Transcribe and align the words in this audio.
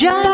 John 0.00 0.29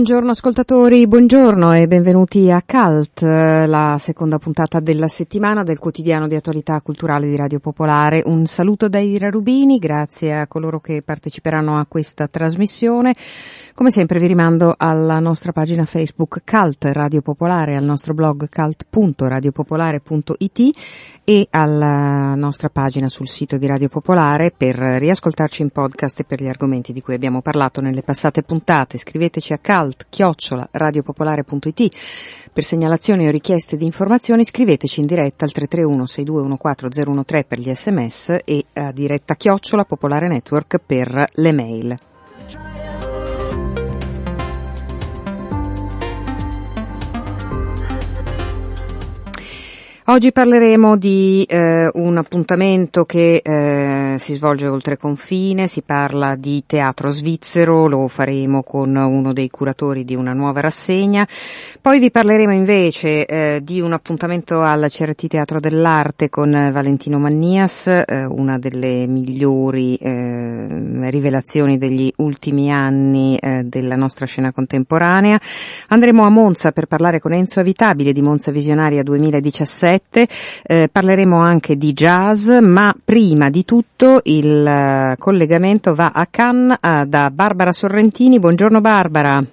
Buongiorno 0.00 0.30
ascoltatori, 0.30 1.06
buongiorno 1.06 1.74
e 1.74 1.86
benvenuti 1.86 2.50
a 2.50 2.62
Cult, 2.64 3.20
eh, 3.20 3.66
la 3.66 3.96
seconda 3.98 4.38
puntata 4.38 4.80
della 4.80 5.08
settimana 5.08 5.62
del 5.62 5.78
quotidiano 5.78 6.26
di 6.26 6.34
attualità 6.34 6.80
culturale 6.80 7.28
di 7.28 7.36
Radio 7.36 7.58
Popolare. 7.58 8.22
Un 8.24 8.46
saluto 8.46 8.88
da 8.88 8.98
Ira 8.98 9.28
Rubini, 9.28 9.78
grazie 9.78 10.38
a 10.38 10.46
coloro 10.46 10.80
che 10.80 11.02
parteciperanno 11.02 11.78
a 11.78 11.84
questa 11.86 12.28
trasmissione. 12.28 13.14
Come 13.74 13.90
sempre 13.90 14.18
vi 14.18 14.26
rimando 14.26 14.74
alla 14.76 15.16
nostra 15.16 15.52
pagina 15.52 15.84
Facebook 15.84 16.42
Cult 16.44 16.84
Radio 16.92 17.20
Popolare, 17.20 17.76
al 17.76 17.84
nostro 17.84 18.14
blog 18.14 18.48
cult.radiopopolare.it 18.48 20.60
e 21.24 21.46
alla 21.50 22.34
nostra 22.34 22.68
pagina 22.68 23.08
sul 23.08 23.28
sito 23.28 23.56
di 23.56 23.66
Radio 23.66 23.88
Popolare 23.88 24.52
per 24.54 24.76
riascoltarci 24.76 25.62
in 25.62 25.70
podcast 25.70 26.20
e 26.20 26.24
per 26.24 26.42
gli 26.42 26.48
argomenti 26.48 26.92
di 26.92 27.00
cui 27.00 27.14
abbiamo 27.14 27.40
parlato 27.40 27.80
nelle 27.80 28.02
passate 28.02 28.42
puntate. 28.42 28.98
Scriveteci 28.98 29.52
a 29.52 29.58
cult-radiopopolare.it 30.08 32.50
per 32.52 32.64
segnalazioni 32.64 33.26
o 33.26 33.30
richieste 33.30 33.76
di 33.76 33.84
informazioni 33.84 34.44
scriveteci 34.44 35.00
in 35.00 35.06
diretta 35.06 35.44
al 35.44 35.52
331 35.52 36.06
6214 36.06 37.44
per 37.46 37.58
gli 37.58 37.74
sms 37.74 38.36
e 38.44 38.64
a 38.74 38.92
diretta 38.92 39.34
chiocciola 39.34 39.84
Popolare 39.84 40.28
Network 40.28 40.80
per 40.84 41.24
le 41.32 41.52
mail. 41.52 42.09
Oggi 50.10 50.32
parleremo 50.32 50.96
di 50.96 51.46
eh, 51.48 51.88
un 51.92 52.16
appuntamento 52.16 53.04
che 53.04 53.40
eh, 53.44 54.16
si 54.18 54.34
svolge 54.34 54.66
oltre 54.66 54.96
confine, 54.96 55.68
si 55.68 55.82
parla 55.82 56.34
di 56.34 56.64
teatro 56.66 57.10
svizzero, 57.10 57.86
lo 57.86 58.08
faremo 58.08 58.64
con 58.64 58.96
uno 58.96 59.32
dei 59.32 59.48
curatori 59.48 60.04
di 60.04 60.16
una 60.16 60.32
nuova 60.32 60.62
rassegna. 60.62 61.24
Poi 61.80 62.00
vi 62.00 62.10
parleremo 62.10 62.52
invece 62.52 63.24
eh, 63.24 63.60
di 63.62 63.80
un 63.80 63.92
appuntamento 63.92 64.62
al 64.62 64.88
CRT 64.88 65.28
Teatro 65.28 65.60
dell'Arte 65.60 66.28
con 66.28 66.50
Valentino 66.50 67.20
Mannias, 67.20 67.86
eh, 67.86 68.24
una 68.24 68.58
delle 68.58 69.06
migliori 69.06 69.94
eh, 69.94 71.08
rivelazioni 71.08 71.78
degli 71.78 72.12
ultimi 72.16 72.72
anni 72.72 73.36
eh, 73.36 73.62
della 73.62 73.94
nostra 73.94 74.26
scena 74.26 74.50
contemporanea. 74.50 75.38
Andremo 75.86 76.24
a 76.24 76.30
Monza 76.30 76.72
per 76.72 76.86
parlare 76.86 77.20
con 77.20 77.32
Enzo 77.32 77.60
Avitabile 77.60 78.10
di 78.10 78.22
Monza 78.22 78.50
Visionaria 78.50 79.04
2017 79.04 79.98
eh, 80.10 80.88
parleremo 80.90 81.38
anche 81.38 81.76
di 81.76 81.92
jazz, 81.92 82.48
ma 82.60 82.94
prima 83.04 83.50
di 83.50 83.64
tutto 83.64 84.20
il 84.24 84.66
eh, 84.66 85.16
collegamento 85.18 85.94
va 85.94 86.12
a 86.14 86.26
Cannes 86.30 86.76
eh, 86.80 87.06
da 87.06 87.30
Barbara 87.30 87.72
Sorrentini. 87.72 88.38
Buongiorno 88.38 88.80
Barbara. 88.80 89.44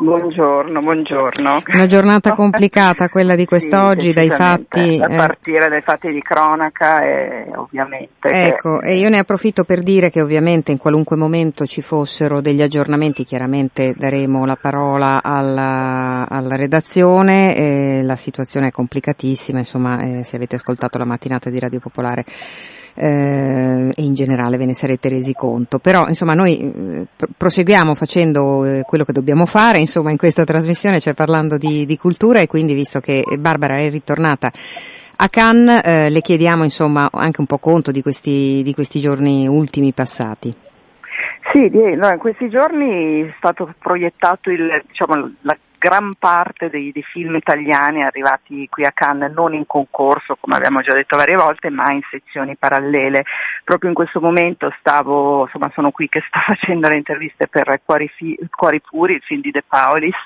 Buongiorno, 0.00 0.80
buongiorno. 0.80 1.62
Una 1.74 1.86
giornata 1.86 2.30
complicata 2.32 3.08
quella 3.08 3.34
di 3.34 3.44
quest'oggi, 3.44 4.06
Sì, 4.08 4.12
dai 4.12 4.30
fatti. 4.30 4.96
A 5.02 5.12
eh, 5.12 5.16
partire 5.16 5.68
dai 5.68 5.80
fatti 5.82 6.12
di 6.12 6.22
cronaca 6.22 7.02
e 7.02 7.50
ovviamente. 7.56 8.28
che- 8.30 8.46
Ecco, 8.46 8.80
e 8.80 8.94
io 8.94 9.08
ne 9.08 9.18
approfitto 9.18 9.64
per 9.64 9.82
dire 9.82 10.08
che 10.08 10.22
ovviamente 10.22 10.70
in 10.70 10.78
qualunque 10.78 11.16
momento 11.16 11.66
ci 11.66 11.82
fossero 11.82 12.40
degli 12.40 12.62
aggiornamenti, 12.62 13.24
chiaramente 13.24 13.92
daremo 13.96 14.46
la 14.46 14.56
parola 14.60 15.20
alla, 15.20 16.26
alla 16.28 16.54
redazione, 16.54 17.56
eh, 17.56 18.02
la 18.04 18.16
situazione 18.16 18.68
è 18.68 18.70
complicatissima, 18.70 19.58
insomma, 19.58 19.98
eh, 20.00 20.22
se 20.22 20.36
avete 20.36 20.54
ascoltato 20.54 20.96
la 20.98 21.06
mattinata 21.06 21.50
di 21.50 21.58
Radio 21.58 21.80
Popolare 21.80 22.24
eh, 22.98 23.90
e 23.94 24.02
in 24.02 24.14
generale 24.14 24.56
ve 24.56 24.66
ne 24.66 24.74
sarete 24.74 25.08
resi 25.08 25.32
conto. 25.32 25.78
Però, 25.78 26.06
insomma, 26.08 26.34
noi 26.34 26.58
eh, 26.58 27.06
pr- 27.14 27.30
proseguiamo 27.36 27.94
facendo 27.94 28.64
eh, 28.64 28.82
quello 28.82 29.04
che 29.04 29.12
dobbiamo 29.12 29.46
fare, 29.46 29.78
insomma, 29.78 30.10
in 30.10 30.16
questa 30.16 30.44
trasmissione, 30.44 31.00
cioè 31.00 31.14
parlando 31.14 31.56
di, 31.56 31.86
di 31.86 31.96
cultura 31.96 32.40
e 32.40 32.46
quindi 32.46 32.74
visto 32.74 33.00
che 33.00 33.22
Barbara 33.38 33.78
è 33.78 33.90
ritornata 33.90 34.50
a 35.20 35.28
Cannes 35.28 35.82
eh, 35.84 36.10
le 36.10 36.20
chiediamo 36.20 36.62
insomma 36.62 37.08
anche 37.12 37.40
un 37.40 37.46
po' 37.46 37.58
conto 37.58 37.90
di 37.90 38.02
questi, 38.02 38.62
di 38.62 38.72
questi 38.72 39.00
giorni 39.00 39.48
ultimi 39.48 39.92
passati. 39.92 40.54
Sì, 41.52 41.70
no, 41.70 42.08
in 42.08 42.18
questi 42.18 42.48
giorni 42.48 43.22
è 43.22 43.34
stato 43.38 43.72
proiettato 43.78 44.50
il, 44.50 44.84
diciamo, 44.86 45.32
la 45.40 45.56
gran 45.78 46.12
parte 46.18 46.68
dei, 46.68 46.90
dei 46.92 47.02
film 47.02 47.36
italiani 47.36 48.02
arrivati 48.02 48.68
qui 48.68 48.84
a 48.84 48.92
Cannes, 48.92 49.32
non 49.32 49.54
in 49.54 49.66
concorso, 49.66 50.36
come 50.40 50.56
abbiamo 50.56 50.80
già 50.80 50.92
detto 50.92 51.16
varie 51.16 51.36
volte, 51.36 51.70
ma 51.70 51.92
in 51.92 52.00
sezioni 52.10 52.56
parallele. 52.56 53.24
Proprio 53.64 53.88
in 53.88 53.94
questo 53.94 54.20
momento 54.20 54.74
stavo, 54.80 55.42
insomma, 55.42 55.70
sono 55.74 55.90
qui 55.90 56.08
che 56.08 56.22
sto 56.26 56.38
facendo 56.44 56.88
le 56.88 56.96
interviste 56.96 57.46
per 57.46 57.80
Cuori, 57.84 58.08
Fi- 58.08 58.38
Cuori 58.50 58.80
Puri, 58.80 59.14
il 59.14 59.22
film 59.22 59.40
di 59.40 59.50
De 59.50 59.62
Paulis, 59.66 60.16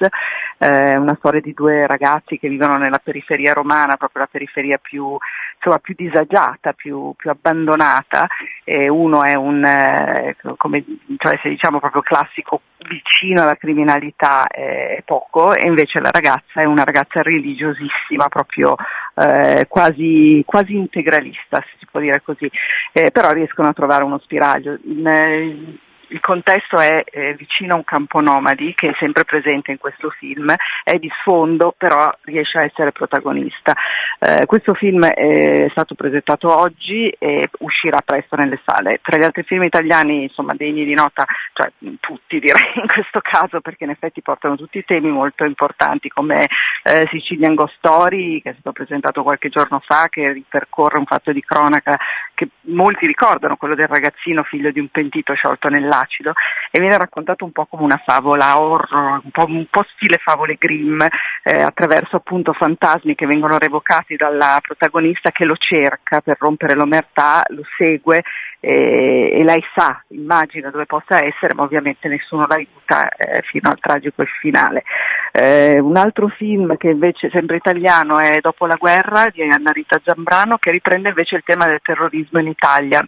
eh, 0.59 0.97
una 0.97 1.15
storia 1.19 1.41
di 1.41 1.53
due 1.53 1.87
ragazzi 1.87 2.39
che 2.39 2.49
vivono 2.49 2.79
nella 2.79 3.01
periferia 3.03 3.53
romana, 3.53 3.97
proprio 3.97 4.23
la 4.23 4.29
periferia 4.31 4.79
più, 4.79 5.17
insomma, 5.57 5.79
più 5.79 5.95
disagiata, 5.97 6.73
più, 6.73 7.13
più 7.17 7.31
abbandonata. 7.31 8.27
E 8.65 8.89
uno 8.89 9.23
è 9.23 9.35
un, 9.35 9.65
eh, 9.65 10.37
come, 10.57 10.85
cioè 11.19 11.39
se 11.43 11.51
diciamo 11.51 11.79
proprio 11.79 12.03
classico 12.03 12.63
vicino 12.83 13.43
alla 13.43 13.57
criminalità 13.57 14.47
è 14.47 15.03
poco 15.43 15.55
e 15.55 15.67
invece 15.67 16.01
la 16.01 16.11
ragazza 16.11 16.61
è 16.61 16.65
una 16.65 16.85
ragazza 16.85 17.21
religiosissima, 17.23 18.29
proprio 18.29 18.77
eh, 19.15 19.67
quasi, 19.69 20.43
quasi 20.47 20.77
integralista, 20.77 21.59
se 21.61 21.77
si 21.79 21.87
può 21.91 22.01
dire 22.01 22.23
così, 22.23 22.51
Eh, 22.93 23.11
però 23.11 23.33
riescono 23.33 23.69
a 23.69 23.73
trovare 23.73 24.05
uno 24.05 24.19
spiraglio. 24.19 24.79
In, 24.85 25.79
il 26.13 26.21
contesto 26.21 26.79
è 26.79 27.05
eh, 27.11 27.35
vicino 27.35 27.75
a 27.75 27.77
un 27.77 27.85
campo 27.85 28.21
nomadi 28.21 28.75
che 28.75 28.91
è 28.91 28.95
sempre 28.99 29.25
presente 29.25 29.71
in 29.71 29.79
questo 29.79 30.11
film, 30.11 30.55
è 30.85 30.99
di 30.99 31.11
sfondo 31.21 31.75
però 31.77 32.13
riesce 32.23 32.59
a 32.59 32.65
essere 32.65 32.93
protagonista. 32.93 33.75
Eh, 34.19 34.47
questo 34.47 34.75
film 34.75 35.07
è 35.07 35.69
stato 35.71 35.95
presentato 35.95 36.55
oggi 36.55 37.09
e 37.19 37.49
uscirà 37.61 38.01
presto 38.05 38.37
nelle 38.37 38.61
sale. 38.65 39.01
Tra 39.03 39.17
gli 39.17 39.25
altri 39.25 39.43
film 39.43 39.63
italiani 39.63 40.25
insomma 40.25 40.53
degni 40.55 40.85
di 40.85 40.95
nota, 40.95 41.25
cioè 41.55 41.71
tutti 42.01 42.39
direi 42.39 42.73
in 42.77 42.87
questo 42.87 43.21
caso 43.21 43.61
perché 43.61 43.85
in 43.85 43.91
effetti 43.91 44.21
portano 44.21 44.57
tutti 44.57 44.85
temi 44.85 45.11
molto 45.11 45.45
importanti 45.45 46.09
come 46.09 46.47
eh, 46.85 47.09
Sicilian 47.11 47.55
Ghost 47.55 47.77
Story 47.79 48.43
che 48.43 48.51
è 48.51 48.53
stato 48.53 48.73
presentato 48.73 49.23
qualche 49.23 49.49
giorno 49.49 49.81
fa 49.85 50.09
che 50.11 50.31
ripercorre 50.33 50.99
un 50.99 51.07
fatto 51.07 51.33
di 51.33 51.43
cronaca 51.43 51.99
che 52.35 52.49
molti 52.73 53.07
ricordano, 53.07 53.57
quello 53.57 53.75
del 53.75 53.89
ragazzino 53.89 54.43
figlio 54.43 54.71
di 54.71 54.81
un 54.81 54.89
pentito 54.89 55.35
sciolto 55.35 55.69
nell'acido 56.03 56.33
e 56.71 56.81
viene 56.81 56.97
raccontato 56.97 57.45
un 57.45 57.53
po' 57.53 57.67
come 57.67 57.83
una 57.83 58.01
favola 58.05 58.59
horror, 58.59 59.21
un 59.25 59.31
po', 59.31 59.45
un 59.47 59.67
po 59.71 59.85
stile 59.95 60.19
favole 60.19 60.57
Grimm, 60.59 61.01
eh, 61.43 61.61
attraverso 61.63 62.17
appunto 62.17 62.53
fantasmi 62.53 63.15
che 63.15 63.27
vengono 63.27 63.59
revocati 63.59 64.17
dalla 64.17 64.59
protagonista 64.61 65.31
che 65.31 65.45
lo 65.45 65.57
cerca 65.57 66.21
per 66.21 66.37
rompere 66.39 66.75
l'omertà, 66.75 67.43
lo 67.49 67.63
segue 67.77 68.23
eh, 68.61 69.31
e 69.33 69.45
lei 69.45 69.63
sa, 69.75 70.03
immagina 70.09 70.71
dove 70.71 70.87
possa 70.87 71.25
essere, 71.25 71.55
ma 71.55 71.63
ovviamente 71.63 72.09
nessuno 72.09 72.47
l'aiuta 72.47 73.09
eh, 73.09 73.43
fino 73.43 73.71
al 73.71 73.79
tragico 73.79 74.25
finale. 74.41 74.85
Eh, 75.33 75.79
un 75.79 75.97
altro 75.97 76.29
film 76.29 76.77
che 76.77 76.89
invece 76.89 77.31
sempre 77.31 77.57
italiano 77.57 78.19
è 78.19 78.39
Dopo 78.41 78.67
la 78.67 78.77
guerra 78.77 79.29
di 79.33 79.43
Anna 79.43 79.71
Rita 79.71 80.01
Zambrano 80.05 80.57
che 80.59 80.71
riprende 80.71 81.09
invece 81.09 81.37
il 81.37 81.43
tema 81.45 81.67
del 81.67 81.81
terrorismo 81.83 82.39
in 82.41 82.49
Italia 82.49 83.07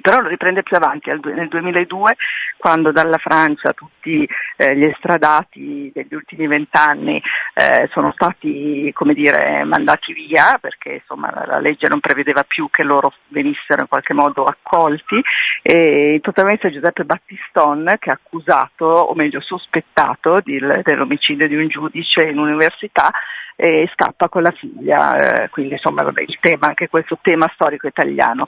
però 0.00 0.20
lo 0.20 0.28
riprende 0.28 0.62
più 0.62 0.76
avanti, 0.76 1.10
nel 1.10 1.48
2002, 1.48 2.16
quando 2.56 2.92
dalla 2.92 3.18
Francia 3.18 3.72
tutti 3.72 4.28
eh, 4.56 4.76
gli 4.76 4.84
estradati 4.84 5.90
degli 5.92 6.14
ultimi 6.14 6.46
vent'anni 6.46 7.20
eh, 7.54 7.88
sono 7.92 8.12
stati, 8.12 8.90
come 8.94 9.14
dire, 9.14 9.64
mandati 9.64 10.12
via, 10.12 10.58
perché 10.60 11.00
insomma 11.00 11.30
la, 11.32 11.44
la, 11.46 11.58
legge 11.58 11.88
non 11.88 12.00
prevedeva 12.00 12.44
più 12.44 12.68
che 12.70 12.84
loro 12.84 13.12
venissero 13.28 13.82
in 13.82 13.88
qualche 13.88 14.14
modo 14.14 14.44
accolti, 14.44 15.20
e 15.62 16.18
totalmente 16.22 16.70
Giuseppe 16.70 17.04
Battiston, 17.04 17.96
che 17.98 18.10
è 18.10 18.12
accusato, 18.12 18.84
o 18.84 19.14
meglio 19.14 19.40
sospettato, 19.40 20.40
di, 20.42 20.58
dell'omicidio 20.82 21.48
di 21.48 21.56
un 21.56 21.68
giudice 21.68 22.28
in 22.28 22.38
università, 22.38 23.10
e 23.56 23.88
scappa 23.92 24.28
con 24.28 24.42
la 24.42 24.50
figlia, 24.50 25.44
eh, 25.44 25.48
quindi 25.48 25.72
insomma 25.72 26.02
vabbè, 26.02 26.22
il 26.22 26.36
tema, 26.40 26.68
anche 26.68 26.88
questo 26.88 27.18
tema 27.22 27.50
storico 27.54 27.86
italiano. 27.86 28.44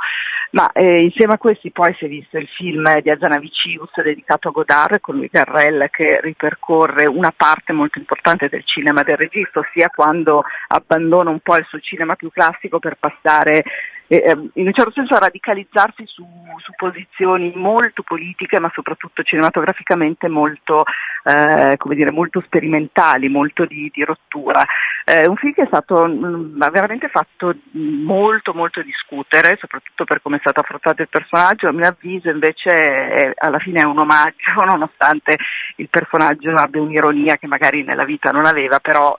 Ma 0.51 0.71
eh, 0.73 1.03
insieme 1.03 1.35
a 1.35 1.39
questi 1.39 1.71
poi 1.71 1.95
si 1.99 2.05
è 2.05 2.09
visto 2.09 2.39
il 2.39 2.49
film 2.49 3.01
di 3.01 3.11
Azanavicius 3.11 3.91
dedicato 4.03 4.49
a 4.49 4.51
Godard 4.51 5.01
con 5.01 5.17
lui 5.17 5.29
Garrel 5.31 5.89
che 5.91 6.21
ripercorre 6.23 7.07
una 7.07 7.33
parte 7.37 7.73
molto 7.73 7.99
importante 7.99 8.49
del 8.49 8.65
cinema 8.65 9.03
del 9.03 9.17
regista, 9.17 9.61
ossia 9.61 9.91
quando 9.91 10.45
abbandona 10.69 11.31
un 11.31 11.41
po' 11.41 11.57
il 11.57 11.67
suo 11.69 11.81
cinema 11.81 12.15
più 12.15 12.31
classico 12.31 12.79
per 12.79 12.97
passare 12.99 13.65
eh, 14.09 14.51
in 14.55 14.67
un 14.67 14.73
certo 14.73 14.93
senso 14.93 15.15
a 15.15 15.19
radicalizzarsi 15.19 16.05
su, 16.07 16.27
su, 16.59 16.73
posizioni 16.77 17.53
molto 17.55 18.03
politiche 18.03 18.59
ma 18.59 18.71
soprattutto 18.75 19.23
cinematograficamente 19.23 20.29
molto, 20.29 20.85
eh, 21.25 21.77
dire, 21.95 22.11
molto 22.11 22.41
sperimentali, 22.41 23.29
molto 23.29 23.67
di, 23.67 23.91
di 23.93 24.03
rottura. 24.05 24.65
Eh, 25.05 25.27
un 25.27 25.37
film 25.37 25.53
che 25.53 25.63
è 25.63 25.67
stato 25.67 26.07
mh, 26.07 26.27
mm, 26.27 26.59
veramente 26.71 27.09
fatto 27.09 27.55
molto 27.73 28.55
molto 28.55 28.83
discutere, 28.83 29.57
soprattutto 29.61 30.05
per 30.05 30.23
come 30.23 30.37
è 30.37 30.41
stato 30.41 30.61
affrontato 30.61 31.03
il 31.03 31.09
personaggio, 31.09 31.69
a 31.69 31.73
mio 31.73 31.87
avviso 31.87 32.31
invece 32.31 32.71
è, 32.71 33.33
alla 33.37 33.59
fine 33.59 33.83
è 33.83 33.85
un 33.85 33.99
omaggio, 33.99 34.53
nonostante 34.65 35.37
il 35.77 35.89
personaggio 35.89 36.55
abbia 36.55 36.81
un'ironia 36.81 37.37
che 37.37 37.47
magari 37.47 37.85
nella 37.85 38.05
vita 38.05 38.31
non 38.31 38.47
aveva, 38.47 38.81
però 38.81 39.17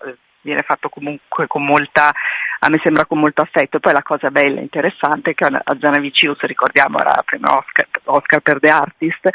viene 0.50 0.63
fatto 0.63 0.90
comunque 0.90 1.48
con 1.48 1.63
molta, 1.63 2.12
a 2.60 2.69
me 2.69 2.80
sembra 2.84 3.06
con 3.06 3.19
molto 3.19 3.42
affetto. 3.42 3.80
Poi 3.80 3.94
la 3.94 4.04
cosa 4.04 4.30
bella 4.30 4.60
e 4.60 4.63
interessante 4.63 5.31
è 5.31 5.34
che 5.34 5.46
a 5.46 5.78
Zanavicius, 5.80 6.40
ricordiamo, 6.42 7.00
era 7.00 7.22
premio 7.25 7.57
Oscar, 7.57 7.88
Oscar 8.06 8.40
per 8.42 8.60
The 8.60 8.69
Artist, 8.69 9.30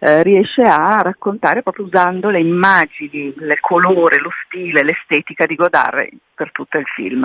eh, 0.00 0.22
riesce 0.22 0.62
a 0.62 1.02
raccontare 1.02 1.62
proprio 1.62 1.86
usando 1.86 2.30
le 2.30 2.40
immagini, 2.40 3.34
il 3.36 3.58
colore, 3.60 4.18
lo 4.18 4.30
stile, 4.44 4.82
l'estetica 4.82 5.46
di 5.46 5.54
Godard 5.54 6.08
per 6.34 6.52
tutto 6.52 6.78
il 6.78 6.86
film. 6.94 7.24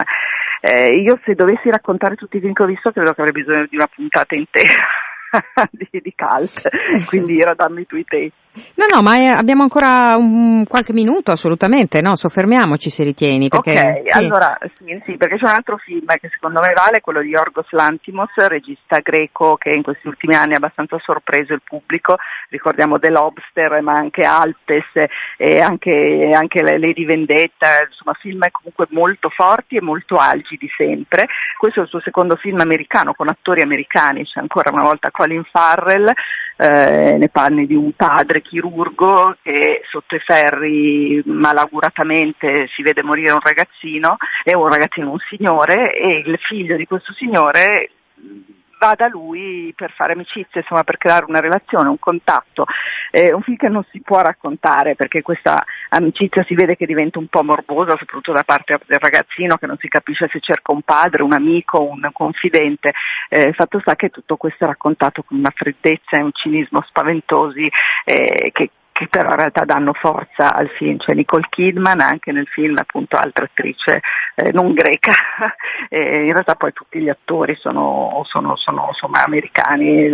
Eh, 0.61 0.89
io 0.99 1.19
se 1.23 1.35
dovessi 1.35 1.69
raccontare 1.69 2.15
tutti 2.15 2.37
i 2.37 2.39
film 2.39 2.53
che 2.53 2.63
ho 2.63 2.67
visto 2.67 2.91
credo 2.91 3.13
che 3.13 3.21
avrei 3.21 3.43
bisogno 3.43 3.67
di 3.69 3.75
una 3.75 3.87
puntata 3.87 4.35
intera. 4.35 4.83
di, 5.71 5.87
di 5.91 6.13
cult, 6.15 6.69
quindi 7.05 7.39
era 7.39 7.53
dammi 7.53 7.85
tu 7.85 7.95
i 7.95 8.03
te. 8.03 8.31
No, 8.75 8.85
no, 8.89 9.01
ma 9.01 9.17
è, 9.17 9.25
abbiamo 9.25 9.63
ancora 9.63 10.15
un, 10.15 10.63
qualche 10.65 10.93
minuto 10.93 11.31
assolutamente, 11.31 12.01
no? 12.01 12.15
Soffermiamoci 12.15 12.89
se 12.89 13.03
ritieni. 13.03 13.49
Perché, 13.49 14.01
ok, 14.01 14.09
sì. 14.09 14.17
allora 14.17 14.57
sì, 14.75 15.01
sì, 15.05 15.17
perché 15.17 15.35
c'è 15.35 15.47
un 15.47 15.55
altro 15.55 15.77
film 15.77 16.05
che 16.05 16.29
secondo 16.31 16.61
me 16.61 16.71
vale, 16.73 17.01
quello 17.01 17.21
di 17.21 17.29
Yorgos 17.29 17.69
Lantimos, 17.71 18.31
regista 18.47 18.99
greco 18.99 19.57
che 19.57 19.71
in 19.71 19.83
questi 19.83 20.07
ultimi 20.07 20.35
anni 20.35 20.53
ha 20.53 20.57
abbastanza 20.57 20.97
sorpreso 20.99 21.53
il 21.53 21.61
pubblico, 21.65 22.15
ricordiamo 22.49 22.97
The 22.97 23.09
Lobster, 23.09 23.81
ma 23.81 23.93
anche 23.93 24.23
Alpes 24.23 25.05
e 25.37 25.59
anche, 25.59 26.29
anche 26.33 26.61
Lady 26.61 27.05
Vendetta, 27.05 27.83
insomma 27.89 28.15
film 28.21 28.39
comunque 28.51 28.87
molto 28.91 29.29
forti 29.29 29.75
e 29.75 29.81
molto 29.81 30.15
algidi 30.15 30.69
sempre. 30.77 31.27
Questo 31.57 31.81
è 31.81 31.83
il 31.83 31.89
suo 31.89 31.99
secondo 31.99 32.37
film 32.37 32.61
americano 32.61 33.13
con 33.13 33.27
attori 33.27 33.61
americani, 33.61 34.23
c'è 34.23 34.39
ancora 34.39 34.71
una 34.71 34.83
volta 34.83 35.11
Colin 35.15 35.45
Farrell, 35.49 36.11
eh, 36.57 37.15
nei 37.17 37.29
panni 37.29 37.65
di 37.65 37.73
un 37.75 37.93
padre 37.93 38.41
chirurgo 38.41 39.37
che 39.41 39.81
sotto 39.89 40.15
i 40.15 40.19
ferri 40.19 41.21
malauguratamente 41.25 42.67
si 42.75 42.81
vede 42.81 43.01
morire 43.01 43.31
un 43.31 43.39
ragazzino, 43.39 44.17
è 44.43 44.53
un 44.53 44.67
ragazzino, 44.67 45.11
un 45.11 45.19
signore 45.29 45.93
e 45.93 46.23
il 46.25 46.37
figlio 46.39 46.75
di 46.75 46.85
questo 46.85 47.13
signore 47.13 47.91
va 48.79 48.93
da 48.95 49.07
lui 49.07 49.73
per 49.75 49.91
fare 49.91 50.13
amicizia, 50.13 50.61
insomma 50.61 50.83
per 50.83 50.97
creare 50.97 51.25
una 51.27 51.39
relazione, 51.39 51.89
un 51.89 51.99
contatto. 51.99 52.65
È 53.09 53.31
un 53.31 53.41
film 53.41 53.57
che 53.57 53.69
non 53.69 53.85
si 53.91 54.01
può 54.01 54.21
raccontare 54.21 54.95
perché 54.95 55.21
questa 55.21 55.63
amicizia 55.89 56.43
si 56.43 56.55
vede 56.55 56.75
che 56.75 56.85
diventa 56.85 57.19
un 57.19 57.27
po' 57.27 57.43
morbosa, 57.43 57.91
soprattutto 57.91 58.31
da 58.31 58.43
parte 58.43 58.79
del 58.85 58.99
ragazzino 58.99 59.57
che 59.57 59.67
non 59.67 59.77
si 59.79 59.87
capisce 59.87 60.29
se 60.31 60.39
cerca 60.39 60.71
un 60.71 60.81
padre, 60.81 61.23
un 61.23 61.33
amico, 61.33 61.81
un 61.81 62.09
confidente. 62.11 62.91
Eh, 63.29 63.53
fatto 63.53 63.79
sta 63.79 63.95
che 63.95 64.09
tutto 64.09 64.35
questo 64.37 64.63
è 64.63 64.67
raccontato 64.67 65.23
con 65.23 65.37
una 65.37 65.51
freddezza 65.53 66.17
e 66.17 66.23
un 66.23 66.31
cinismo 66.33 66.81
spaventosi 66.81 67.69
eh, 68.05 68.51
che 68.51 68.69
che 68.97 69.07
però 69.09 69.31
in 69.31 69.35
realtà 69.35 69.65
danno 69.65 69.91
forza 69.91 70.53
al 70.53 70.69
film, 70.69 70.97
cioè 70.99 71.15
Nicole 71.15 71.47
Kidman 71.49 71.99
anche 71.99 72.31
nel 72.31 72.47
film 72.47 72.77
appunto 72.77 73.17
altra 73.17 73.43
attrice 73.43 73.99
eh, 74.35 74.53
non 74.53 74.71
greca, 74.73 75.11
e 75.89 76.23
in 76.23 76.31
realtà 76.31 76.55
poi 76.55 76.71
tutti 76.71 77.01
gli 77.01 77.09
attori 77.09 77.57
sono, 77.59 78.21
sono, 78.23 78.55
sono 78.55 78.85
insomma, 78.87 79.25
americani, 79.25 80.09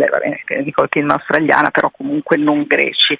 Nicole 0.64 0.88
Kidman 0.88 1.16
australiana 1.16 1.70
però 1.70 1.90
comunque 1.90 2.36
non 2.36 2.64
greci. 2.66 3.16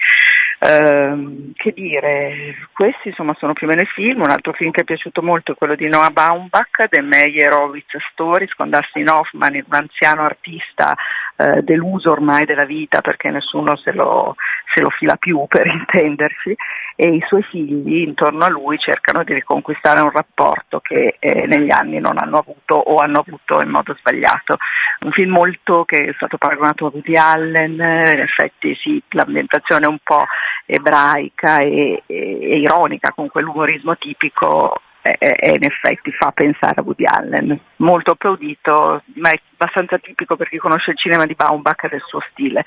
Uh, 0.62 1.53
che 1.56 1.73
dire, 1.73 2.55
questi 2.73 3.08
insomma 3.08 3.35
sono 3.37 3.53
più 3.53 3.67
o 3.67 3.70
meno 3.70 3.82
i 3.82 3.87
film, 3.87 4.20
un 4.20 4.31
altro 4.31 4.53
film 4.53 4.70
che 4.70 4.82
è 4.82 4.85
piaciuto 4.85 5.20
molto 5.20 5.53
è 5.53 5.55
quello 5.56 5.75
di 5.75 5.88
Noah 5.88 6.11
Baumbach, 6.11 6.88
The 6.88 7.03
Meyerowitz 7.03 7.97
Stories 8.12 8.53
con 8.55 8.70
Dustin 8.70 9.08
Hoffman, 9.08 9.55
un 9.55 9.75
anziano 9.75 10.22
artista 10.22 10.94
uh, 11.36 11.60
deluso 11.62 12.10
ormai 12.10 12.44
della 12.44 12.65
vita 12.65 13.01
perché 13.01 13.31
nessuno 13.31 13.77
se 13.77 13.93
lo, 13.93 14.36
se 14.74 14.81
lo 14.81 14.91
fila 14.91 15.17
più 15.17 15.44
per 15.48 15.67
intendersi 15.67 16.56
e 16.96 17.08
i 17.08 17.24
suoi 17.27 17.43
figli 17.43 18.03
intorno 18.03 18.44
a 18.44 18.48
lui 18.48 18.79
cercano 18.79 19.24
di 19.24 19.34
riconquistare 19.34 20.01
un 20.01 20.10
rapporto 20.10 20.81
che 20.81 21.17
eh, 21.19 21.46
negli 21.46 21.70
anni 21.70 21.98
non 21.98 22.19
hanno 22.19 22.39
avuto 22.39 22.74
o 22.74 22.96
hanno 22.96 23.24
avuto 23.27 23.60
in 23.62 23.70
modo 23.70 23.94
sbagliato. 23.98 24.56
Un 25.01 25.10
film 25.12 25.32
molto 25.32 25.84
che 25.84 26.05
è 26.05 26.12
stato 26.15 26.36
paragonato 26.36 26.86
a 26.86 26.91
Woody 26.93 27.17
Allen, 27.17 27.72
in 27.72 28.20
effetti 28.20 28.74
sì, 28.77 29.03
l'ambientazione 29.10 29.86
è 29.86 29.89
un 29.89 29.98
po' 30.03 30.24
ebraica 30.67 31.60
e, 31.60 32.03
e, 32.06 32.39
e 32.41 32.58
ironica 32.58 33.12
con 33.12 33.29
quell'umorismo 33.29 33.96
tipico 33.96 34.81
e, 35.03 35.53
in 35.55 35.65
effetti 35.65 36.13
fa 36.13 36.31
pensare 36.31 36.81
a 36.81 36.82
Woody 36.82 37.05
Allen, 37.05 37.59
molto 37.77 38.13
applaudito, 38.13 39.03
ma 39.17 39.31
è 39.31 39.41
abbastanza 39.59 39.99
tipico 39.99 40.37
per 40.37 40.49
chi 40.49 40.59
conosce 40.59 40.93
il 40.93 40.99
cinema 40.99 41.27
di 41.27 41.35
Baumbach 41.35 41.85
e 41.85 41.89
del 41.89 42.03
suo 42.06 42.21
stile. 42.31 42.65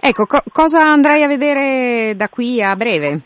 Ecco, 0.00 0.26
co- 0.26 0.42
cosa 0.52 0.82
andrai 0.82 1.22
a 1.22 1.28
vedere 1.28 2.14
da 2.16 2.28
qui 2.28 2.62
a 2.62 2.76
breve? 2.76 3.20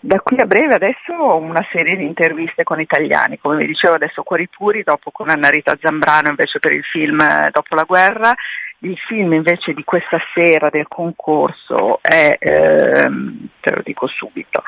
Da 0.00 0.20
qui 0.20 0.38
a 0.40 0.46
breve 0.46 0.74
adesso 0.74 1.12
ho 1.12 1.36
una 1.38 1.66
serie 1.72 1.96
di 1.96 2.04
interviste 2.04 2.62
con 2.62 2.80
italiani, 2.80 3.38
come 3.40 3.56
vi 3.56 3.66
dicevo 3.66 3.94
adesso 3.94 4.22
Cuori 4.22 4.48
Puri, 4.48 4.84
dopo 4.84 5.10
con 5.10 5.28
Anna 5.28 5.48
Rita 5.48 5.76
Zambrano 5.80 6.28
invece 6.28 6.60
per 6.60 6.72
il 6.72 6.84
film 6.84 7.18
Dopo 7.50 7.74
la 7.74 7.82
guerra 7.82 8.32
Il 8.80 8.96
film 9.08 9.32
invece 9.32 9.72
di 9.72 9.82
questa 9.82 10.18
sera 10.32 10.68
del 10.70 10.86
concorso 10.86 11.98
è, 12.00 12.36
ehm, 12.38 13.48
te 13.60 13.74
lo 13.74 13.80
dico 13.82 14.06
subito, 14.06 14.62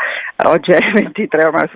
oggi 0.46 0.72
è 0.72 0.78
il 0.78 0.92
23, 0.94 1.44
ormai 1.44 1.68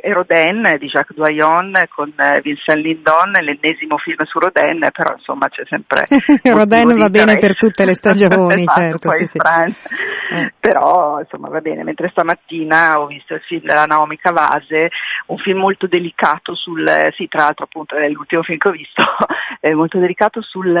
è 0.00 0.12
Rodin 0.12 0.76
di 0.78 0.88
Jacques 0.88 1.16
Doyon 1.16 1.72
con 1.94 2.12
eh, 2.16 2.40
Vincent 2.42 2.80
Lindon, 2.80 3.30
l'ennesimo 3.30 3.96
film 3.98 4.24
su 4.24 4.40
Rodin, 4.40 4.88
però 4.92 5.14
insomma 5.14 5.48
c'è 5.48 5.62
sempre... 5.68 6.02
Rodin 6.52 6.98
va 6.98 7.10
bene 7.10 7.36
per 7.36 7.54
tutte 7.54 7.84
le 7.84 7.94
stagioni, 7.94 8.62
esatto, 8.66 8.80
certo. 8.80 9.10
Sì, 9.12 9.26
sì. 9.26 9.38
Eh. 9.38 10.52
Però 10.60 11.20
insomma 11.20 11.48
va 11.48 11.60
bene, 11.60 11.84
mentre 11.84 12.10
stamattina 12.10 13.00
ho 13.00 13.06
visto 13.06 13.34
il 13.34 13.40
film 13.40 13.62
della 13.62 13.84
Naomi 13.84 14.18
Cavase, 14.18 14.90
un 15.26 15.38
film 15.38 15.58
molto 15.58 15.86
delicato 15.86 16.54
sul, 16.54 16.86
sì 17.16 17.28
tra 17.28 17.42
l'altro 17.42 17.64
appunto 17.64 17.96
è 17.96 18.08
l'ultimo 18.08 18.42
film 18.42 18.58
che 18.58 18.68
ho 18.68 18.72
visto, 18.72 19.02
è 19.60 19.72
molto 19.72 19.98
delicato 19.98 20.42
sul, 20.42 20.74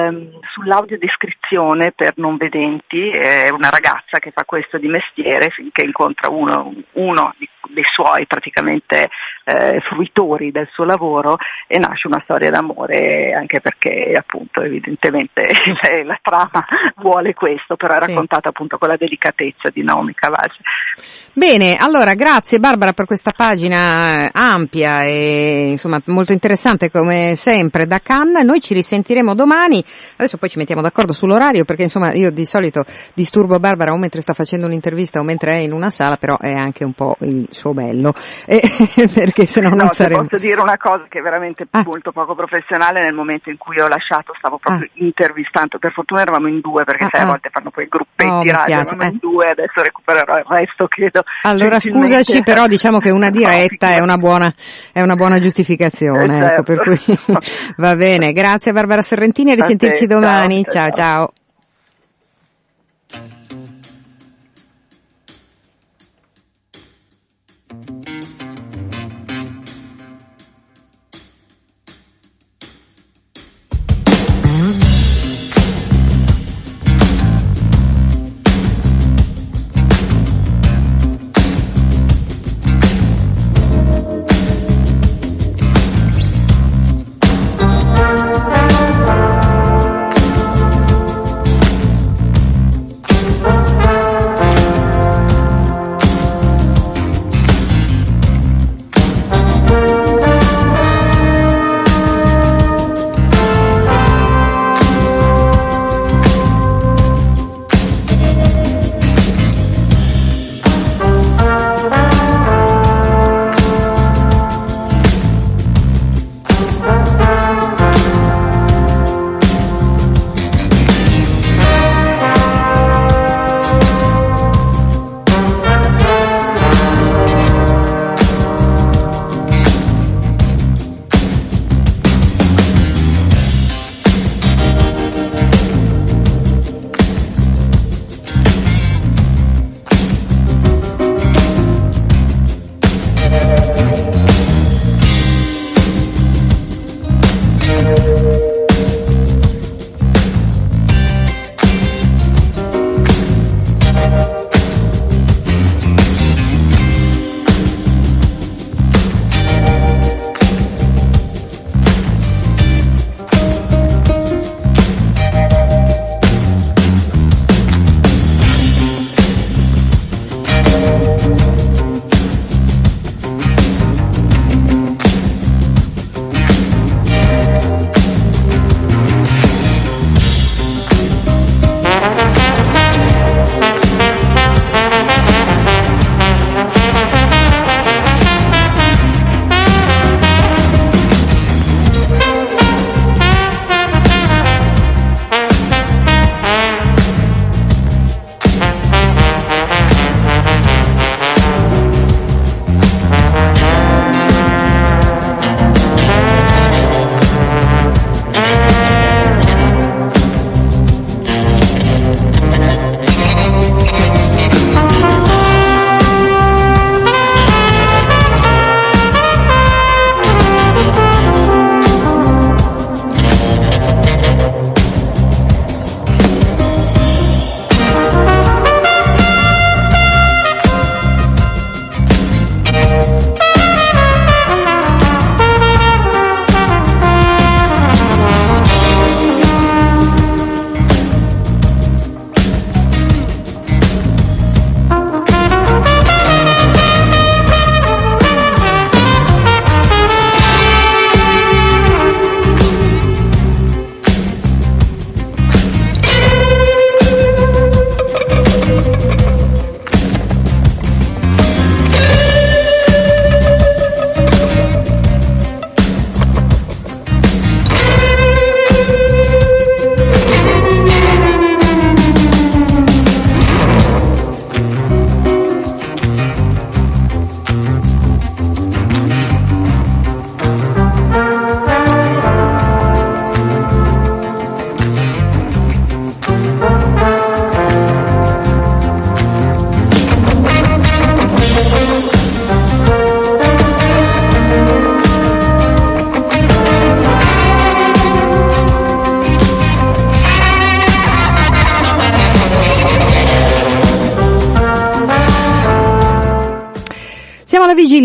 sull'audiodescrizione 0.88 1.92
per 1.94 2.14
non 2.16 2.36
vedenti, 2.36 3.10
è 3.10 3.50
una 3.50 3.68
ragazza 3.68 4.18
che 4.18 4.30
fa 4.30 4.44
questo 4.44 4.78
di 4.78 4.88
mestiere 4.88 5.50
finché 5.50 5.84
incontra 5.84 6.30
uno, 6.30 6.72
uno 6.92 7.34
dei 7.68 7.84
suoi 7.84 8.26
praticamente 8.26 9.10
eh, 9.44 9.80
fruitori 9.80 10.50
del 10.50 10.68
suo 10.72 10.84
lavoro 10.84 11.36
e 11.66 11.78
nasce 11.78 12.06
una 12.06 12.20
storia 12.24 12.50
d'amore 12.50 13.32
anche 13.32 13.60
perché 13.60 14.12
appunto 14.16 14.62
evidentemente 14.62 15.42
la 16.04 16.18
trama 16.22 16.64
vuole 16.96 17.34
questo, 17.34 17.76
però 17.76 17.94
è 17.94 17.98
raccontata 17.98 18.42
sì. 18.44 18.48
appunto 18.48 18.78
con 18.78 18.88
la 18.88 18.96
delicatezza 18.96 19.68
di 19.72 19.82
Naomi 19.82 20.14
Cavage. 20.14 20.58
Bene, 21.32 21.76
allora 21.76 22.14
grazie 22.14 22.58
Barbara 22.58 22.92
per 22.92 23.06
questa 23.06 23.32
pagina 23.36 24.30
ampia 24.32 25.04
e 25.04 25.68
insomma 25.70 26.00
molto 26.06 26.32
interessante 26.32 26.90
come 26.90 27.34
sempre 27.36 27.86
da 27.86 28.00
Cannes. 28.00 28.44
Noi 28.44 28.60
ci 28.60 28.74
risentiremo 28.74 29.34
domani, 29.34 29.82
adesso 30.16 30.38
poi 30.38 30.48
ci 30.48 30.58
mettiamo 30.58 30.77
d'accordo 30.80 31.12
sull'orario 31.12 31.64
perché 31.64 31.84
insomma 31.84 32.12
io 32.12 32.30
di 32.30 32.44
solito 32.44 32.84
disturbo 33.14 33.58
Barbara 33.58 33.92
o 33.92 33.96
mentre 33.96 34.20
sta 34.20 34.32
facendo 34.32 34.66
un'intervista 34.66 35.20
o 35.20 35.22
mentre 35.22 35.52
è 35.52 35.56
in 35.56 35.72
una 35.72 35.90
sala, 35.90 36.16
però 36.16 36.36
è 36.38 36.52
anche 36.52 36.84
un 36.84 36.92
po' 36.92 37.16
il 37.20 37.46
suo 37.50 37.72
bello, 37.72 38.12
eh, 38.46 38.60
perché 39.12 39.46
se 39.46 39.60
no 39.60 39.70
non 39.70 39.78
no, 39.78 39.92
saremo... 39.92 40.24
Posso 40.24 40.38
dire 40.38 40.60
una 40.60 40.76
cosa 40.76 41.04
che 41.08 41.18
è 41.18 41.22
veramente 41.22 41.66
ah. 41.70 41.82
molto 41.84 42.12
poco 42.12 42.34
professionale, 42.34 43.00
nel 43.00 43.14
momento 43.14 43.50
in 43.50 43.56
cui 43.56 43.80
ho 43.80 43.88
lasciato 43.88 44.32
stavo 44.38 44.58
proprio 44.58 44.88
ah. 44.88 45.04
intervistando, 45.04 45.78
per 45.78 45.92
fortuna 45.92 46.22
eravamo 46.22 46.48
in 46.48 46.60
due 46.60 46.84
perché 46.84 47.04
ah, 47.04 47.08
sai 47.10 47.20
a 47.20 47.24
ah. 47.24 47.28
volte 47.28 47.50
fanno 47.50 47.70
poi 47.70 47.86
gruppetti 47.88 48.28
oh, 48.28 48.42
radio, 48.42 48.80
eravamo 48.80 49.02
eh. 49.02 49.06
in 49.06 49.18
due, 49.20 49.50
adesso 49.50 49.82
recupererò 49.82 50.36
il 50.38 50.46
resto 50.46 50.86
credo. 50.88 51.22
Allora 51.42 51.78
scusaci 51.78 52.42
però 52.42 52.66
diciamo 52.66 52.98
che 52.98 53.10
una 53.10 53.30
diretta 53.38 53.90
è 53.90 54.00
una 54.00 54.16
buona, 54.16 54.52
è 54.92 55.02
una 55.02 55.14
buona 55.14 55.38
giustificazione, 55.38 56.38
eh, 56.38 56.46
ecco, 56.46 56.62
per 56.62 56.82
certo. 56.84 57.24
cui 57.32 57.36
va 57.76 57.94
bene, 57.94 58.32
grazie 58.32 58.72
Barbara 58.72 59.02
Sorrentini 59.02 59.52
e 59.52 59.54
risentirci 59.54 60.06
domani, 60.06 60.64
ciao. 60.69 60.91
ciao. 60.91 61.33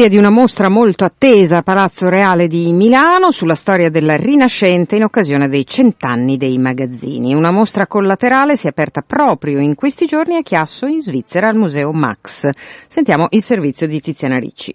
all'invia 0.03 0.07
di 0.10 0.17
una 0.17 0.29
mostra 0.29 0.69
molto 0.69 1.05
attesa 1.05 1.57
a 1.57 1.62
Palazzo 1.62 2.10
Reale 2.10 2.48
di 2.48 2.72
Milano 2.72 3.31
sulla 3.31 3.55
storia 3.55 3.89
della 3.89 4.15
Rinascente 4.15 4.95
in 4.95 5.03
occasione 5.03 5.48
dei 5.48 5.65
cent'anni 5.65 6.38
dei 6.38 6.57
magazzini. 6.57 7.33
Una 7.33 7.51
mostra 7.51 7.88
collaterale 7.88 8.55
si 8.55 8.67
è 8.67 8.69
aperta 8.69 9.01
proprio 9.01 9.60
in 9.60 9.75
questi 9.75 10.05
giorni 10.05 10.36
a 10.36 10.41
Chiasso 10.41 10.88
in 10.88 11.01
Svizzera 11.01 11.48
al 11.48 11.55
Museo 11.55 11.91
Max. 11.91 12.50
Sentiamo 12.88 13.27
il 13.29 13.41
servizio 13.41 13.88
di 13.88 14.01
Tiziana 14.01 14.39
Ricci. 14.39 14.74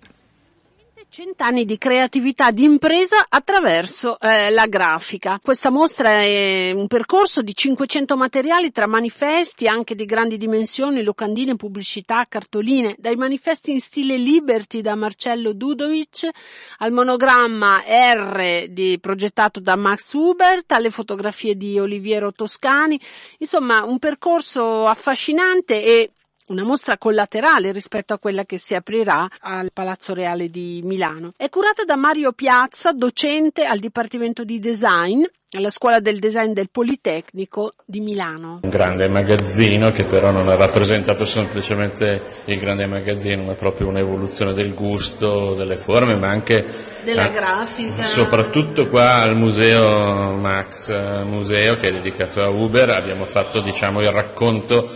Cent'anni 1.10 1.64
di 1.64 1.78
creatività 1.78 2.50
di 2.50 2.64
impresa 2.64 3.24
attraverso 3.30 4.20
eh, 4.20 4.50
la 4.50 4.66
grafica. 4.66 5.40
Questa 5.42 5.70
mostra 5.70 6.10
è 6.20 6.70
un 6.72 6.86
percorso 6.86 7.40
di 7.40 7.54
500 7.54 8.14
materiali 8.14 8.70
tra 8.70 8.86
manifesti 8.86 9.66
anche 9.66 9.94
di 9.94 10.04
grandi 10.04 10.36
dimensioni, 10.36 11.02
locandine, 11.02 11.56
pubblicità, 11.56 12.26
cartoline, 12.28 12.94
dai 12.98 13.16
manifesti 13.16 13.72
in 13.72 13.80
stile 13.80 14.18
Liberty 14.18 14.82
da 14.82 14.94
Marcello 14.96 15.54
Dudovic 15.54 16.28
al 16.76 16.92
monogramma 16.92 17.82
R 17.86 18.66
di, 18.68 18.98
progettato 19.00 19.60
da 19.60 19.76
Max 19.76 20.12
Hubert 20.12 20.70
alle 20.72 20.90
fotografie 20.90 21.56
di 21.56 21.78
Oliviero 21.80 22.32
Toscani. 22.32 23.00
Insomma, 23.38 23.82
un 23.82 23.98
percorso 23.98 24.86
affascinante 24.86 25.82
e 25.82 26.10
una 26.48 26.64
mostra 26.64 26.98
collaterale 26.98 27.72
rispetto 27.72 28.14
a 28.14 28.18
quella 28.18 28.44
che 28.44 28.58
si 28.58 28.74
aprirà 28.74 29.28
al 29.40 29.70
Palazzo 29.72 30.14
Reale 30.14 30.50
di 30.50 30.80
Milano. 30.84 31.32
È 31.36 31.48
curata 31.48 31.84
da 31.84 31.96
Mario 31.96 32.32
Piazza, 32.32 32.92
docente 32.92 33.64
al 33.64 33.78
Dipartimento 33.78 34.44
di 34.44 34.58
Design 34.58 35.22
alla 35.56 35.70
Scuola 35.70 35.98
del 35.98 36.18
Design 36.18 36.52
del 36.52 36.68
Politecnico 36.70 37.72
di 37.86 38.00
Milano. 38.00 38.60
Un 38.62 38.68
grande 38.68 39.08
magazzino 39.08 39.90
che 39.90 40.04
però 40.04 40.30
non 40.30 40.46
ha 40.48 40.56
rappresentato 40.56 41.24
semplicemente 41.24 42.22
il 42.44 42.58
grande 42.58 42.86
magazzino, 42.86 43.44
ma 43.44 43.54
proprio 43.54 43.88
un'evoluzione 43.88 44.52
del 44.52 44.74
gusto, 44.74 45.54
delle 45.54 45.76
forme, 45.76 46.18
ma 46.18 46.28
anche 46.28 46.66
della 47.02 47.28
grafica. 47.28 48.02
Soprattutto 48.02 48.88
qua 48.88 49.22
al 49.22 49.36
museo 49.36 50.34
Max, 50.36 50.90
museo 51.24 51.76
che 51.76 51.88
è 51.88 51.92
dedicato 51.92 52.40
a 52.40 52.50
Uber, 52.50 52.90
abbiamo 52.90 53.24
fatto 53.24 53.62
diciamo 53.62 54.00
il 54.00 54.10
racconto 54.10 54.86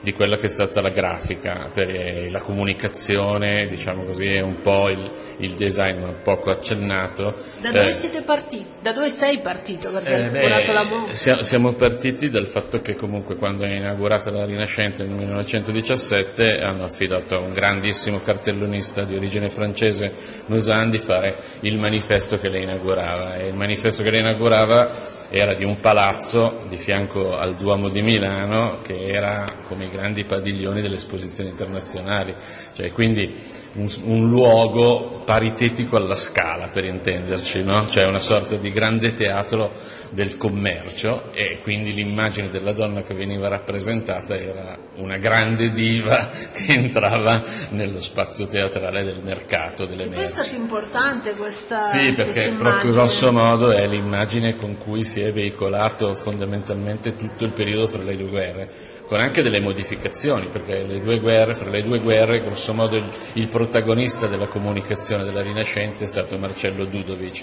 di 0.00 0.12
quella 0.12 0.36
che 0.36 0.46
è 0.46 0.48
stata 0.48 0.80
la 0.80 0.90
grafica, 0.90 1.70
per 1.72 1.88
eh, 1.88 2.30
la 2.30 2.40
comunicazione, 2.40 3.66
diciamo 3.66 4.04
così, 4.04 4.34
un 4.36 4.60
po' 4.60 4.88
il, 4.88 5.10
il 5.38 5.52
design, 5.52 6.02
un 6.02 6.20
poco 6.22 6.50
accennato. 6.50 7.34
Da 7.60 7.70
dove 7.70 7.88
eh, 7.88 7.92
siete 7.92 8.22
partiti? 8.22 8.66
Da 8.80 8.92
dove 8.92 9.10
sei 9.10 9.40
partito? 9.40 9.90
Perché 9.92 10.26
eh, 10.26 10.30
beh, 10.30 10.48
la 10.48 11.06
siamo, 11.10 11.42
siamo 11.42 11.72
partiti 11.74 12.30
dal 12.30 12.46
fatto 12.46 12.78
che 12.78 12.94
comunque 12.94 13.36
quando 13.36 13.64
è 13.64 13.74
inaugurata 13.74 14.30
la 14.30 14.44
Rinascente 14.44 15.04
nel 15.04 15.14
1917 15.14 16.58
hanno 16.58 16.84
affidato 16.84 17.36
a 17.36 17.40
un 17.40 17.52
grandissimo 17.52 18.20
cartellonista 18.20 19.04
di 19.04 19.16
origine 19.16 19.50
francese, 19.50 20.12
Nusan, 20.46 20.88
di 20.88 20.98
fare 20.98 21.36
il 21.60 21.78
manifesto 21.78 22.38
che 22.38 22.48
le 22.48 22.62
inaugurava. 22.62 23.36
E 23.36 23.48
il 23.48 23.54
manifesto 23.54 24.02
che 24.02 24.10
le 24.10 24.18
inaugurava 24.20 25.18
era 25.30 25.54
di 25.54 25.64
un 25.64 25.78
palazzo 25.78 26.64
di 26.68 26.76
fianco 26.76 27.36
al 27.36 27.54
Duomo 27.54 27.88
di 27.88 28.02
Milano 28.02 28.80
che 28.82 29.06
era 29.06 29.44
come 29.68 29.84
i 29.84 29.90
grandi 29.90 30.24
padiglioni 30.24 30.82
delle 30.82 30.96
esposizioni 30.96 31.50
internazionali, 31.50 32.34
cioè 32.74 32.90
quindi 32.90 33.32
un, 33.74 33.88
un 34.02 34.28
luogo 34.28 35.22
paritetico 35.24 35.96
alla 35.96 36.14
scala 36.14 36.68
per 36.68 36.84
intenderci, 36.84 37.62
no? 37.62 37.86
cioè 37.86 38.06
una 38.06 38.18
sorta 38.18 38.56
di 38.56 38.70
grande 38.72 39.12
teatro 39.12 39.70
del 40.10 40.36
commercio 40.36 41.32
e 41.32 41.60
quindi 41.62 41.92
l'immagine 41.92 42.48
della 42.48 42.72
donna 42.72 43.02
che 43.02 43.14
veniva 43.14 43.48
rappresentata 43.48 44.34
era 44.36 44.76
una 44.96 45.18
grande 45.18 45.70
diva 45.70 46.30
che 46.52 46.72
entrava 46.72 47.40
nello 47.70 48.00
spazio 48.00 48.46
teatrale 48.46 49.04
del 49.04 49.22
mercato 49.22 49.86
delle 49.86 50.08
merci. 50.08 50.32
Questo 50.32 50.40
è 50.40 50.48
più 50.48 50.58
importante 50.58 51.34
questa 51.34 51.78
Sì, 51.78 52.12
perché 52.12 52.52
proprio 52.58 52.90
grosso 52.90 53.30
modo 53.30 53.70
è 53.70 53.86
l'immagine 53.86 54.56
con 54.56 54.76
cui 54.78 55.04
si 55.04 55.20
è 55.20 55.32
veicolato 55.32 56.14
fondamentalmente 56.16 57.14
tutto 57.14 57.44
il 57.44 57.52
periodo 57.52 57.86
fra 57.86 58.02
le 58.02 58.16
due 58.16 58.28
guerre 58.28 58.70
con 59.10 59.18
anche 59.18 59.42
delle 59.42 59.58
modificazioni, 59.58 60.50
perché 60.50 60.84
le 60.84 61.00
due 61.00 61.18
guerre, 61.18 61.54
fra 61.54 61.68
le 61.68 61.82
due 61.82 61.98
guerre, 61.98 62.42
grosso 62.42 62.72
modo 62.72 62.94
il, 62.94 63.12
il 63.32 63.48
protagonista 63.48 64.28
della 64.28 64.46
comunicazione 64.46 65.24
della 65.24 65.42
Rinascente 65.42 66.04
è 66.04 66.06
stato 66.06 66.38
Marcello 66.38 66.84
Dudovic, 66.84 67.42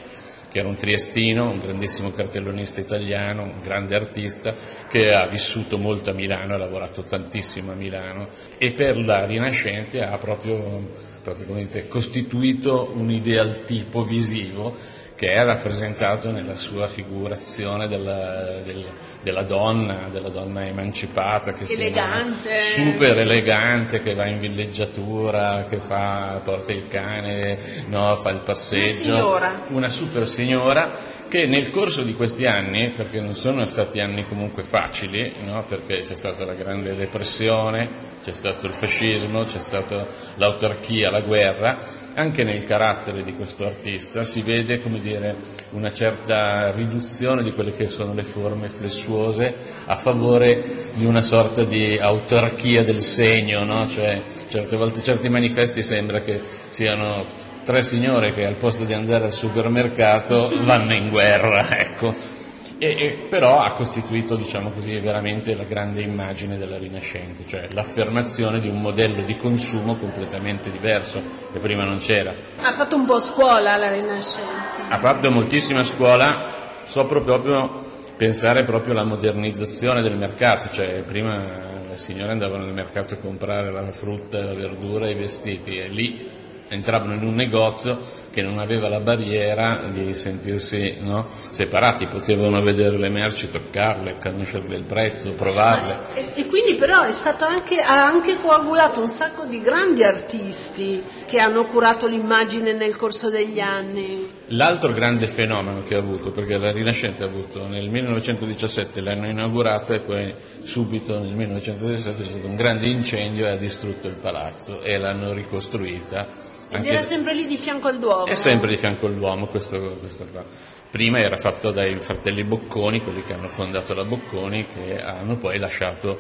che 0.50 0.60
era 0.60 0.70
un 0.70 0.78
triestino, 0.78 1.50
un 1.50 1.58
grandissimo 1.58 2.12
cartellonista 2.12 2.80
italiano, 2.80 3.44
un 3.44 3.60
grande 3.62 3.98
artista, 3.98 4.56
che 4.88 5.12
ha 5.12 5.28
vissuto 5.28 5.78
molto 5.78 6.12
a 6.12 6.14
Milano, 6.14 6.54
ha 6.54 6.58
lavorato 6.58 7.04
tantissimo 7.04 7.74
a 7.74 7.76
Milano 7.76 8.30
e 8.58 8.72
per 8.72 8.98
la 8.98 9.26
Rinascente 9.26 10.00
ha 10.00 10.18
proprio 10.18 10.90
praticamente 11.22 11.90
costituito 11.90 12.94
un 12.96 13.12
ideal 13.12 13.66
tipo 13.66 14.06
visivo 14.06 14.74
che 15.18 15.34
è 15.34 15.44
rappresentato 15.44 16.30
nella 16.30 16.54
sua 16.54 16.86
figurazione 16.86 17.88
della, 17.88 18.62
del, 18.64 18.86
della 19.24 19.42
donna, 19.42 20.10
della 20.10 20.30
donna 20.30 20.64
emancipata, 20.64 21.54
che 21.54 21.66
elegante. 21.74 22.60
super 22.60 23.18
elegante, 23.18 24.00
che 24.02 24.14
va 24.14 24.28
in 24.28 24.38
villeggiatura, 24.38 25.66
che 25.68 25.80
fa, 25.80 26.40
porta 26.44 26.72
il 26.72 26.88
cane, 26.88 27.58
no, 27.88 28.16
fa 28.18 28.30
il 28.30 28.42
passeggio. 28.46 28.84
Una 28.86 29.16
signora. 29.16 29.66
Una 29.70 29.88
super 29.88 30.28
signora 30.28 31.16
che 31.28 31.48
nel 31.48 31.72
corso 31.72 32.04
di 32.04 32.14
questi 32.14 32.46
anni, 32.46 32.92
perché 32.92 33.20
non 33.20 33.34
sono 33.34 33.66
stati 33.66 34.00
anni 34.00 34.24
comunque 34.24 34.62
facili, 34.62 35.34
no? 35.44 35.66
perché 35.68 36.04
c'è 36.04 36.16
stata 36.16 36.46
la 36.46 36.54
grande 36.54 36.96
depressione, 36.96 37.90
c'è 38.24 38.32
stato 38.34 38.68
il 38.68 38.74
fascismo, 38.74 39.42
c'è 39.42 39.60
stata 39.60 40.06
l'autarchia, 40.36 41.10
la 41.10 41.22
guerra, 41.22 42.06
anche 42.18 42.44
nel 42.44 42.66
carattere 42.66 43.24
di 43.24 43.36
questo 43.36 43.64
artista 43.64 44.24
si 44.24 44.42
vede 44.42 44.82
come 44.82 45.00
dire, 45.00 45.36
una 45.72 45.92
certa 45.92 46.72
riduzione 46.72 47.44
di 47.44 47.52
quelle 47.52 47.74
che 47.74 47.88
sono 47.90 48.14
le 48.14 48.24
forme 48.24 48.70
flessuose 48.70 49.54
a 49.86 49.96
favore 49.96 50.64
di 50.96 51.06
una 51.06 51.22
sorta 51.22 51.64
di 51.64 51.96
autarchia 51.96 52.84
del 52.84 53.02
segno, 53.02 53.64
no? 53.64 53.88
cioè 53.88 54.22
certe 54.48 54.78
volte 54.78 55.04
certi 55.04 55.30
manifesti 55.30 55.84
sembra 55.84 56.20
che 56.22 56.42
siano 56.44 57.24
tre 57.64 57.84
signore 57.84 58.34
che 58.34 58.46
al 58.46 58.58
posto 58.58 58.84
di 58.84 58.94
andare 58.94 59.26
al 59.26 59.34
supermercato 59.34 60.52
vanno 60.62 60.94
in 60.94 61.10
guerra, 61.10 61.70
ecco. 61.78 62.37
E, 62.80 62.96
e, 62.96 63.28
però 63.28 63.60
ha 63.60 63.74
costituito, 63.74 64.36
diciamo 64.36 64.72
così, 64.72 65.00
veramente 65.00 65.56
la 65.56 65.64
grande 65.64 66.02
immagine 66.02 66.58
della 66.58 66.78
Rinascente, 66.78 67.48
cioè 67.48 67.68
l'affermazione 67.72 68.60
di 68.60 68.68
un 68.68 68.82
modello 68.82 69.24
di 69.24 69.36
consumo 69.36 69.96
completamente 69.96 70.70
diverso, 70.70 71.22
che 71.52 71.60
prima 71.60 71.84
non 71.84 71.98
c'era. 71.98 72.36
Ha 72.62 72.72
fatto 72.72 72.96
un 72.96 73.06
po' 73.06 73.20
scuola 73.20 73.76
la 73.78 73.92
Rinascente. 73.92 74.82
Ha 74.90 74.98
fatto 75.00 75.32
moltissima 75.32 75.82
scuola, 75.82 76.72
sopra 76.86 77.22
proprio 77.22 77.86
pensare 78.16 78.64
proprio 78.64 78.94
alla 78.94 79.06
modernizzazione 79.06 80.04
del 80.04 80.18
mercato, 80.18 80.70
cioè 80.72 81.04
prima 81.04 81.82
le 81.88 81.98
signore 81.98 82.32
andavano 82.32 82.66
nel 82.66 82.74
mercato 82.74 83.16
a 83.16 83.18
comprare 83.18 83.72
la 83.72 83.92
frutta, 83.92 84.44
la 84.44 84.54
verdura 84.54 85.08
e 85.08 85.12
i 85.12 85.16
vestiti 85.16 85.78
e 85.78 85.88
lì 85.88 86.37
entravano 86.70 87.14
in 87.14 87.24
un 87.24 87.34
negozio 87.34 87.98
che 88.32 88.42
non 88.42 88.60
aveva 88.60 88.90
la 88.90 89.00
barriera 89.00 89.90
di 89.92 90.14
sentirsi 90.14 90.98
no, 91.00 91.28
separati, 91.52 92.08
potevano 92.08 92.62
vedere 92.62 92.98
le 92.98 93.10
merci, 93.10 93.50
toccarle, 93.50 94.18
conoscerle 94.22 94.76
il 94.76 94.84
prezzo, 94.84 95.32
provarle. 95.32 96.00
E, 96.14 96.32
e, 96.36 96.46
quindi 96.48 96.76
però 96.76 97.02
è 97.04 97.12
stato 97.12 97.46
anche, 97.46 97.82
ha 97.82 98.04
anche 98.04 98.38
coagulato 98.38 99.02
un 99.02 99.10
sacco 99.10 99.46
di 99.46 99.62
grandi 99.62 100.04
artisti 100.04 101.04
che 101.26 101.40
hanno 101.40 101.66
curato 101.66 102.08
l'immagine 102.08 102.74
nel 102.74 102.96
corso 102.96 103.30
degli 103.30 103.60
anni. 103.60 104.36
L'altro 104.52 104.94
grande 104.94 105.28
fenomeno 105.28 105.82
che 105.82 105.96
ha 105.96 106.00
avuto, 106.00 106.32
perché 106.32 106.58
la 106.58 106.72
Rinascente 106.72 107.24
ha 107.24 107.28
avuto 107.28 107.68
nel 107.68 107.90
1917 107.90 109.02
l'hanno 109.02 109.28
inaugurata 109.28 109.94
e 109.94 110.02
poi 110.02 110.34
subito 110.62 111.20
nel 111.20 111.34
1917 111.34 112.24
c'è 112.24 112.30
stato 112.30 112.48
un 112.48 112.56
grande 112.56 112.88
incendio 112.88 113.46
e 113.46 113.52
ha 113.52 113.58
distrutto 113.58 114.08
il 114.08 114.16
palazzo 114.16 114.82
e 114.82 114.98
l'hanno 114.98 115.34
ricostruita 115.34 116.47
ed 116.70 116.86
era 116.86 117.02
sempre 117.02 117.34
lì 117.34 117.46
di 117.46 117.58
fianco 117.58 117.88
al 117.88 118.00
Duomo? 118.00 118.26
È 118.26 118.36
sempre 118.36 118.70
di 118.70 118.78
fianco 118.78 119.08
al 119.08 119.16
Duomo 119.16 119.48
questo, 119.48 119.98
questo 120.00 120.26
qua. 120.32 120.44
Prima 120.90 121.20
era 121.20 121.38
fatto 121.38 121.72
dai 121.72 122.00
fratelli 122.00 122.44
Bocconi, 122.44 123.02
quelli 123.02 123.22
che 123.24 123.34
hanno 123.34 123.48
fondato 123.48 123.94
la 123.94 124.04
Bocconi, 124.04 124.68
che 124.68 124.98
hanno 124.98 125.38
poi 125.38 125.60
lasciato 125.60 126.18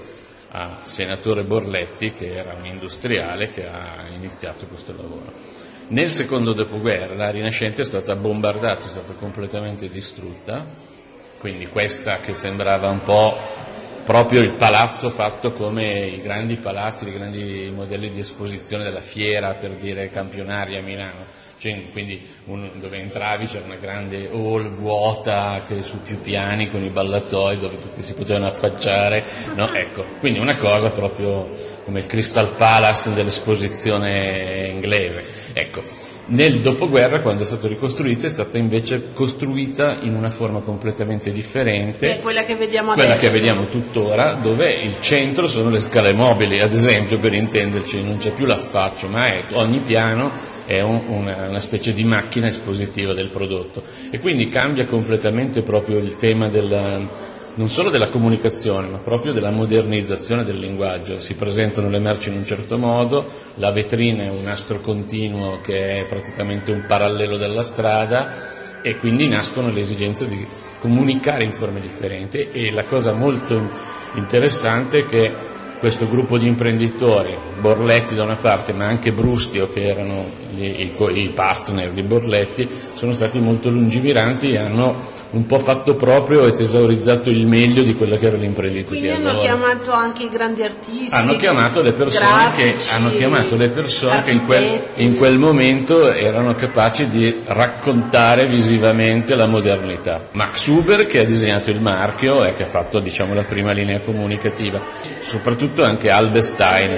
a 0.52 0.80
senatore 0.84 1.44
Borletti, 1.44 2.12
che 2.14 2.36
era 2.36 2.54
un 2.54 2.66
industriale 2.66 3.50
che 3.50 3.68
ha 3.68 4.08
iniziato 4.10 4.66
questo 4.68 4.96
lavoro. 4.96 5.34
Nel 5.90 6.10
secondo 6.12 6.54
dopoguerra 6.54 7.16
la 7.16 7.30
Rinascente 7.30 7.82
è 7.82 7.86
stata 7.86 8.16
bombardata, 8.16 8.86
è 8.86 8.90
stata 8.90 9.14
completamente 9.14 9.90
distrutta, 9.90 10.66
quindi 11.40 11.68
questa 11.68 12.18
che 12.18 12.34
sembrava 12.34 12.90
un 12.90 13.02
po' 13.04 13.38
proprio 14.08 14.39
il 14.39 14.56
palazzo 14.56 15.10
fatto 15.10 15.52
come 15.52 16.06
i 16.06 16.22
grandi 16.22 16.56
palazzi, 16.56 17.10
i 17.10 17.12
grandi 17.12 17.70
modelli 17.76 18.10
di 18.10 18.20
esposizione 18.20 18.86
della 18.86 19.02
fiera, 19.02 19.56
per 19.56 19.72
dire 19.72 20.10
campionaria 20.10 20.80
a 20.80 20.82
Milano, 20.82 21.26
cioè, 21.58 21.91
quindi 21.91 22.26
un, 22.46 22.72
dove 22.76 23.00
entravi 23.00 23.48
c'era 23.48 23.65
una 23.65 23.76
grande 23.76 24.30
hall 24.30 24.70
vuota 24.70 25.62
che 25.67 25.82
su 25.82 26.02
più 26.04 26.22
piani 26.22 26.70
con 26.70 26.86
i 26.86 26.89
ballatoi 26.89 27.60
dove 27.60 27.82
tutti 27.82 28.02
si 28.02 28.13
potevano 28.13 28.48
affacciare, 28.48 29.26
no? 29.56 29.74
ecco, 29.74 30.06
quindi 30.20 30.39
una 30.39 30.56
cosa 30.56 30.89
proprio 30.91 31.50
come 31.84 32.00
il 32.00 32.06
Crystal 32.06 32.56
Palace 32.56 33.13
dell'esposizione 33.13 34.70
inglese. 34.72 35.52
Ecco, 35.52 35.84
Nel 36.30 36.60
dopoguerra, 36.60 37.22
quando 37.22 37.44
è 37.44 37.46
stato 37.46 37.68
ricostruito, 37.70 38.26
è 38.26 38.30
stata 38.30 38.58
invece 38.58 39.12
costruita 39.13 40.00
in 40.02 40.13
una 40.13 40.30
forma 40.30 40.60
completamente 40.60 41.32
differente. 41.32 42.18
È 42.18 42.20
quella 42.22 42.44
che 42.44 42.56
vediamo 42.56 42.92
quella 42.92 43.13
adesso. 43.13 43.26
che 43.28 43.32
vediamo 43.32 43.68
tuttora, 43.68 44.34
dove 44.34 44.72
il 44.72 45.00
centro 45.00 45.48
sono 45.48 45.70
le 45.70 45.80
scale 45.80 46.12
mobili, 46.12 46.60
ad 46.60 46.74
esempio, 46.74 47.18
per 47.18 47.34
intenderci, 47.34 48.04
non 48.04 48.18
c'è 48.18 48.32
più 48.34 48.46
l'affaccio, 48.46 49.08
ma 49.08 49.26
è, 49.26 49.46
ogni 49.54 49.82
piano 49.82 50.32
è 50.66 50.82
un- 50.82 51.04
una, 51.08 51.48
una 51.48 51.60
specie 51.60 51.94
di 51.94 52.04
macchina 52.04 52.48
espositiva 52.48 53.13
del 53.13 53.30
prodotto. 53.30 53.82
E 54.12 54.20
quindi 54.20 54.50
cambia 54.50 54.86
completamente 54.86 55.62
proprio 55.62 55.98
il 55.98 56.18
tema 56.18 56.50
del, 56.50 57.10
non 57.58 57.70
solo 57.70 57.89
della 57.89 58.10
comunicazione, 58.10 58.88
ma 58.88 59.00
proprio 59.00 59.34
della 59.34 59.52
modernizzazione 59.52 60.43
del 60.43 60.60
linguaggio. 60.60 61.20
Si 61.20 61.36
presentano 61.36 61.89
le 61.89 62.00
merci 62.00 62.30
in 62.30 62.36
un 62.38 62.46
certo 62.46 62.78
modo, 62.78 63.26
la 63.56 63.72
vetrina 63.72 64.24
è 64.24 64.30
un 64.30 64.43
nastro 64.43 64.80
continuo 64.80 65.60
che 65.60 66.02
è 66.02 66.06
praticamente 66.06 66.72
un 66.72 66.86
parallelo 66.88 67.38
della 67.38 67.63
strada 67.63 68.82
e 68.82 68.98
quindi 68.98 69.28
nascono 69.28 69.72
le 69.72 69.80
esigenze 69.80 70.28
di 70.28 70.46
comunicare 70.80 71.43
in 71.43 71.54
forme 71.54 71.82
differenti 71.82 72.50
e 72.52 72.72
la 72.72 72.86
cosa 72.86 73.12
molto 73.12 73.72
interessante 74.13 75.00
è 75.00 75.06
che 75.06 75.34
questo 75.80 76.08
gruppo 76.08 76.38
di 76.38 76.48
imprenditori, 76.48 77.38
Borletti 77.60 78.15
da 78.15 78.24
una 78.24 78.38
parte 78.38 78.74
ma 78.74 78.86
anche 78.86 79.12
Brustio 79.12 79.70
che 79.70 79.84
erano 79.84 80.26
i 80.56 81.32
partner 81.34 81.93
di 81.93 82.02
Borletti, 82.02 82.67
sono 82.96 83.12
stati 83.12 83.39
molto 83.39 83.70
lungimiranti 83.70 84.48
e 84.48 84.58
hanno 84.58 85.00
un 85.32 85.46
po' 85.46 85.58
fatto 85.60 85.94
proprio 85.94 86.46
e 86.46 86.52
tesaurizzato 86.52 87.30
il 87.30 87.46
meglio 87.46 87.84
di 87.84 87.94
quella 87.96 88.18
che 88.18 88.28
era 88.28 88.38
l'imprenditoria. 88.38 88.88
Quindi 88.88 89.10
hanno 89.10 89.30
allora. 89.30 89.44
chiamato 89.44 89.92
anche 89.92 90.24
i 90.24 90.30
grandi 90.30 90.63
artisti. 90.63 91.13
Hanno 91.13 91.36
chiamato 91.36 91.82
le 91.82 91.94
persone, 91.94 92.52
che, 92.56 92.63
grafici, 92.63 92.96
hanno 92.96 93.10
chiamato 93.10 93.56
le 93.56 93.70
persone 93.70 94.24
che 94.24 94.32
in 94.32 94.46
quel, 94.46 94.82
in 94.96 95.16
quel 95.16 95.38
momento 95.38 96.12
erano 96.12 96.54
capaci 96.54 97.08
di 97.08 97.42
raccontare 97.46 98.48
visivamente 98.48 99.36
la 99.36 99.48
modernità. 99.48 100.28
Max 100.32 100.68
Huber 100.68 101.06
che 101.06 101.20
ha 101.20 101.26
disegnato 101.26 101.70
il 101.70 101.82
marchio 101.82 102.44
e 102.44 102.54
che 102.54 102.63
ha 102.63 102.68
fatto 102.68 103.00
diciamo, 103.00 103.34
la 103.34 103.44
prima 103.44 103.72
linea 103.72 104.02
comunicativa, 104.02 104.82
soprattutto 105.20 105.84
anche 105.84 106.10
Albestein, 106.10 106.98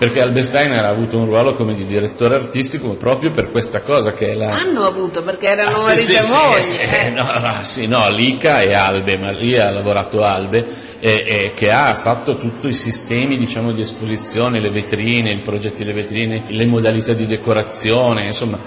perché 0.00 0.22
Albestein 0.22 0.72
ha 0.72 0.88
avuto 0.88 1.18
un 1.18 1.26
ruolo 1.26 1.52
come 1.52 1.74
di 1.74 1.84
direttore 1.84 2.36
artistico 2.36 2.94
proprio 2.94 3.30
per 3.32 3.50
questa 3.50 3.82
cosa 3.82 4.14
che 4.14 4.28
è 4.28 4.34
la... 4.34 4.48
Hanno 4.48 4.84
avuto 4.84 5.22
perché 5.22 5.48
erano 5.48 5.76
Ah, 5.76 5.94
sì, 5.94 6.14
sì, 6.14 6.32
moglie. 6.32 6.62
sì, 6.62 6.78
eh. 6.78 7.06
eh, 7.08 7.10
no, 7.10 7.24
no, 7.24 7.58
sì, 7.64 7.86
no, 7.86 8.08
Lica 8.08 8.60
e 8.60 8.72
Albe, 8.72 9.18
ma 9.18 9.30
lì 9.30 9.58
ha 9.58 9.70
lavorato 9.70 10.22
Albe, 10.22 10.64
e, 11.00 11.22
e 11.26 11.52
che 11.54 11.70
ha 11.70 11.94
fatto 11.96 12.36
tutti 12.36 12.68
i 12.68 12.72
sistemi 12.72 13.36
diciamo, 13.36 13.72
di 13.72 13.82
esposizione, 13.82 14.58
le 14.58 14.70
vetrine, 14.70 15.32
i 15.32 15.42
progetti 15.42 15.84
delle 15.84 16.00
vetrine, 16.00 16.46
le 16.48 16.64
modalità 16.64 17.12
di 17.12 17.26
decorazione, 17.26 18.24
insomma 18.24 18.58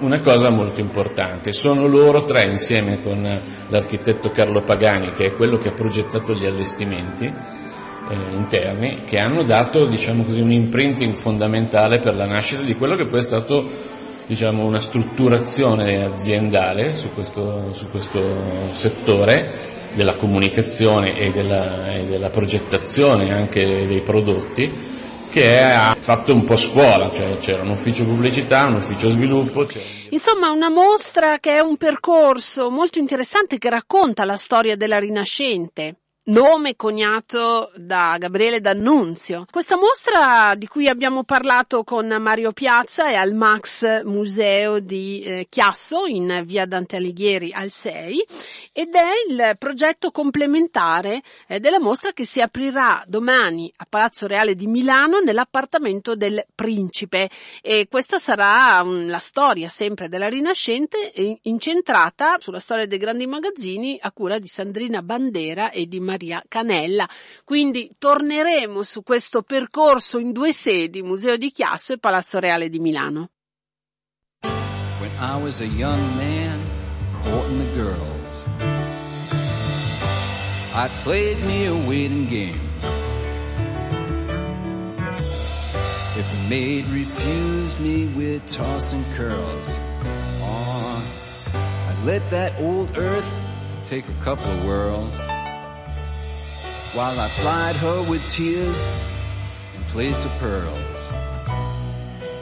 una 0.00 0.18
cosa 0.18 0.50
molto 0.50 0.80
importante. 0.80 1.52
Sono 1.52 1.86
loro 1.86 2.24
tre 2.24 2.48
insieme 2.48 3.00
con 3.00 3.22
l'architetto 3.68 4.30
Carlo 4.30 4.64
Pagani, 4.64 5.12
che 5.12 5.26
è 5.26 5.34
quello 5.36 5.56
che 5.56 5.68
ha 5.68 5.72
progettato 5.72 6.32
gli 6.32 6.46
allestimenti 6.46 7.32
eh, 8.10 8.34
interni, 8.34 9.02
che 9.04 9.16
hanno 9.16 9.44
dato 9.44 9.86
diciamo 9.86 10.24
così, 10.24 10.40
un 10.40 10.52
imprinting 10.52 11.14
fondamentale 11.14 12.00
per 12.00 12.14
la 12.14 12.26
nascita 12.26 12.62
di 12.62 12.74
quello 12.74 12.96
che 12.96 13.06
poi 13.06 13.20
è 13.20 13.22
stato 13.22 13.68
diciamo, 14.26 14.64
una 14.64 14.80
strutturazione 14.80 16.04
aziendale 16.04 16.94
su 16.94 17.12
questo, 17.14 17.72
su 17.72 17.88
questo 17.88 18.20
settore 18.70 19.78
della 19.94 20.14
comunicazione 20.14 21.18
e 21.18 21.30
della, 21.30 21.94
e 21.94 22.04
della 22.04 22.30
progettazione 22.30 23.32
anche 23.32 23.64
dei 23.64 24.02
prodotti 24.02 24.98
che 25.30 25.60
ha 25.60 25.96
fatto 25.98 26.34
un 26.34 26.44
po' 26.44 26.56
scuola, 26.56 27.10
cioè 27.12 27.36
c'era 27.36 27.62
un 27.62 27.70
ufficio 27.70 28.04
pubblicità, 28.04 28.66
un 28.66 28.74
ufficio 28.74 29.08
sviluppo, 29.08 29.64
c'era 29.64 29.84
Insomma, 30.10 30.50
una 30.50 30.70
mostra 30.70 31.38
che 31.38 31.54
è 31.54 31.60
un 31.60 31.76
percorso 31.76 32.68
molto 32.68 32.98
interessante 32.98 33.58
che 33.58 33.70
racconta 33.70 34.24
la 34.24 34.36
storia 34.36 34.76
della 34.76 34.98
Rinascente. 34.98 35.94
Nome 36.30 36.76
coniato 36.76 37.72
da 37.74 38.14
Gabriele 38.16 38.60
D'Annunzio. 38.60 39.46
Questa 39.50 39.76
mostra 39.76 40.54
di 40.54 40.68
cui 40.68 40.86
abbiamo 40.86 41.24
parlato 41.24 41.82
con 41.82 42.06
Mario 42.06 42.52
Piazza 42.52 43.08
è 43.08 43.14
al 43.14 43.34
Max 43.34 44.04
Museo 44.04 44.78
di 44.78 45.22
eh, 45.22 45.46
Chiasso 45.48 46.06
in 46.06 46.44
via 46.46 46.66
Dante 46.66 46.94
Alighieri 46.94 47.52
al 47.52 47.70
6 47.70 48.24
ed 48.72 48.94
è 48.94 49.08
il 49.28 49.56
progetto 49.58 50.12
complementare 50.12 51.20
eh, 51.48 51.58
della 51.58 51.80
mostra 51.80 52.12
che 52.12 52.24
si 52.24 52.40
aprirà 52.40 53.02
domani 53.08 53.72
a 53.78 53.86
Palazzo 53.88 54.28
Reale 54.28 54.54
di 54.54 54.68
Milano 54.68 55.18
nell'appartamento 55.18 56.14
del 56.14 56.46
Principe 56.54 57.28
e 57.60 57.88
questa 57.90 58.18
sarà 58.18 58.80
la 58.84 59.18
storia 59.18 59.68
sempre 59.68 60.08
della 60.08 60.28
Rinascente 60.28 61.12
eh, 61.12 61.40
incentrata 61.42 62.36
sulla 62.38 62.60
storia 62.60 62.86
dei 62.86 62.98
grandi 62.98 63.26
magazzini 63.26 63.98
a 64.00 64.12
cura 64.12 64.38
di 64.38 64.46
Sandrina 64.46 65.02
Bandera 65.02 65.72
e 65.72 65.86
di 65.86 65.98
Maria 65.98 66.18
Canella. 66.48 67.08
Quindi 67.44 67.90
torneremo 67.98 68.82
su 68.82 69.02
questo 69.02 69.42
percorso 69.42 70.18
in 70.18 70.32
due 70.32 70.52
sedi, 70.52 71.02
Museo 71.02 71.36
di 71.36 71.50
Chiasso 71.50 71.92
e 71.92 71.98
Palazzo 71.98 72.38
Reale 72.38 72.68
di 72.68 72.78
Milano. 72.78 73.30
When 75.00 75.10
I 75.18 75.42
was 75.42 75.60
a 75.60 75.66
young 75.66 75.98
man 76.16 76.60
courting 77.22 77.58
the 77.58 77.74
girls, 77.74 78.44
I 80.72 80.88
played 81.02 81.44
me 81.46 81.66
a 81.66 81.74
waiting 81.74 82.28
game. 82.28 82.70
If 86.16 86.32
a 86.32 86.48
maid 86.48 86.86
refused 86.88 87.80
me 87.80 88.06
with 88.14 88.46
tossing 88.46 89.04
curls, 89.16 89.68
oh, 90.42 91.02
I'd 91.88 92.04
let 92.04 92.28
that 92.30 92.60
old 92.60 92.96
earth 92.98 93.26
take 93.86 94.06
a 94.08 94.14
couple 94.22 94.44
of 94.50 94.64
whirls 94.64 95.39
while 96.92 97.20
I 97.20 97.28
plied 97.28 97.76
her 97.76 98.02
with 98.02 98.28
tears 98.28 98.84
in 99.76 99.82
place 99.84 100.24
of 100.24 100.30
pearls. 100.38 100.78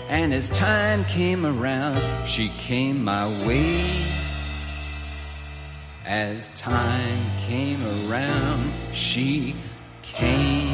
And 0.08 0.32
as 0.32 0.48
time 0.50 1.04
came 1.04 1.44
around, 1.44 2.00
she 2.26 2.48
came 2.48 3.04
my 3.04 3.26
way. 3.46 3.84
As 6.06 6.48
time 6.56 7.20
came 7.46 7.80
around, 8.08 8.72
she 8.94 9.54
came. 10.02 10.67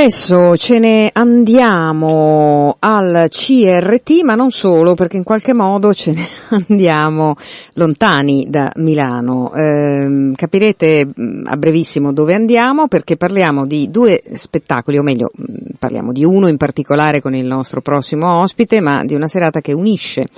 Adesso 0.00 0.56
ce 0.56 0.78
ne 0.78 1.10
andiamo 1.12 2.74
al 2.78 3.26
CRT, 3.28 4.22
ma 4.22 4.34
non 4.34 4.50
solo, 4.50 4.94
perché 4.94 5.18
in 5.18 5.24
qualche 5.24 5.52
modo 5.52 5.92
ce 5.92 6.12
ne 6.12 6.26
andiamo 6.68 7.34
lontani 7.74 8.46
da 8.48 8.72
Milano. 8.76 9.52
Eh, 9.52 10.32
capirete 10.34 11.06
mm, 11.06 11.46
a 11.48 11.56
brevissimo 11.58 12.14
dove 12.14 12.32
andiamo, 12.32 12.88
perché 12.88 13.18
parliamo 13.18 13.66
di 13.66 13.90
due 13.90 14.22
spettacoli, 14.32 14.96
o 14.96 15.02
meglio, 15.02 15.32
mm, 15.38 15.72
parliamo 15.78 16.12
di 16.12 16.24
uno 16.24 16.48
in 16.48 16.56
particolare 16.56 17.20
con 17.20 17.34
il 17.34 17.46
nostro 17.46 17.82
prossimo 17.82 18.40
ospite, 18.40 18.80
ma 18.80 19.04
di 19.04 19.14
una 19.14 19.28
serata 19.28 19.60
che 19.60 19.74
unisce 19.74 20.28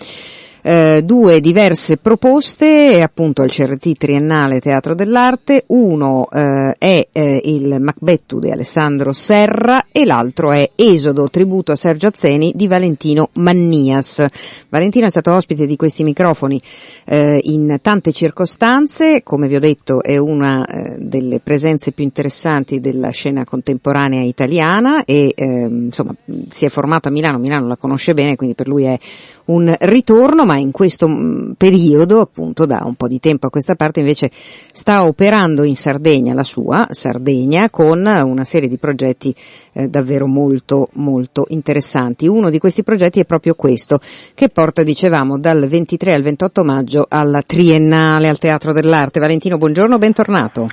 eh, 0.63 1.03
due 1.05 1.41
diverse 1.41 1.97
proposte, 1.97 3.01
appunto 3.03 3.43
il 3.43 3.51
CRT 3.51 3.97
triennale 3.97 4.61
Teatro 4.61 4.95
dell'Arte, 4.95 5.65
uno 5.69 6.29
eh, 6.31 6.75
è 6.79 7.09
eh, 7.11 7.41
il 7.45 7.79
Macbettu 7.81 8.39
di 8.39 8.51
Alessandro 8.51 9.13
Serra 9.13 9.87
e 9.91 10.05
l'altro 10.05 10.53
è 10.53 10.69
Esodo, 10.75 11.29
tributo 11.29 11.73
a 11.73 11.77
Sergio 11.77 12.07
Azzeni 12.07 12.53
di 12.55 12.69
Valentino 12.69 13.31
Mannias. 13.35 14.25
Valentino 14.69 15.07
è 15.07 15.11
stato 15.11 15.33
ospite 15.33 15.67
di 15.67 15.77
questi 15.77 16.05
microfoni 16.05 16.61
eh, 17.07 17.41
in 17.43 17.79
tante 17.83 18.13
circostanze, 18.13 19.23
come 19.23 19.49
vi 19.49 19.57
ho 19.57 19.61
detto 19.61 20.03
è 20.03 20.17
una 20.17 20.65
eh, 20.65 20.97
delle 20.99 21.41
presenze 21.41 21.93
più 21.93 22.05
interessanti 22.05 22.79
della 22.79 23.11
scena 23.11 23.45
contemporanea 23.45 24.23
italiana 24.23 25.05
e 25.05 25.33
ehm, 25.35 25.85
insomma 25.85 26.15
si 26.49 26.65
è 26.65 26.69
formato 26.69 27.09
a 27.09 27.11
Milano, 27.11 27.39
Milano 27.39 27.67
la 27.67 27.77
conosce 27.77 28.15
bene, 28.15 28.37
quindi 28.37 28.55
per 28.55 28.69
lui 28.69 28.85
è 28.85 28.99
un 29.47 29.75
ritorno, 29.81 30.45
ma 30.53 30.59
in 30.59 30.71
questo 30.71 31.09
mm, 31.09 31.53
periodo, 31.53 32.21
appunto 32.21 32.67
da 32.67 32.83
un 32.85 32.95
po' 32.95 33.09
di 33.09 33.19
tempo 33.19 33.47
a 33.47 33.51
questa 33.51 33.75
parte, 33.75 34.01
invece 34.01 34.31
sta 34.33 35.05
operando 35.05 35.63
in 35.63 35.77
Sardegna, 35.77 36.35
la 36.35 36.43
sua 36.43 36.87
Sardegna, 36.91 37.71
con 37.71 38.05
una 38.05 38.45
serie 38.45 38.69
di 38.69 38.77
progetti 38.77 39.35
eh, 39.73 39.89
davvero 39.89 40.27
molto 40.27 40.89
molto 40.95 41.47
interessanti. 41.49 42.29
Uno 42.29 42.51
di 42.51 42.59
questi 42.59 42.83
progetti 42.83 43.21
è 43.21 43.25
proprio 43.25 43.55
questo, 43.55 43.99
che 44.35 44.51
porta, 44.51 44.83
dicevamo, 44.83 45.39
dal 45.39 45.67
23 45.67 46.15
al 46.15 46.23
28 46.23 46.65
maggio 46.65 47.07
alla 47.09 47.43
Triennale 47.43 48.29
al 48.29 48.39
Teatro 48.39 48.73
dell'Arte. 48.73 49.21
Valentino, 49.21 49.57
buongiorno, 49.57 49.97
bentornato. 49.97 50.67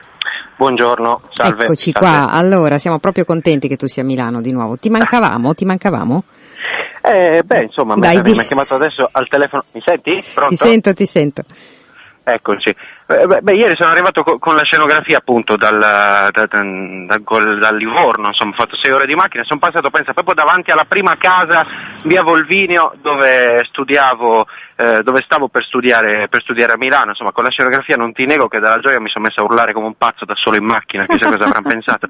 Buongiorno, 0.57 1.21
salve. 1.31 1.63
Eccoci 1.63 1.91
salve. 1.91 2.07
qua, 2.07 2.29
allora 2.31 2.77
siamo 2.77 2.99
proprio 2.99 3.23
contenti 3.23 3.69
che 3.69 3.77
tu 3.77 3.87
sia 3.87 4.03
a 4.03 4.05
Milano 4.05 4.41
di 4.41 4.51
nuovo. 4.51 4.75
Ti 4.75 4.89
mancavamo? 4.89 5.53
Ti 5.53 5.63
mancavamo? 5.63 6.23
Eh, 7.01 7.41
beh, 7.43 7.61
insomma, 7.63 7.95
Dai, 7.95 8.21
mi 8.21 8.31
ha 8.37 8.43
chiamato 8.43 8.75
adesso 8.75 9.07
al 9.11 9.27
telefono. 9.27 9.63
Mi 9.73 9.81
senti? 9.85 10.17
Pronto? 10.33 10.55
Ti 10.55 10.55
sento, 10.55 10.93
ti 10.93 11.05
sento. 11.05 11.43
Eccoci. 12.23 12.69
Eh, 13.07 13.25
beh, 13.25 13.41
beh, 13.41 13.53
ieri 13.55 13.73
sono 13.75 13.89
arrivato 13.91 14.21
co- 14.21 14.37
con 14.37 14.53
la 14.55 14.63
scenografia 14.63 15.17
appunto 15.17 15.55
dal, 15.55 15.79
da- 15.79 16.29
da- 16.31 16.45
da- 16.45 17.55
dal 17.57 17.75
Livorno, 17.75 18.27
insomma, 18.27 18.51
ho 18.51 18.55
fatto 18.55 18.77
sei 18.79 18.91
ore 18.93 19.07
di 19.07 19.15
macchina, 19.15 19.43
sono 19.45 19.59
passato, 19.59 19.89
pensa, 19.89 20.13
proprio 20.13 20.35
davanti 20.35 20.69
alla 20.69 20.85
prima 20.87 21.15
casa, 21.17 21.65
via 22.03 22.21
Volvinio, 22.21 22.93
dove 23.01 23.61
studiavo, 23.71 24.45
eh, 24.79 25.03
dove 25.03 25.21
stavo 25.25 25.49
per 25.49 25.65
studiare, 25.65 26.29
per 26.29 26.41
studiare 26.41 26.71
a 26.71 26.77
Milano, 26.77 27.09
insomma, 27.09 27.33
con 27.33 27.43
la 27.43 27.51
scenografia 27.51 27.97
non 27.97 28.13
ti 28.13 28.23
nego 28.25 28.47
che 28.47 28.59
dalla 28.59 28.79
gioia 28.79 29.01
mi 29.01 29.09
sono 29.09 29.25
messo 29.25 29.41
a 29.41 29.43
urlare 29.43 29.73
come 29.73 29.87
un 29.87 29.95
pazzo 29.97 30.23
da 30.23 30.35
solo 30.35 30.55
in 30.55 30.63
macchina, 30.63 31.05
chissà 31.05 31.27
cosa 31.27 31.43
avranno 31.43 31.67
pensato. 31.75 32.07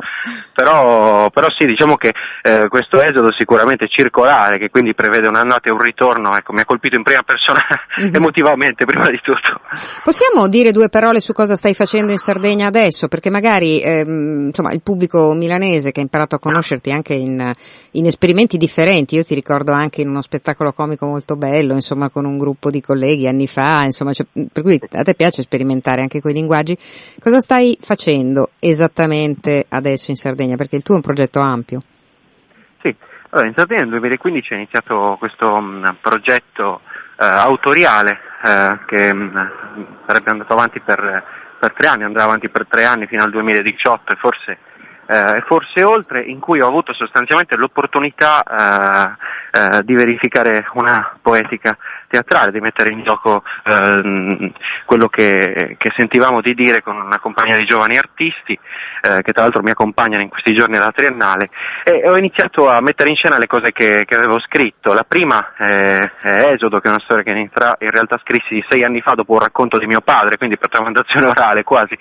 Però, 0.54 1.32
però 1.32 1.48
sì, 1.58 1.66
diciamo 1.66 1.96
che 1.98 2.14
eh, 2.44 2.68
questo 2.68 3.02
esodo 3.02 3.34
sicuramente 3.36 3.88
circolare, 3.90 4.60
che 4.60 4.70
quindi 4.70 4.94
prevede 4.94 5.28
un'annata 5.28 5.70
e 5.70 5.72
un 5.72 5.82
ritorno, 5.82 6.36
ecco, 6.38 6.54
mi 6.54 6.62
ha 6.62 6.66
colpito 6.66 6.96
in 6.96 7.04
prima 7.04 7.24
persona 7.24 7.66
Mhm. 8.00 8.16
emotivamente, 8.16 8.86
prima 8.86 9.08
di 9.10 9.20
tutto. 9.22 9.60
Possiamo 10.04 10.48
dire 10.48 10.72
due 10.72 10.90
parole 10.90 11.20
su 11.20 11.34
cosa 11.34 11.56
stai 11.56 11.74
facendo 11.74 12.12
in 12.12 12.18
Sardegna 12.18 12.68
adesso? 12.68 13.08
Perché 13.08 13.30
magari 13.30 13.82
ehm, 13.82 14.48
insomma, 14.48 14.72
il 14.72 14.82
pubblico 14.82 15.34
milanese 15.34 15.92
che 15.92 16.00
ha 16.00 16.04
imparato 16.04 16.36
a 16.36 16.40
conoscerti 16.40 16.92
anche 16.92 17.14
in, 17.14 17.52
in 17.92 18.06
esperimenti 18.06 18.58
differenti, 18.58 19.16
io 19.16 19.24
ti 19.24 19.34
ricordo 19.34 19.72
anche 19.72 20.02
in 20.02 20.10
uno 20.10 20.22
spettacolo 20.22 20.72
comico 20.72 21.06
molto 21.08 21.36
bello, 21.36 21.74
insomma 21.74 22.10
con 22.10 22.26
un 22.26 22.38
gruppo 22.38 22.59
di 22.70 22.82
colleghi 22.82 23.28
anni 23.28 23.48
fa, 23.48 23.84
insomma, 23.86 24.12
cioè, 24.12 24.28
per 24.52 24.62
cui 24.62 24.78
a 24.92 25.04
te 25.04 25.16
piace 25.16 25.42
sperimentare 25.42 26.02
anche 26.02 26.20
quei 26.20 26.34
linguaggi. 26.34 26.76
Cosa 27.22 27.40
stai 27.40 27.78
facendo 27.80 28.50
esattamente 28.60 29.66
adesso 29.70 30.12
in 30.12 30.18
Sardegna? 30.18 30.58
Perché 30.58 30.76
il 30.76 30.84
tuo 30.84 30.96
è 30.96 30.98
un 30.98 31.04
progetto 31.04 31.40
ampio. 31.40 31.80
Sì, 32.82 32.94
allora 33.30 33.48
in 33.48 33.54
Sardegna 33.56 33.84
nel 33.84 33.92
2015 33.92 34.54
è 34.54 34.56
iniziato 34.58 35.16
questo 35.18 35.62
mh, 35.62 35.98
progetto 36.02 36.82
eh, 37.20 37.26
autoriale 37.26 38.20
eh, 38.44 38.80
che 38.86 39.14
mh, 39.14 39.98
sarebbe 40.06 40.32
andato 40.32 40.54
avanti 40.54 40.80
per, 40.80 41.24
per 41.60 41.74
tre 41.74 41.88
anni, 41.88 42.04
andrà 42.04 42.24
avanti 42.24 42.50
per 42.50 42.66
tre 42.68 42.86
anni 42.86 43.06
fino 43.08 43.24
al 43.24 43.32
2018 43.32 44.14
e 44.14 44.16
forse, 44.16 44.58
eh, 45.06 45.38
e 45.38 45.44
forse 45.46 45.84
oltre, 45.84 46.24
in 46.24 46.40
cui 46.40 46.62
ho 46.62 46.68
avuto 46.68 46.94
sostanzialmente 46.94 47.58
l'opportunità 47.58 48.44
eh, 48.44 49.18
eh, 49.52 49.84
di 49.84 49.94
verificare 49.94 50.66
una 50.74 51.18
poetica 51.22 51.78
teatrale, 52.10 52.52
di 52.52 52.60
mettere 52.60 52.94
in 52.94 53.04
gioco 53.04 53.44
ehm, 53.64 54.52
quello 54.86 55.08
che, 55.08 55.76
che 55.78 55.92
sentivamo 55.96 56.42
di 56.42 56.54
dire 56.54 56.82
con 56.82 56.96
una 56.96 57.20
compagnia 57.20 57.56
di 57.56 57.66
giovani 57.66 57.98
artisti 57.98 58.54
eh, 58.54 59.22
che 59.22 59.32
tra 59.32 59.44
l'altro 59.44 59.62
mi 59.62 59.70
accompagnano 59.70 60.24
in 60.24 60.30
questi 60.30 60.54
giorni 60.54 60.78
alla 60.78 60.92
Triennale 60.92 61.50
e 61.84 62.10
ho 62.10 62.18
iniziato 62.18 62.68
a 62.68 62.82
mettere 62.82 63.10
in 63.10 63.16
scena 63.16 63.38
le 63.38 63.48
cose 63.48 63.72
che, 63.72 64.04
che 64.06 64.16
avevo 64.16 64.40
scritto. 64.40 64.94
La 64.94 65.06
prima 65.08 65.54
è, 65.56 65.98
è 66.22 66.52
Esodo, 66.54 66.80
che 66.80 66.88
è 66.88 66.92
una 66.92 67.04
storia 67.04 67.24
che 67.24 67.32
in 67.32 67.90
realtà 67.90 68.20
scrissi 68.24 68.64
sei 68.68 68.84
anni 68.84 69.02
fa 69.02 69.14
dopo 69.14 69.34
un 69.34 69.40
racconto 69.40 69.78
di 69.78 69.86
mio 69.86 70.02
padre, 70.02 70.38
quindi 70.38 70.58
per 70.58 70.70
tramandazione 70.70 71.28
orale 71.30 71.64
quasi. 71.64 71.98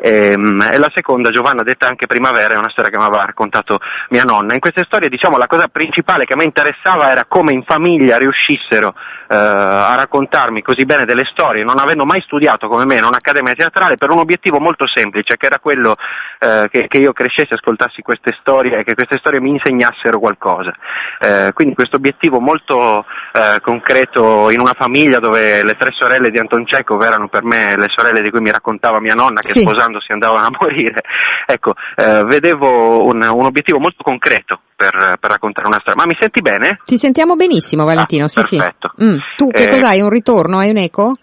Ehm, 0.00 0.60
E, 0.62 0.78
la 0.78 0.90
seconda, 0.94 1.30
Giovanna, 1.30 1.62
detta 1.62 1.86
anche 1.86 2.06
Primavera, 2.06 2.54
è 2.54 2.58
una 2.58 2.70
storia 2.70 2.90
che 2.90 2.98
mi 2.98 3.04
aveva 3.04 3.24
raccontato 3.24 3.78
mia 4.10 4.24
nonna. 4.24 4.54
In 4.54 4.60
queste 4.60 4.84
storie, 4.84 5.08
diciamo, 5.08 5.36
la 5.36 5.46
cosa 5.46 5.68
principale 5.68 6.24
che 6.24 6.34
a 6.34 6.36
me 6.36 6.44
interessava 6.44 7.10
era 7.10 7.24
come 7.26 7.52
in 7.52 7.62
famiglia 7.64 8.18
riuscissero 8.18 8.94
a 9.34 9.94
raccontarmi 9.96 10.62
così 10.62 10.84
bene 10.84 11.04
delle 11.04 11.28
storie, 11.30 11.64
non 11.64 11.78
avendo 11.78 12.04
mai 12.04 12.20
studiato 12.22 12.68
come 12.68 12.84
me 12.84 12.96
in 12.98 13.04
un'accademia 13.04 13.54
teatrale, 13.54 13.96
per 13.96 14.10
un 14.10 14.18
obiettivo 14.18 14.58
molto 14.58 14.84
semplice, 14.92 15.36
che 15.36 15.46
era 15.46 15.58
quello 15.58 15.96
eh, 16.38 16.68
che, 16.70 16.86
che 16.88 16.98
io 16.98 17.12
crescessi, 17.12 17.54
ascoltassi 17.54 18.02
queste 18.02 18.36
storie 18.40 18.78
e 18.78 18.84
che 18.84 18.94
queste 18.94 19.18
storie 19.18 19.40
mi 19.40 19.50
insegnassero 19.50 20.18
qualcosa. 20.18 20.74
Eh, 21.18 21.52
quindi 21.54 21.74
questo 21.74 21.96
obiettivo 21.96 22.40
molto 22.40 23.04
eh, 23.32 23.60
concreto 23.60 24.50
in 24.50 24.60
una 24.60 24.74
famiglia 24.76 25.18
dove 25.18 25.62
le 25.62 25.74
tre 25.78 25.90
sorelle 25.92 26.30
di 26.30 26.38
Anton 26.38 26.64
Chekhov 26.64 27.02
erano 27.02 27.28
per 27.28 27.44
me 27.44 27.76
le 27.76 27.86
sorelle 27.88 28.22
di 28.22 28.30
cui 28.30 28.40
mi 28.40 28.50
raccontava 28.50 29.00
mia 29.00 29.14
nonna 29.14 29.40
che 29.40 29.48
Sì. 29.48 29.60
sposandosi 29.60 30.12
andavano 30.12 30.46
a 30.46 30.50
morire. 30.60 31.02
Ecco, 31.46 31.74
eh, 31.96 32.24
vedevo 32.24 33.04
un, 33.04 33.26
un 33.28 33.44
obiettivo 33.44 33.78
molto 33.78 34.02
concreto 34.02 34.60
per, 34.76 35.16
per 35.18 35.30
raccontare 35.30 35.66
una 35.66 35.78
storia. 35.80 36.04
Ma 36.04 36.06
mi 36.06 36.16
senti 36.20 36.42
bene? 36.42 36.78
Ti 36.84 36.98
sentiamo 36.98 37.34
benissimo 37.34 37.84
Valentino, 37.84 38.24
Ah, 38.24 38.28
sì 38.28 38.40
perfetto. 38.40 38.92
sì. 38.96 39.04
Mm, 39.04 39.16
Tu 39.36 39.50
che 39.50 39.64
Eh, 39.64 39.68
cos'hai? 39.70 40.00
Un 40.02 40.10
ritorno? 40.10 40.58
Hai 40.58 40.70
un 40.70 40.76
eco? 40.76 41.14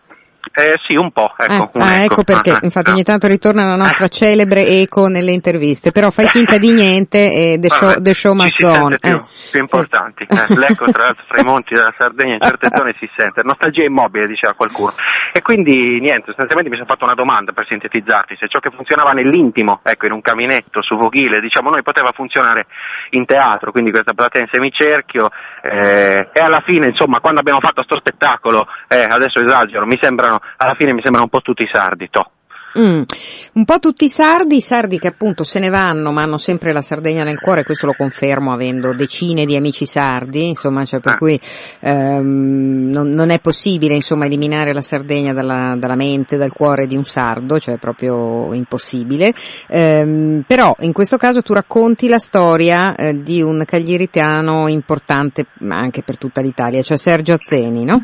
Eh, 0.56 0.78
sì, 0.88 0.96
un 0.96 1.12
po', 1.12 1.34
ecco. 1.36 1.52
Eh, 1.52 1.70
un 1.74 1.82
ah, 1.82 2.04
eco. 2.04 2.14
ecco 2.14 2.24
perché, 2.24 2.52
Ah, 2.52 2.56
ah, 2.58 2.60
infatti 2.62 2.90
ah. 2.90 2.94
ogni 2.94 3.02
tanto 3.04 3.26
ritorna 3.28 3.66
la 3.66 3.76
nostra 3.76 4.08
celebre 4.08 4.68
eco 4.68 5.08
nelle 5.08 5.32
interviste, 5.32 5.92
però 5.92 6.12
fai 6.12 6.28
finta 6.28 6.60
di 6.60 6.72
niente 6.74 7.32
e 7.34 7.58
the 7.60 7.70
show, 7.70 7.88
Vabbè, 7.90 8.02
the 8.02 8.14
show 8.14 8.34
must 8.36 8.62
go 8.62 8.70
on. 8.70 8.96
più, 9.00 9.10
Eh, 9.10 9.16
più 9.18 9.24
sì. 9.24 9.58
importanti. 9.58 10.28
Eh, 10.30 10.54
l'eco 10.56 10.86
tra 10.92 11.12
tra 11.14 11.42
i 11.42 11.44
monti 11.44 11.74
della 11.74 11.92
Sardegna 11.98 12.34
in 12.34 12.40
certe 12.40 12.68
zone 12.72 12.94
si 13.00 13.10
sente. 13.16 13.42
Nostalgia 13.44 13.84
immobile, 13.84 14.28
diceva 14.28 14.54
qualcuno. 14.54 14.92
E 15.32 15.42
quindi 15.42 16.00
niente, 16.00 16.26
sostanzialmente 16.28 16.70
mi 16.70 16.76
sono 16.78 16.88
fatto 16.88 17.06
una 17.06 17.16
domanda 17.16 17.52
per 17.52 17.66
sintetizzarti, 17.66 18.36
se 18.38 18.48
ciò 18.48 18.60
che 18.60 18.70
funzionava 18.70 19.12
nell'intimo, 19.14 19.80
ecco, 19.82 20.06
in 20.06 20.12
un 20.12 20.22
caminetto, 20.22 20.84
su 20.84 20.96
Voghile, 20.96 21.40
diciamo 21.42 21.72
noi, 21.72 21.82
poteva 21.82 22.12
funzionare 22.14 22.68
in 23.18 23.26
teatro, 23.26 23.72
quindi 23.72 23.90
questa 23.90 24.14
platea 24.14 24.42
in 24.42 24.50
semicerchio, 24.52 25.30
eh, 25.64 26.30
e 26.32 26.40
alla 26.40 26.62
fine, 26.64 26.88
insomma, 26.90 27.20
quando 27.20 27.40
abbiamo 27.40 27.60
fatto 27.60 27.82
sto 27.82 27.98
spettacolo, 27.98 28.68
eh, 28.88 29.02
adesso 29.10 29.40
esagero, 29.42 29.88
mi 29.88 29.98
sembrano, 30.00 30.40
alla 30.58 30.76
fine 30.76 30.94
mi 30.94 31.02
sembrano 31.02 31.24
un 31.26 31.30
po' 31.30 31.42
tutti 31.42 31.68
sardi, 31.72 32.10
toh. 32.10 32.30
Mm. 32.76 33.04
Un 33.54 33.66
po' 33.66 33.78
tutti 33.78 34.06
i 34.06 34.10
sardi, 34.10 34.56
i 34.56 34.62
sardi 34.62 34.98
che 34.98 35.08
appunto 35.08 35.44
se 35.44 35.60
ne 35.60 35.70
vanno 35.70 36.12
ma 36.12 36.24
hanno 36.24 36.38
sempre 36.40 36.74
la 36.74 36.82
Sardegna 36.82 37.24
nel 37.24 37.40
cuore, 37.40 37.64
questo 37.64 37.86
lo 37.86 37.94
confermo 37.96 38.52
avendo 38.52 38.96
decine 38.96 39.46
di 39.46 39.56
amici 39.56 39.86
sardi, 39.86 40.48
insomma, 40.48 40.84
cioè 40.84 41.00
per 41.00 41.14
Ah. 41.14 41.18
cui 41.18 41.40
ehm, 41.82 42.90
non, 42.92 43.10
non 43.10 43.30
è 43.30 43.40
possibile 43.40 43.94
insomma 43.94 44.26
eliminare 44.26 44.74
la 44.74 44.82
Sardegna 44.82 45.34
dalla, 45.34 45.76
dalla 45.78 45.96
mente, 45.96 46.38
dal 46.38 46.52
cuore 46.52 46.88
di 46.88 46.98
un 46.98 47.06
sardo, 47.06 47.60
cioè 47.60 47.76
è 47.76 47.80
proprio 47.80 48.52
impossibile. 48.54 49.34
Ehm, 49.68 50.44
però 50.48 50.76
in 50.80 50.94
questo 50.94 51.18
caso 51.18 51.44
tu 51.44 51.54
racconti 51.54 52.08
la 52.08 52.18
storia 52.18 52.96
eh, 52.96 53.22
di 53.22 53.44
un 53.44 53.64
caglieritano 53.68 54.68
importante 54.68 55.46
anche 55.70 56.02
per 56.02 56.18
tutta 56.18 56.42
l'Italia, 56.42 56.82
cioè 56.82 56.98
Sergio 56.98 57.36
Azzeni, 57.36 57.86
no? 57.86 58.02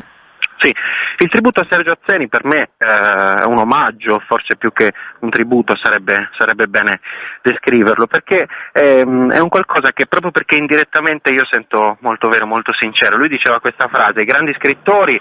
Sì, 0.62 0.68
il 1.16 1.30
tributo 1.30 1.60
a 1.60 1.66
Sergio 1.70 1.92
Azzeni 1.92 2.28
per 2.28 2.44
me 2.44 2.72
eh, 2.76 2.84
è 2.86 3.44
un 3.44 3.56
omaggio, 3.56 4.22
forse 4.26 4.56
più 4.56 4.70
che 4.74 4.92
un 5.20 5.30
tributo 5.30 5.74
sarebbe, 5.80 6.28
sarebbe 6.36 6.66
bene 6.66 7.00
descriverlo, 7.40 8.06
perché 8.06 8.46
ehm, 8.72 9.32
è 9.32 9.38
un 9.38 9.48
qualcosa 9.48 9.92
che 9.92 10.06
proprio 10.06 10.30
perché 10.30 10.56
indirettamente 10.56 11.32
io 11.32 11.46
sento 11.48 11.96
molto 12.00 12.28
vero, 12.28 12.46
molto 12.46 12.72
sincero. 12.78 13.16
Lui 13.16 13.28
diceva 13.28 13.58
questa 13.58 13.88
frase, 13.88 14.20
i 14.20 14.26
grandi 14.26 14.52
scrittori 14.52 15.18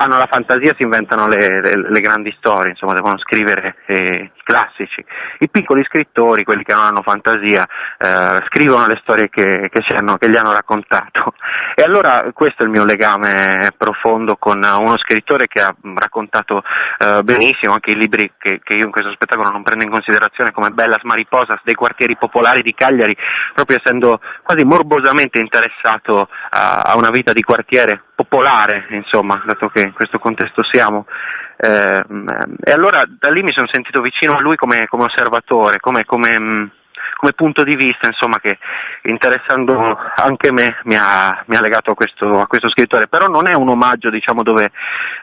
hanno 0.00 0.16
la 0.16 0.28
fantasia, 0.30 0.74
si 0.76 0.82
inventano 0.82 1.26
le, 1.26 1.60
le, 1.60 1.90
le 1.90 2.00
grandi 2.00 2.32
storie, 2.38 2.70
insomma 2.70 2.94
devono 2.94 3.18
scrivere 3.18 3.76
eh, 3.86 4.30
i 4.32 4.42
classici. 4.44 5.04
I 5.40 5.48
piccoli 5.50 5.82
scrittori, 5.84 6.44
quelli 6.44 6.62
che 6.62 6.72
non 6.72 6.84
hanno 6.84 7.02
fantasia, 7.02 7.66
eh, 7.98 8.44
scrivono 8.46 8.86
le 8.86 8.98
storie 9.02 9.28
che, 9.28 9.68
che, 9.70 9.82
hanno, 9.98 10.16
che, 10.16 10.30
gli 10.30 10.36
hanno 10.36 10.52
raccontato. 10.52 11.34
E 11.74 11.82
allora 11.82 12.30
questo 12.32 12.62
è 12.62 12.66
il 12.66 12.70
mio 12.70 12.84
legame 12.84 13.72
profondo 13.76 14.36
con 14.36 14.58
uno 14.58 14.96
scrittore 14.98 15.48
che 15.48 15.60
ha 15.60 15.74
raccontato 15.94 16.62
eh, 16.98 17.22
benissimo 17.24 17.74
anche 17.74 17.90
i 17.90 17.96
libri 17.96 18.32
che, 18.38 18.60
che, 18.62 18.76
io 18.76 18.84
in 18.84 18.92
questo 18.92 19.12
spettacolo 19.12 19.50
non 19.50 19.64
prendo 19.64 19.84
in 19.84 19.90
considerazione 19.90 20.52
come 20.52 20.70
Bellas 20.70 21.02
Mariposas 21.02 21.60
dei 21.64 21.74
quartieri 21.74 22.16
popolari 22.16 22.62
di 22.62 22.74
Cagliari, 22.74 23.16
proprio 23.52 23.78
essendo 23.78 24.20
quasi 24.44 24.64
morbosamente 24.64 25.40
interessato 25.40 26.28
a, 26.50 26.80
a 26.82 26.96
una 26.96 27.10
vita 27.10 27.32
di 27.32 27.42
quartiere 27.42 28.02
popolare, 28.14 28.86
insomma, 28.90 29.40
dato 29.46 29.68
che 29.68 29.87
in 29.88 29.94
questo 29.94 30.18
contesto 30.18 30.62
siamo. 30.70 31.06
Eh, 31.56 32.04
e 32.62 32.72
allora 32.72 33.02
da 33.06 33.30
lì 33.30 33.42
mi 33.42 33.52
sono 33.52 33.68
sentito 33.70 34.00
vicino 34.00 34.36
a 34.36 34.40
lui 34.40 34.56
come, 34.56 34.86
come 34.86 35.04
osservatore, 35.04 35.78
come, 35.80 36.04
come 36.04 36.70
come 37.18 37.32
punto 37.32 37.64
di 37.64 37.74
vista 37.74 38.06
insomma, 38.06 38.38
che 38.38 38.58
interessando 39.02 39.98
anche 40.14 40.52
me 40.52 40.78
mi 40.84 40.94
ha, 40.94 41.42
mi 41.46 41.56
ha 41.56 41.60
legato 41.60 41.90
a 41.90 41.94
questo, 41.94 42.38
a 42.38 42.46
questo, 42.46 42.70
scrittore, 42.70 43.08
però 43.08 43.26
non 43.26 43.48
è 43.48 43.54
un 43.54 43.68
omaggio 43.68 44.08
diciamo, 44.08 44.44
dove 44.44 44.70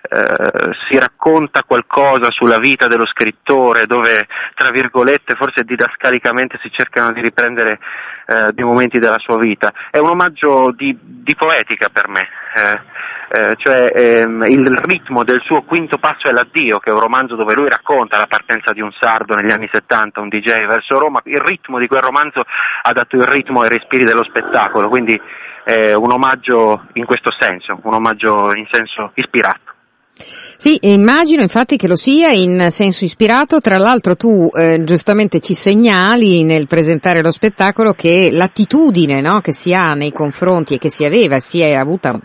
eh, 0.01 0.75
si 0.89 0.99
racconta 0.99 1.63
qualcosa 1.63 2.31
sulla 2.31 2.57
vita 2.57 2.87
dello 2.87 3.05
scrittore, 3.05 3.85
dove 3.85 4.27
tra 4.55 4.71
virgolette 4.71 5.35
forse 5.35 5.63
didascalicamente 5.63 6.59
si 6.61 6.69
cercano 6.69 7.13
di 7.13 7.21
riprendere 7.21 7.79
eh, 8.25 8.51
dei 8.53 8.63
momenti 8.63 8.99
della 8.99 9.19
sua 9.19 9.37
vita, 9.37 9.71
è 9.89 9.97
un 9.99 10.09
omaggio 10.09 10.71
di, 10.75 10.97
di 11.01 11.35
poetica 11.35 11.89
per 11.89 12.07
me. 12.07 12.21
Eh, 12.55 12.93
eh, 13.27 13.55
cioè 13.57 13.91
ehm, 13.93 14.43
il 14.47 14.67
ritmo 14.83 15.23
del 15.23 15.41
suo 15.43 15.63
quinto 15.63 15.97
passo 15.97 16.27
è 16.27 16.31
l'addio, 16.31 16.77
che 16.77 16.89
è 16.89 16.93
un 16.93 16.99
romanzo 16.99 17.35
dove 17.35 17.55
lui 17.55 17.67
racconta 17.67 18.17
la 18.17 18.27
partenza 18.27 18.71
di 18.71 18.81
un 18.81 18.91
sardo 18.99 19.33
negli 19.35 19.51
anni 19.51 19.67
70, 19.71 20.21
un 20.21 20.29
DJ 20.29 20.65
verso 20.67 20.97
Roma, 20.99 21.21
il 21.25 21.39
ritmo 21.39 21.79
di 21.79 21.87
quel 21.87 22.01
romanzo 22.01 22.41
ha 22.41 22.93
dato 22.93 23.15
il 23.15 23.23
ritmo 23.23 23.61
ai 23.61 23.69
respiri 23.69 24.03
dello 24.03 24.23
spettacolo, 24.23 24.89
quindi 24.89 25.19
è 25.63 25.93
un 25.93 26.11
omaggio 26.11 26.85
in 26.93 27.05
questo 27.05 27.31
senso, 27.37 27.79
un 27.81 27.93
omaggio 27.95 28.53
in 28.53 28.67
senso 28.69 29.11
ispirato. 29.15 29.74
Sì, 30.17 30.77
immagino 30.83 31.41
infatti 31.41 31.75
che 31.75 31.89
lo 31.89 31.97
sia 31.97 32.29
in 32.29 32.67
senso 32.69 33.03
ispirato, 33.03 33.59
tra 33.59 33.77
l'altro 33.77 34.15
tu 34.15 34.49
eh, 34.53 34.81
giustamente 34.85 35.41
ci 35.41 35.53
segnali 35.53 36.43
nel 36.43 36.67
presentare 36.67 37.21
lo 37.21 37.31
spettacolo 37.31 37.91
che 37.91 38.29
l'attitudine 38.31 39.19
no, 39.19 39.41
che 39.41 39.51
si 39.51 39.73
ha 39.73 39.93
nei 39.93 40.13
confronti 40.13 40.75
e 40.75 40.77
che 40.77 40.89
si 40.89 41.03
aveva, 41.03 41.39
si 41.39 41.59
è 41.59 41.73
avuta 41.73 42.17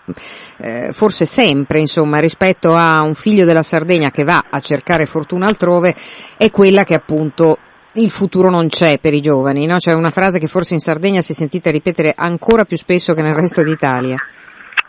eh, 0.59 0.91
forse 0.93 1.25
sempre 1.25 1.81
insomma 1.81 2.21
rispetto 2.21 2.75
a 2.75 3.03
un 3.03 3.15
figlio 3.15 3.45
della 3.45 3.65
Sardegna 3.65 4.11
che 4.11 4.23
va 4.23 4.45
a 4.49 4.61
cercare 4.61 5.07
fortuna 5.07 5.49
altrove 5.49 5.93
è 6.37 6.49
quella 6.51 6.85
che 6.85 6.95
appunto 6.95 7.59
il 7.95 8.11
futuro 8.11 8.51
non 8.51 8.69
c'è 8.69 9.01
per 9.01 9.15
i 9.15 9.21
giovani, 9.21 9.67
no? 9.67 9.77
C'è 9.79 9.93
una 9.93 10.11
frase 10.11 10.39
che 10.39 10.47
forse 10.47 10.75
in 10.75 10.81
Sardegna 10.81 11.23
si 11.23 11.33
è 11.33 11.35
sentita 11.35 11.71
ripetere 11.71 12.15
ancora 12.17 12.65
più 12.65 12.77
spesso 12.77 13.15
che 13.15 13.23
nel 13.23 13.35
resto 13.35 13.65
d'Italia. 13.65 14.17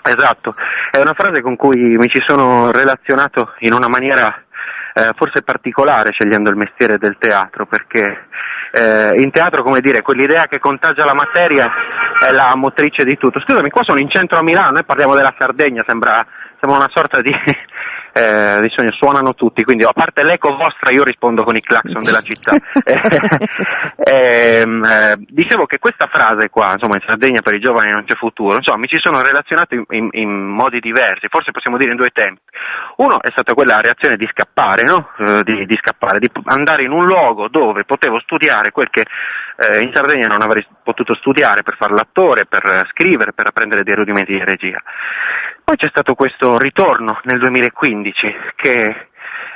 Esatto, 0.04 0.56
è 0.90 1.00
una 1.00 1.14
frase 1.14 1.42
con 1.42 1.56
cui 1.56 1.96
mi 1.98 2.10
ci 2.10 2.22
sono 2.26 2.72
relazionato 2.72 3.54
in 3.60 3.74
una 3.74 3.88
maniera 3.88 4.44
eh, 4.94 5.12
forse 5.16 5.44
particolare 5.44 6.12
scegliendo 6.12 6.50
il 6.50 6.58
mestiere 6.58 6.98
del 6.98 7.18
teatro, 7.20 7.66
perché 7.66 8.28
eh, 8.72 9.22
in 9.22 9.32
teatro, 9.32 9.64
come 9.64 9.80
dire, 9.80 10.02
quell'idea 10.02 10.48
che 10.48 10.60
contagia 10.60 11.06
la 11.06 11.14
materia 11.14 11.72
è 12.28 12.32
la 12.32 12.56
motrice 12.56 13.04
di 13.04 13.18
tutto. 13.18 13.40
Scusami, 13.40 13.70
qua 13.70 13.84
sono 13.84 14.00
in 14.00 14.10
centro 14.10 14.40
a 14.40 14.44
Milano, 14.44 14.72
noi 14.72 14.86
parliamo 14.86 15.16
della 15.16 15.36
Sardegna, 15.38 15.84
sembra, 15.88 16.26
sembra 16.60 16.80
una 16.80 16.90
sorta 16.92 17.22
di, 17.22 17.32
eh, 18.14 18.62
di 18.62 18.70
sogno, 18.76 18.92
suonano 18.92 19.34
tutti, 19.34 19.64
quindi 19.64 19.84
a 19.84 19.94
parte 19.94 20.24
l'eco 20.24 20.56
vostra 20.56 20.92
io 20.92 21.04
rispondo 21.04 21.44
con 21.44 21.56
i 21.56 21.62
clacson 21.62 22.02
della 22.02 22.22
città. 22.22 22.52
eh, 23.98 24.62
eh, 24.62 25.16
dicevo 25.28 25.66
che 25.66 25.80
questa 25.80 26.08
frase 26.12 26.50
qua, 26.50 26.74
insomma 26.74 26.96
in 26.96 27.04
Sardegna 27.06 27.42
per 27.42 27.54
i 27.54 27.60
giovani 27.60 27.92
non 27.92 28.04
c'è 28.04 28.16
futuro, 28.16 28.58
insomma 28.58 28.80
mi 28.80 28.88
ci 28.88 29.00
sono 29.02 29.22
relazionato 29.22 29.76
in, 29.76 29.86
in, 29.90 30.10
in 30.12 30.30
modi 30.30 30.80
diversi, 30.80 31.28
forse 31.30 31.52
possiamo 31.52 31.78
dire 31.78 31.92
in 31.92 31.98
due 31.98 32.10
tempi. 32.10 32.42
Uno 32.98 33.22
è 33.22 33.30
stata 33.32 33.54
quella 33.54 33.82
reazione 33.82 34.18
di 34.18 34.28
scappare, 34.32 34.84
no? 34.86 35.10
Eh, 35.18 35.44
di, 35.44 35.66
di, 35.66 35.78
scappare, 35.78 36.20
di 36.20 36.30
andare 36.46 36.84
in 36.84 36.92
un 36.92 37.06
luogo 37.06 37.48
dove 37.48 37.86
potevo 37.86 38.20
studiare 38.20 38.72
quel 38.72 38.90
che 38.90 39.06
eh, 39.56 39.84
in 39.84 39.92
Sardegna 39.94 40.28
non 40.28 40.42
avrei 40.42 40.66
potuto 40.84 41.16
studiare 41.16 41.64
per 41.64 41.76
fare 41.78 41.94
l'attore, 41.94 42.46
per 42.46 42.90
scrivere, 42.92 43.34
per 43.34 43.48
apprendere 43.48 43.84
dei 43.84 43.96
rudimenti 43.96 44.34
di 44.34 44.44
regia. 44.44 44.82
Poi 45.72 45.80
c'è 45.80 45.90
stato 45.90 46.16
questo 46.16 46.58
ritorno 46.58 47.22
nel 47.24 47.40
2015 47.40 48.36
che 48.58 49.08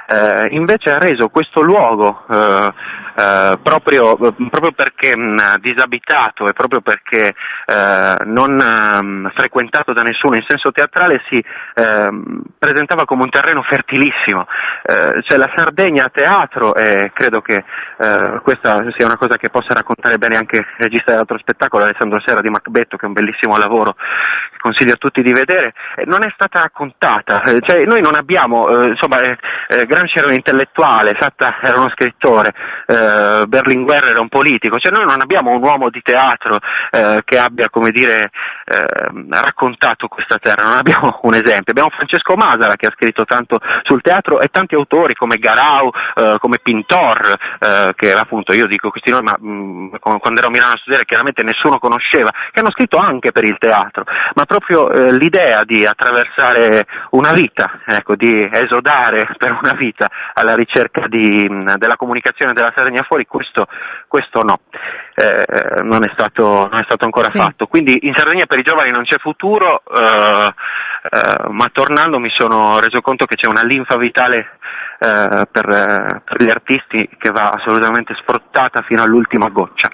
eh, 0.07 0.47
invece 0.51 0.91
ha 0.91 0.97
reso 0.97 1.27
questo 1.27 1.61
luogo 1.61 2.23
eh, 2.29 2.73
eh, 3.17 3.59
proprio, 3.61 4.15
proprio, 4.15 4.71
perché 4.71 5.17
mh, 5.17 5.57
disabitato 5.59 6.47
e 6.47 6.53
proprio 6.53 6.79
perché 6.79 7.33
eh, 7.65 8.17
non 8.25 8.53
mh, 8.53 9.31
frequentato 9.35 9.91
da 9.91 10.03
nessuno 10.03 10.35
in 10.35 10.45
senso 10.47 10.71
teatrale 10.71 11.21
si 11.27 11.43
ehm, 11.73 12.43
presentava 12.57 13.03
come 13.03 13.23
un 13.23 13.29
terreno 13.29 13.61
fertilissimo. 13.63 14.47
Eh, 14.83 15.21
cioè 15.23 15.37
la 15.37 15.51
Sardegna 15.53 16.05
a 16.05 16.09
teatro 16.09 16.75
e 16.75 17.11
credo 17.13 17.41
che 17.41 17.57
eh, 17.97 18.39
questa 18.41 18.85
sia 18.95 19.05
una 19.05 19.17
cosa 19.17 19.35
che 19.35 19.49
possa 19.49 19.73
raccontare 19.73 20.17
bene 20.17 20.37
anche 20.37 20.57
il 20.59 20.65
regista 20.77 21.11
dell'altro 21.11 21.39
spettacolo 21.39 21.83
Alessandro 21.83 22.21
Serra 22.23 22.39
di 22.39 22.49
Macbetto 22.49 22.95
che 22.95 23.03
è 23.03 23.07
un 23.07 23.13
bellissimo 23.13 23.57
lavoro 23.57 23.95
consiglio 24.65 24.93
a 24.93 24.97
tutti 24.97 25.21
di 25.21 25.31
vedere, 25.31 25.73
non 26.05 26.25
è 26.25 26.31
stata 26.33 26.61
raccontata. 26.61 27.41
Cioè, 27.43 27.85
noi 27.85 28.01
non 28.01 28.15
abbiamo, 28.15 28.87
insomma, 28.87 29.17
Gramsci 29.67 30.17
era 30.17 30.27
un 30.27 30.33
intellettuale, 30.33 31.15
Satta 31.19 31.59
era 31.61 31.77
uno 31.77 31.89
scrittore, 31.89 32.53
eh, 32.87 33.45
Berlinguer 33.45 34.05
era 34.05 34.21
un 34.21 34.29
politico, 34.29 34.77
cioè 34.77 34.91
noi 34.91 35.05
non 35.05 35.21
abbiamo 35.21 35.51
un 35.51 35.61
uomo 35.61 35.89
di 35.89 36.01
teatro 36.01 36.57
eh, 36.89 37.21
che 37.23 37.37
abbia, 37.37 37.69
come 37.69 37.91
dire, 37.91 38.31
eh, 38.65 38.85
raccontato 39.29 40.07
questa 40.07 40.37
terra, 40.39 40.63
non 40.63 40.73
abbiamo 40.73 41.19
un 41.23 41.35
esempio, 41.35 41.71
abbiamo 41.71 41.89
Francesco 41.89 42.35
Masara 42.35 42.75
che 42.75 42.87
ha 42.87 42.93
scritto 42.95 43.25
tanto 43.25 43.59
sul 43.83 44.01
teatro 44.01 44.39
e 44.39 44.47
tanti 44.47 44.75
autori 44.75 45.13
come 45.13 45.37
Garau, 45.37 45.91
eh, 46.15 46.37
come 46.39 46.57
Pintor, 46.61 47.33
eh, 47.59 47.93
che 47.95 48.11
appunto 48.11 48.53
io 48.53 48.65
dico 48.65 48.89
questi 48.89 49.11
nomi, 49.11 49.25
ma 49.25 49.37
mh, 49.39 49.49
mm, 49.49 49.95
quando 49.99 50.39
ero 50.39 50.47
a 50.47 50.51
Milano 50.51 50.73
a 50.73 50.77
studiare 50.77 51.05
chiaramente 51.05 51.43
nessuno 51.43 51.79
conosceva, 51.79 52.31
che 52.51 52.59
hanno 52.59 52.71
scritto 52.71 52.97
anche 52.97 53.31
per 53.31 53.43
il 53.43 53.57
teatro, 53.59 54.03
ma 54.33 54.45
proprio 54.57 54.89
eh, 54.89 55.11
l'idea 55.11 55.63
di 55.65 55.85
attraversare 55.85 56.85
una 57.11 57.31
vita, 57.31 57.81
ecco, 57.85 58.15
di 58.15 58.49
esodare 58.49 59.27
per 59.37 59.51
una 59.51 59.73
vita 59.73 60.09
alla 60.33 60.55
ricerca 60.55 61.07
di, 61.07 61.45
della 61.77 61.97
comunicazione 61.97 62.53
della 62.53 62.71
Sardegna 62.73 63.03
fuori, 63.03 63.25
questo, 63.25 63.67
questo 64.07 64.43
no, 64.43 64.59
eh, 65.15 65.83
non, 65.83 66.05
è 66.05 66.09
stato, 66.13 66.43
non, 66.43 66.79
è 66.79 66.83
stato, 66.85 67.03
ancora 67.03 67.27
sì. 67.27 67.39
fatto. 67.39 67.67
Quindi 67.67 67.99
in 68.03 68.13
Sardegna 68.15 68.45
per 68.45 68.59
i 68.59 68.63
giovani 68.63 68.91
non 68.91 69.03
c'è 69.03 69.17
futuro, 69.17 69.83
eh, 69.93 70.53
eh, 71.11 71.49
ma 71.49 71.69
tornando 71.73 72.17
mi 72.19 72.31
sono 72.33 72.79
reso 72.79 73.01
conto 73.01 73.25
che 73.25 73.35
c'è 73.35 73.49
una 73.49 73.63
linfa 73.63 73.97
vitale 73.97 74.57
eh, 74.99 75.47
per, 75.51 76.21
per 76.23 76.41
gli 76.41 76.49
artisti 76.49 77.09
che 77.17 77.31
va 77.31 77.49
assolutamente 77.49 78.15
sfruttata 78.21 78.83
fino 78.83 79.03
all'ultima 79.03 79.49
goccia. 79.49 79.91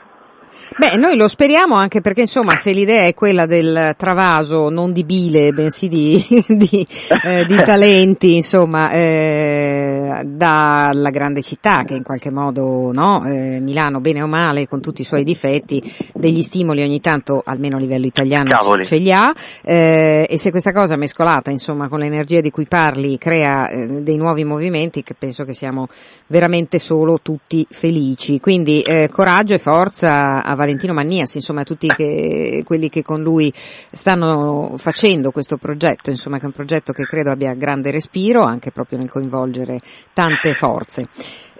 Beh, 0.77 0.97
noi 0.97 1.17
lo 1.17 1.27
speriamo 1.27 1.75
anche 1.75 2.01
perché 2.01 2.21
insomma 2.21 2.55
se 2.55 2.71
l'idea 2.71 3.03
è 3.03 3.13
quella 3.13 3.45
del 3.45 3.93
travaso 3.97 4.69
non 4.69 4.93
di 4.93 5.03
bile 5.03 5.51
bensì 5.51 5.87
di, 5.87 6.23
di, 6.47 6.87
eh, 7.25 7.45
di 7.45 7.55
talenti 7.61 8.35
insomma 8.35 8.89
eh, 8.91 10.21
dalla 10.25 11.09
grande 11.09 11.41
città 11.41 11.83
che 11.83 11.95
in 11.95 12.03
qualche 12.03 12.31
modo 12.31 12.91
no, 12.93 13.25
eh, 13.25 13.59
Milano 13.59 13.99
bene 13.99 14.21
o 14.21 14.27
male 14.27 14.67
con 14.67 14.81
tutti 14.81 15.01
i 15.01 15.05
suoi 15.05 15.23
difetti 15.23 15.81
degli 16.13 16.41
stimoli 16.41 16.81
ogni 16.83 17.01
tanto 17.01 17.41
almeno 17.43 17.77
a 17.77 17.79
livello 17.79 18.05
italiano 18.05 18.49
Cavoli. 18.49 18.85
ce 18.85 18.97
li 18.97 19.11
ha 19.11 19.33
eh, 19.63 20.25
e 20.29 20.37
se 20.37 20.51
questa 20.51 20.71
cosa 20.71 20.95
mescolata 20.95 21.51
insomma 21.51 21.89
con 21.89 21.99
l'energia 21.99 22.41
di 22.41 22.49
cui 22.49 22.65
parli 22.65 23.17
crea 23.17 23.69
eh, 23.69 23.87
dei 24.01 24.17
nuovi 24.17 24.43
movimenti 24.43 25.03
che 25.03 25.15
penso 25.17 25.43
che 25.43 25.53
siamo 25.53 25.87
veramente 26.27 26.79
solo 26.79 27.19
tutti 27.21 27.65
felici 27.69 28.39
quindi 28.39 28.81
eh, 28.81 29.09
coraggio 29.09 29.53
e 29.53 29.59
forza 29.59 30.40
a 30.43 30.55
Valentino 30.55 30.93
Mannias, 30.93 31.35
insomma 31.35 31.61
a 31.61 31.63
tutti 31.63 31.87
che, 31.87 32.63
quelli 32.65 32.89
che 32.89 33.01
con 33.03 33.21
lui 33.21 33.51
stanno 33.91 34.75
facendo 34.77 35.31
questo 35.31 35.57
progetto, 35.57 36.09
insomma 36.09 36.37
che 36.37 36.43
è 36.43 36.47
un 36.47 36.53
progetto 36.53 36.91
che 36.93 37.03
credo 37.03 37.31
abbia 37.31 37.53
grande 37.53 37.91
respiro 37.91 38.43
anche 38.43 38.71
proprio 38.71 38.99
nel 38.99 39.09
coinvolgere 39.09 39.79
tante 40.13 40.53
forze. 40.53 41.07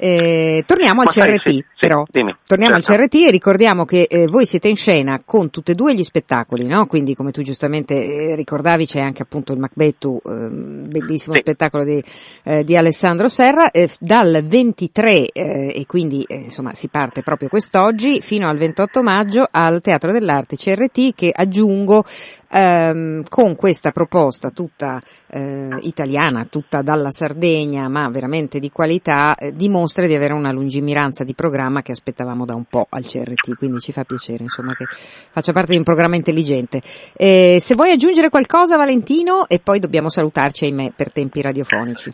Eh, 0.04 0.64
torniamo 0.66 1.02
al 1.02 1.06
Ma 1.06 1.12
sai, 1.12 1.34
CRT, 1.34 1.48
sì, 1.48 1.54
sì, 1.58 1.64
però. 1.80 2.04
dimmi, 2.10 2.36
torniamo 2.44 2.74
certo. 2.82 2.92
al 2.92 2.98
CRT 2.98 3.16
e 3.28 3.30
ricordiamo 3.30 3.86
che 3.86 4.08
eh, 4.10 4.26
voi 4.26 4.48
siete 4.48 4.68
in 4.68 4.76
scena 4.76 5.22
con 5.24 5.52
tutti 5.52 5.70
e 5.72 5.76
due 5.76 5.94
gli 5.94 6.02
spettacoli, 6.02 6.66
no? 6.66 6.88
Quindi, 6.88 7.14
come 7.14 7.30
tu 7.30 7.44
giustamente 7.44 7.94
eh, 8.02 8.36
ricordavi, 8.36 8.88
c'è 8.88 9.00
anche 9.00 9.22
appunto 9.22 9.54
il 9.54 9.60
Macbettu, 9.60 10.20
ehm, 10.26 10.90
bellissimo 10.90 11.36
Sì. 11.36 11.42
spettacolo 11.42 11.84
di, 11.84 12.04
eh, 12.46 12.64
di 12.64 12.76
Alessandro 12.76 13.28
Serra, 13.28 13.70
eh, 13.70 13.90
dal 14.00 14.44
23 14.44 15.28
eh, 15.28 15.74
e 15.76 15.86
quindi 15.86 16.26
insomma 16.30 16.74
si 16.74 16.88
parte 16.88 17.22
proprio 17.22 17.48
quest'oggi 17.50 18.22
fino 18.22 18.48
al 18.50 18.58
28 18.58 19.04
maggio 19.04 19.48
al 19.52 19.82
Teatro 19.82 20.12
dell'Arte 20.12 20.56
CRT 20.56 21.14
che 21.14 21.32
aggiungo 21.32 22.04
ehm, 22.52 23.24
con 23.30 23.56
questa 23.56 23.92
proposta 23.92 24.50
tutta 24.50 25.00
eh, 25.28 25.70
italiana, 25.82 26.46
tutta 26.50 26.82
dalla 26.82 27.12
Sardegna, 27.12 27.88
ma 27.88 28.10
veramente 28.10 28.60
di 28.60 28.70
qualità, 28.70 29.36
eh, 29.36 29.54
dimostra 29.54 30.06
di 30.06 30.16
avere 30.16 30.34
una 30.34 30.52
lungimiranza 30.52 31.24
di 31.24 31.34
programma 31.34 31.82
che 31.82 31.92
aspettavamo 31.92 32.46
da 32.46 32.54
un 32.54 32.66
po' 32.66 32.88
al 32.90 33.06
CRT, 33.06 33.56
quindi 33.58 33.80
ci 33.80 33.92
fa 33.92 34.04
piacere 34.04 34.44
insomma 34.44 34.74
che 34.74 34.86
faccia 35.32 35.54
parte 35.54 35.72
di 35.72 35.78
un 35.78 35.84
programma 35.84 36.16
intelligente. 36.16 36.82
Eh, 37.16 37.58
se 37.60 37.76
vuoi 37.76 37.92
aggiungere 37.92 38.30
qualcosa 38.30 38.76
Valentino 38.76 39.48
e 39.48 39.60
poi 39.64 39.80
dobbiamo 39.80 40.10
salutarci 40.10 40.66
ahimè 40.66 40.92
per 40.96 41.12
tempi 41.12 41.42
radiofonici. 41.42 42.12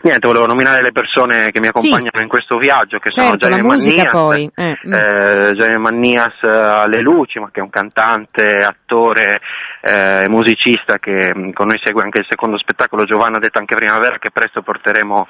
Niente, 0.00 0.28
volevo 0.28 0.46
nominare 0.46 0.80
le 0.80 0.92
persone 0.92 1.50
che 1.50 1.58
mi 1.58 1.68
accompagnano 1.68 2.22
in 2.22 2.28
questo 2.28 2.56
viaggio, 2.56 2.98
che 2.98 3.10
sono 3.10 3.30
Certo, 3.30 3.48
la 3.48 3.56
Gianni 3.56 3.66
Mannias, 3.66 4.10
poi. 4.12 4.50
eh, 4.54 4.78
mm. 4.86 4.92
eh, 4.92 5.52
Gianni 5.54 5.78
Mannias 5.78 6.34
eh, 6.42 6.48
alle 6.48 7.02
luci, 7.02 7.40
ma 7.40 7.50
che 7.50 7.58
è 7.58 7.62
un 7.62 7.70
cantante, 7.70 8.62
attore 8.62 9.40
eh, 9.80 10.28
musicista 10.28 10.98
che 10.98 11.32
mh, 11.34 11.52
con 11.52 11.66
noi 11.66 11.80
segue 11.82 12.02
anche 12.02 12.20
il 12.20 12.26
secondo 12.28 12.58
spettacolo 12.58 13.04
Giovanna 13.04 13.38
detta 13.38 13.58
anche 13.58 13.76
Primavera 13.76 14.18
che 14.18 14.30
presto 14.30 14.62
porteremo 14.62 15.28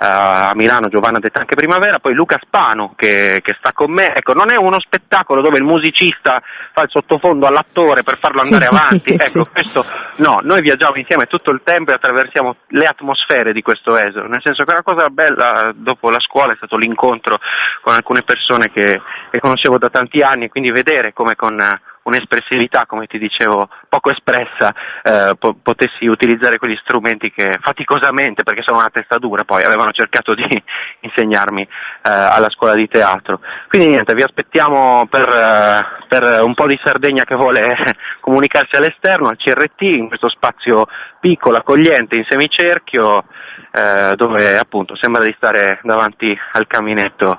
eh, 0.00 0.06
a 0.06 0.52
Milano, 0.54 0.88
Giovanna 0.88 1.18
detta 1.18 1.40
anche 1.40 1.56
Primavera, 1.56 1.98
poi 1.98 2.14
Luca 2.14 2.38
Spano 2.40 2.92
che, 2.96 3.40
che 3.42 3.56
sta 3.58 3.72
con 3.72 3.92
me, 3.92 4.14
ecco 4.14 4.32
non 4.34 4.52
è 4.52 4.56
uno 4.56 4.78
spettacolo 4.80 5.42
dove 5.42 5.58
il 5.58 5.64
musicista 5.64 6.40
fa 6.72 6.82
il 6.82 6.90
sottofondo 6.90 7.46
all'attore 7.46 8.02
per 8.02 8.18
farlo 8.18 8.42
andare 8.42 8.66
Sì, 8.66 8.74
avanti, 8.74 9.10
ecco 9.14 9.44
sì. 9.44 9.50
questo 9.52 9.84
no, 10.16 10.38
noi 10.42 10.60
viaggiamo 10.62 10.96
insieme 10.96 11.26
tutto 11.26 11.50
il 11.50 11.62
tempo 11.64 11.90
e 11.90 11.94
attraversiamo 11.94 12.56
le 12.68 12.86
atmosfere 12.86 13.52
di 13.52 13.62
questo 13.62 13.96
esilo, 13.96 14.26
nel 14.26 14.42
senso 14.42 14.64
che 14.64 14.72
una 14.72 14.82
cosa 14.82 15.08
bella 15.08 15.72
dopo 15.74 16.10
la 16.10 16.20
scuola 16.20 16.52
è 16.52 16.56
stato 16.56 16.76
l'incontro 16.76 17.38
con 17.82 17.94
alcune 17.94 18.22
persone 18.22 18.70
che, 18.70 19.00
che 19.30 19.40
conoscevo 19.40 19.78
da 19.78 19.88
tanti 19.88 20.20
anni 20.20 20.44
e 20.44 20.48
quindi 20.48 20.70
vedere 20.70 21.12
come 21.12 21.34
con 21.34 21.56
un'espressività, 22.08 22.86
come 22.86 23.06
ti 23.06 23.18
dicevo, 23.18 23.68
poco 23.88 24.10
espressa, 24.10 24.74
eh, 25.02 25.34
po- 25.38 25.56
potessi 25.62 26.06
utilizzare 26.06 26.58
quegli 26.58 26.76
strumenti 26.82 27.30
che 27.30 27.58
faticosamente, 27.60 28.42
perché 28.42 28.62
sono 28.62 28.78
una 28.78 28.90
testa 28.90 29.18
dura, 29.18 29.44
poi 29.44 29.62
avevano 29.62 29.92
cercato 29.92 30.34
di 30.34 30.44
insegnarmi 31.00 31.62
eh, 31.62 31.68
alla 32.02 32.50
scuola 32.50 32.74
di 32.74 32.88
teatro. 32.88 33.40
Quindi 33.68 33.88
niente, 33.88 34.14
vi 34.14 34.22
aspettiamo 34.22 35.06
per, 35.06 35.28
eh, 35.28 36.06
per 36.08 36.42
un 36.42 36.54
po' 36.54 36.66
di 36.66 36.78
Sardegna 36.82 37.24
che 37.24 37.36
vuole 37.36 37.76
comunicarsi 38.20 38.76
all'esterno, 38.76 39.28
al 39.28 39.36
CRT, 39.36 39.82
in 39.82 40.08
questo 40.08 40.28
spazio 40.28 40.86
piccolo, 41.20 41.56
accogliente, 41.56 42.16
in 42.16 42.24
semicerchio, 42.28 43.24
eh, 43.70 44.14
dove 44.16 44.56
appunto 44.56 44.96
sembra 44.96 45.22
di 45.22 45.34
stare 45.36 45.80
davanti 45.82 46.36
al 46.52 46.66
caminetto. 46.66 47.38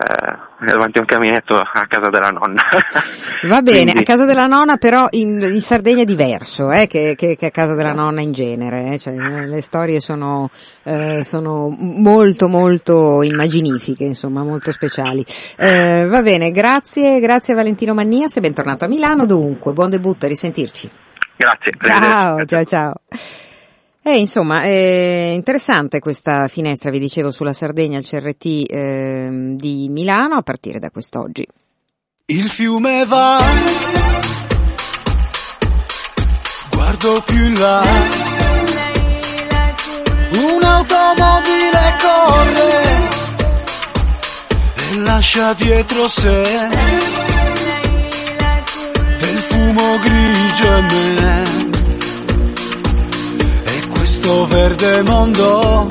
Eh, 0.00 0.64
davanti 0.66 0.98
a 0.98 1.00
un 1.02 1.06
caminetto 1.06 1.54
a 1.56 1.86
casa 1.88 2.08
della 2.08 2.30
nonna. 2.30 2.62
Va 3.46 3.60
bene, 3.62 3.82
Quindi- 3.92 4.00
a 4.00 4.02
casa 4.02 4.24
della 4.24 4.46
nonna 4.46 4.76
però 4.76 5.06
in, 5.10 5.40
in 5.42 5.60
Sardegna 5.60 6.02
è 6.02 6.04
diverso 6.04 6.70
eh, 6.70 6.86
che, 6.86 7.14
che- 7.16 7.36
che 7.36 7.46
a 7.46 7.50
casa 7.50 7.74
della 7.74 7.92
nonna 7.92 8.20
in 8.22 8.32
genere, 8.32 8.92
eh, 8.94 8.98
cioè, 8.98 9.14
eh, 9.14 9.46
le 9.46 9.60
storie 9.60 10.00
sono, 10.00 10.48
eh, 10.84 11.22
sono 11.24 11.68
molto 11.78 12.48
molto 12.48 13.22
immaginifiche, 13.22 14.04
insomma 14.04 14.42
molto 14.42 14.72
speciali. 14.72 15.24
Eh, 15.56 16.06
va 16.06 16.22
bene, 16.22 16.50
grazie, 16.50 17.20
grazie 17.20 17.52
a 17.52 17.56
Valentino 17.56 17.92
Mannias 17.94 18.36
e 18.36 18.40
bentornato 18.40 18.84
a 18.86 18.88
Milano 18.88 19.26
dunque, 19.26 19.72
buon 19.72 19.90
debutto, 19.90 20.24
a 20.24 20.28
risentirci. 20.28 20.90
Grazie. 21.36 21.72
Ciao, 21.78 22.44
ciao, 22.44 22.64
ciao. 22.64 22.94
Eh, 24.02 24.18
insomma, 24.18 24.62
è 24.62 25.32
interessante 25.34 25.98
questa 25.98 26.48
finestra, 26.48 26.90
vi 26.90 26.98
dicevo, 26.98 27.30
sulla 27.30 27.52
Sardegna, 27.52 27.98
il 27.98 28.06
CRT 28.06 28.72
ehm, 28.72 29.56
di 29.56 29.88
Milano 29.90 30.36
a 30.36 30.42
partire 30.42 30.78
da 30.78 30.90
quest'oggi. 30.90 31.46
Il 32.24 32.48
fiume 32.48 33.04
va, 33.04 33.38
guardo 36.70 37.22
più 37.26 37.44
in 37.44 37.58
là, 37.58 37.82
un'automobile 40.34 41.96
corre 42.00 43.08
e 44.76 44.98
lascia 44.98 45.52
dietro 45.52 46.08
sé 46.08 47.29
verde 55.00 55.02
mondo. 55.02 55.86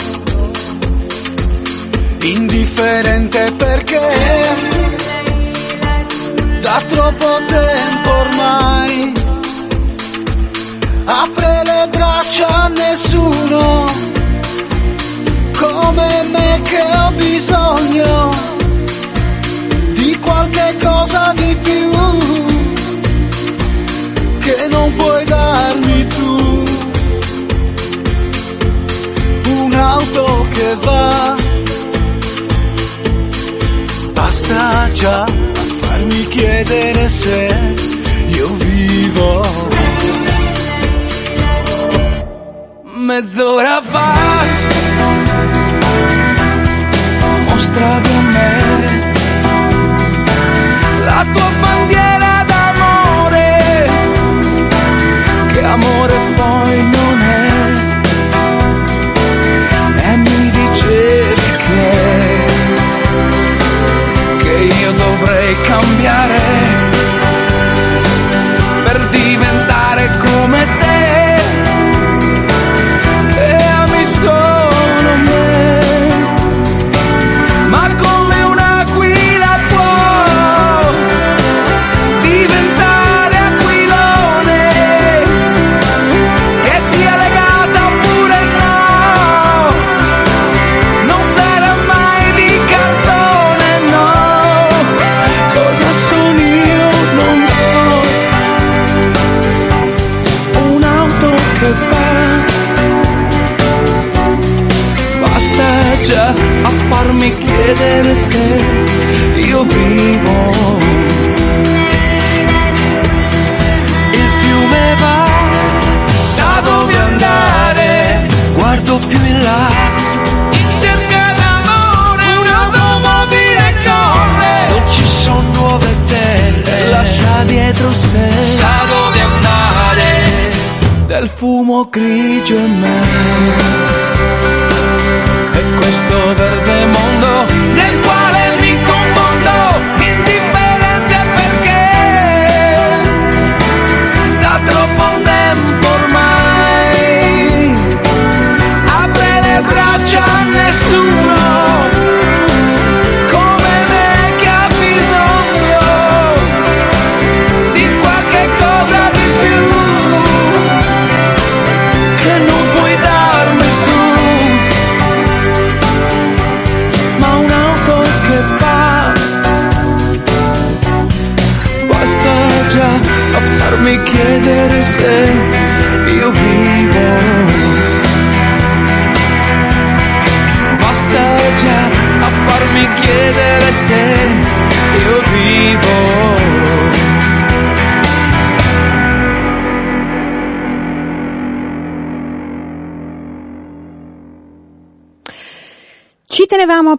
Indifferente 2.22 3.54
perché 3.58 4.48
da 6.62 6.82
troppo 6.88 7.46
tempo 7.48 8.10
ormai 8.10 9.14
apre 11.06 11.62
le 11.64 11.88
braccia 11.90 12.48
a 12.48 12.68
nessuno 12.68 13.86
come 15.58 16.24
me 16.30 16.62
che 16.64 16.82
ho 16.82 17.12
bisogno 17.14 18.39
che 30.60 30.76
va 30.84 31.36
basta 34.12 34.92
già 34.92 35.22
a 35.24 35.28
farmi 35.82 36.28
chiedere 36.28 37.10
se 37.10 37.48
io 38.28 38.54
vivo. 38.56 39.30
Mezz'ora 43.08 43.82
fa 43.92 44.14
mostravi 47.48 48.10
a 48.10 48.22
me 48.34 48.52
la 51.06 51.26
tua 51.32 51.59
cambiare 65.56 66.39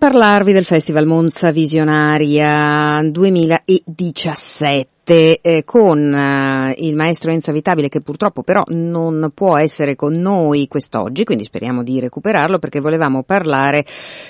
parlarvi 0.00 0.54
del 0.54 0.64
Festival 0.64 1.04
Monza 1.04 1.50
Visionaria 1.50 3.02
2017 3.04 5.40
eh, 5.42 5.62
con 5.66 6.14
eh, 6.14 6.74
il 6.78 6.96
maestro 6.96 7.30
Enzo 7.30 7.50
Avitabile 7.50 7.90
che 7.90 8.00
purtroppo 8.00 8.42
però 8.42 8.62
non 8.68 9.32
può 9.34 9.58
essere 9.58 9.96
con 9.96 10.14
noi 10.14 10.68
quest'oggi, 10.68 11.24
quindi 11.24 11.44
speriamo 11.44 11.82
di 11.82 12.00
recuperarlo 12.00 12.58
perché 12.58 12.80
volevamo 12.80 13.24
parlare 13.24 13.84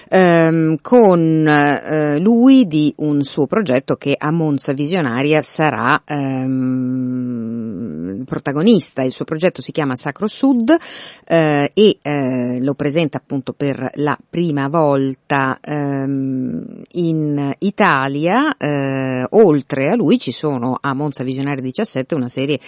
ehm, 0.09 0.79
con 0.83 1.47
eh, 1.47 2.19
lui 2.19 2.67
di 2.67 2.93
un 2.97 3.23
suo 3.23 3.47
progetto 3.47 3.95
che 3.95 4.17
a 4.19 4.33
Monza 4.33 4.73
Visionaria 4.73 5.41
sarà 5.41 6.03
ehm, 6.05 8.00
protagonista. 8.25 9.03
Il 9.03 9.13
suo 9.13 9.25
progetto 9.25 9.63
si 9.63 9.73
chiama 9.73 9.95
Sacro 9.95 10.27
Sud 10.27 10.75
eh, 11.27 11.71
e 11.73 11.99
eh, 12.03 12.63
lo 12.63 12.75
presenta 12.75 13.19
appunto 13.19 13.53
per 13.53 13.91
la 13.95 14.19
prima 14.29 14.69
volta 14.69 15.59
ehm, 15.61 16.83
in 16.93 17.55
Italia. 17.59 18.57
Eh, 18.57 19.27
oltre 19.31 19.91
a 19.91 19.97
lui 19.97 20.19
ci 20.19 20.33
sono 20.33 20.79
a 20.81 20.95
Monza 20.95 21.25
Visionario 21.25 21.63
17 21.63 22.15
una 22.15 22.29
serie 22.29 22.59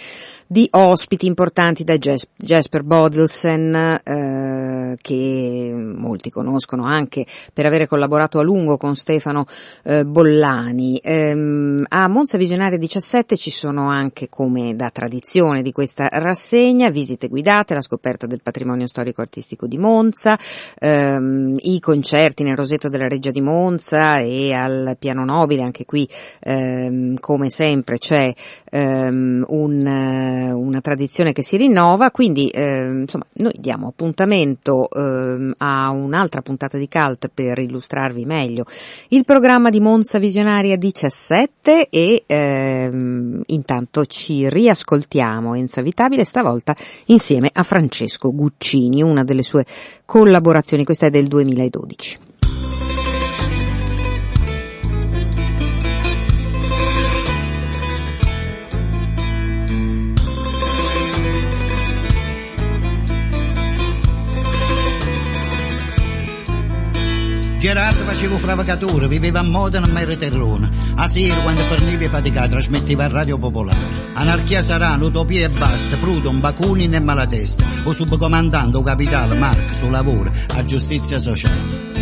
di 0.47 0.67
ospiti 0.71 1.25
importanti 1.25 1.83
da 1.83 1.97
Jas- 1.97 2.27
Jasper 2.35 2.83
Bodelsen 2.83 4.01
eh, 4.03 4.95
che 5.01 5.73
molti 5.75 6.29
conoscono 6.29 6.83
anche 6.83 7.25
per 7.53 7.65
avere 7.65 7.87
collaborato 7.87 8.39
a 8.39 8.43
lungo 8.43 8.77
con 8.77 8.95
Stefano 8.95 9.45
eh, 9.83 10.05
Bollani. 10.05 10.99
Ehm, 11.01 11.85
a 11.87 12.07
Monza 12.07 12.37
Visionaria 12.37 12.77
17 12.77 13.35
ci 13.37 13.51
sono 13.51 13.89
anche 13.89 14.29
come 14.29 14.75
da 14.75 14.89
tradizione 14.89 15.42
di 15.43 15.71
questa 15.73 16.07
rassegna 16.09 16.89
visite 16.89 17.27
guidate, 17.27 17.73
la 17.73 17.81
scoperta 17.81 18.25
del 18.25 18.41
patrimonio 18.41 18.87
storico-artistico 18.87 19.67
di 19.67 19.77
Monza, 19.77 20.37
ehm, 20.79 21.57
i 21.59 21.79
concerti 21.81 22.43
nel 22.43 22.55
Rosetto 22.55 22.87
della 22.87 23.09
Reggia 23.09 23.31
di 23.31 23.41
Monza 23.41 24.19
e 24.19 24.53
al 24.53 24.95
Piano 24.97 25.25
Nobile, 25.25 25.63
anche 25.63 25.83
qui 25.83 26.07
ehm, 26.39 27.19
come 27.19 27.49
sempre 27.49 27.97
c'è 27.97 28.33
ehm, 28.69 29.43
un, 29.49 29.85
eh, 29.85 30.51
una 30.51 30.79
tradizione 30.79 31.33
che 31.33 31.43
si 31.43 31.57
rinnova, 31.57 32.09
quindi 32.09 32.47
ehm, 32.47 33.01
insomma 33.01 33.25
noi 33.33 33.53
diamo 33.57 33.87
appuntamento 33.87 34.89
ehm, 34.89 35.55
a 35.57 35.89
un'altra 35.89 36.41
puntata 36.41 36.77
di 36.77 36.87
Cult 36.87 37.29
per 37.33 37.59
illustrarvi 37.59 38.23
meglio. 38.23 38.63
Il 39.09 39.25
programma 39.25 39.69
di 39.69 39.81
Monza 39.81 40.19
Visionaria 40.19 40.77
17 40.77 41.89
e 41.89 42.23
ehm, 42.25 43.41
intanto 43.47 44.05
ci 44.05 44.47
riascoltiamo 44.47 45.31
Enzo 45.55 45.79
Avitabile 45.79 46.23
stavolta 46.23 46.75
insieme 47.05 47.49
a 47.51 47.63
Francesco 47.63 48.31
Guccini, 48.33 49.01
una 49.01 49.23
delle 49.23 49.43
sue 49.43 49.65
collaborazioni, 50.05 50.83
questa 50.83 51.07
è 51.07 51.09
del 51.09 51.27
2012. 51.27 52.31
Gerardo 67.63 68.03
faceva 68.03 68.37
fravacatore, 68.37 69.07
viveva 69.07 69.39
a 69.39 69.41
Modena, 69.41 69.87
ma 69.87 70.01
era 70.01 70.17
terrone. 70.17 70.69
A 70.95 71.07
sera, 71.07 71.33
quando 71.43 71.61
forniva 71.61 72.09
fatica, 72.09 72.45
trasmetteva 72.45 73.05
a 73.05 73.07
Radio 73.07 73.37
Popolare. 73.37 73.79
Anarchia 74.15 74.61
sarà, 74.61 74.97
utopia 74.99 75.45
e 75.45 75.49
basta, 75.49 75.95
Prudon, 75.95 76.41
Bakunin 76.41 76.93
e 76.93 76.99
Malatesta. 76.99 77.63
O 77.85 77.93
subcomandante, 77.93 78.75
o 78.75 78.81
capitale, 78.81 79.37
Marx, 79.37 79.77
sul 79.77 79.91
lavoro, 79.91 80.29
a 80.55 80.65
giustizia 80.65 81.19
sociale. 81.19 81.92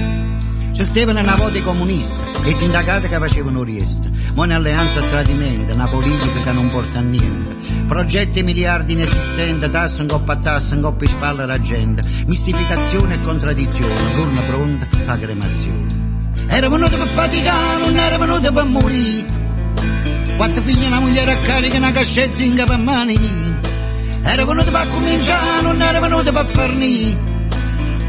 C'è 0.72 0.84
Stefano 0.84 1.20
una 1.20 1.36
volta 1.36 1.58
i 1.58 1.62
comunisti 1.62 2.14
e 2.44 2.50
i 2.50 2.54
sindacati 2.54 3.08
che 3.08 3.18
facevano 3.18 3.64
riesta. 3.64 4.10
Ma 4.34 4.44
un'alleanza 4.44 5.00
a 5.00 5.04
tradimento, 5.04 5.74
una 5.74 5.88
politica 5.88 6.42
che 6.44 6.52
non 6.52 6.68
porta 6.70 7.00
a 7.00 7.02
niente. 7.02 7.56
Progetti 7.88 8.42
miliardi 8.42 8.94
inesistenti, 8.94 9.70
tasse 9.70 10.02
in 10.02 10.08
coppa 10.08 10.34
a 10.34 10.38
tasse, 10.38 10.76
in 10.76 10.82
coppa 10.82 11.04
in 11.04 11.10
spalla 11.10 11.44
alla 11.44 11.60
gente. 11.60 12.04
Mistificazione 12.26 13.16
e 13.16 13.22
contraddizione, 13.22 14.14
turno 14.16 14.42
pronta 14.42 14.88
a 15.08 15.18
cremazione. 15.18 16.00
Era 16.48 16.70
venuto 16.70 16.98
per 16.98 17.08
faticare, 17.08 17.86
non 17.86 17.96
era 17.98 18.18
venuto 18.18 18.52
per 18.52 18.66
morire. 18.66 19.40
Quattro 20.38 20.62
figli 20.64 20.84
e 20.84 20.88
una 20.88 21.00
moglie 21.00 21.32
a 21.32 21.36
carica, 21.36 21.78
una 21.78 21.92
cascezza 21.92 22.44
in 22.44 22.56
capo 22.56 22.72
a 22.72 22.78
mani. 22.78 23.60
Era 24.24 24.46
venuto 24.46 24.72
per 24.72 24.90
cominciare, 24.90 25.62
non 25.64 25.82
era 25.82 26.00
venuto 26.00 26.32
per 26.32 26.46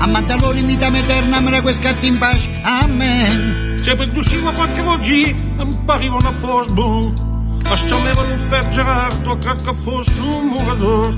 A 0.02 0.06
Maddalore 0.08 0.58
imitame 0.58 0.98
eterna, 0.98 1.38
me 1.38 1.50
la 1.52 1.72
scatti 1.72 2.08
in 2.08 2.18
pace. 2.18 2.50
Amen. 2.62 3.78
Se 3.84 3.94
per 3.94 4.10
duscima 4.10 4.50
qualche 4.50 4.80
oggi 4.80 5.32
non 5.54 5.84
parivano 5.84 6.28
a 6.28 6.32
posto. 6.40 7.12
Asciamevano 7.62 8.34
per 8.48 8.68
Gerardo, 8.70 9.38
che 9.38 9.74
fosse 9.84 10.20
un 10.20 10.46
murador. 10.48 11.16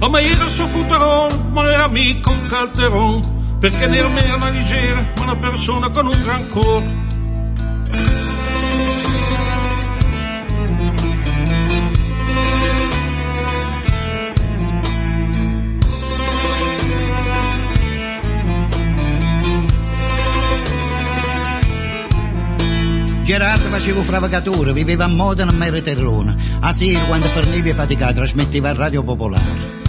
A 0.00 0.08
me 0.08 0.20
era 0.22 0.46
suo 0.48 0.66
futeron, 0.66 1.52
ma 1.52 1.70
era 1.70 1.84
amico 1.84 2.30
un 2.30 2.48
calderon. 2.48 3.56
Perché 3.60 3.86
ne 3.86 3.98
era 3.98 4.08
una 4.08 4.50
leggera, 4.50 5.12
ma 5.16 5.22
una 5.22 5.36
persona 5.36 5.88
con 5.90 6.06
un 6.06 6.20
gran 6.20 6.48
cuore. 6.48 7.03
Gerardo 23.24 23.70
faceva 23.70 24.02
fravacatore, 24.02 24.74
viveva 24.74 25.04
a 25.04 25.08
Modena, 25.08 25.50
ma 25.50 25.64
era 25.64 25.80
terrone. 25.80 26.36
A 26.60 26.74
sera, 26.74 27.04
quando 27.04 27.26
forniva 27.28 27.70
e 27.70 27.74
fatica, 27.74 28.12
trasmetteva 28.12 28.68
a 28.68 28.74
Radio 28.74 29.02
Popolare. 29.02 29.80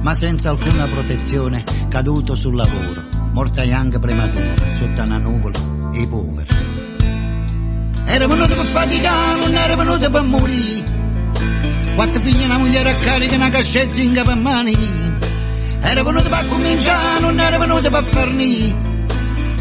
Ma 0.00 0.14
senza 0.14 0.48
alcuna 0.48 0.86
protezione, 0.86 1.62
caduto 1.90 2.34
sul 2.34 2.54
lavoro, 2.54 3.02
morta 3.32 3.60
anche 3.60 3.98
prematura, 3.98 4.54
sotto 4.78 5.02
una 5.02 5.18
nuvola, 5.18 5.58
i 5.92 6.06
poveri. 6.06 6.48
Era 8.06 8.26
venuto 8.26 8.54
per 8.54 8.64
faticare, 8.64 9.40
non 9.40 9.54
era 9.54 9.76
venuto 9.76 10.10
per 10.10 10.22
morire. 10.22 10.84
Quattro 11.94 12.20
figli 12.22 12.40
e 12.40 12.44
una 12.46 12.56
moglie 12.56 12.78
a 12.78 12.94
carica, 12.94 13.34
una 13.34 13.50
cascezza 13.50 14.00
in 14.00 14.14
capo 14.14 14.30
a 14.30 14.36
mani. 14.36 14.74
Era 15.82 16.02
venuto 16.02 16.30
per 16.30 16.48
cominciare, 16.48 17.20
non 17.20 17.38
era 17.38 17.58
venuto 17.58 17.90
per 17.90 18.04
farni. 18.04 18.93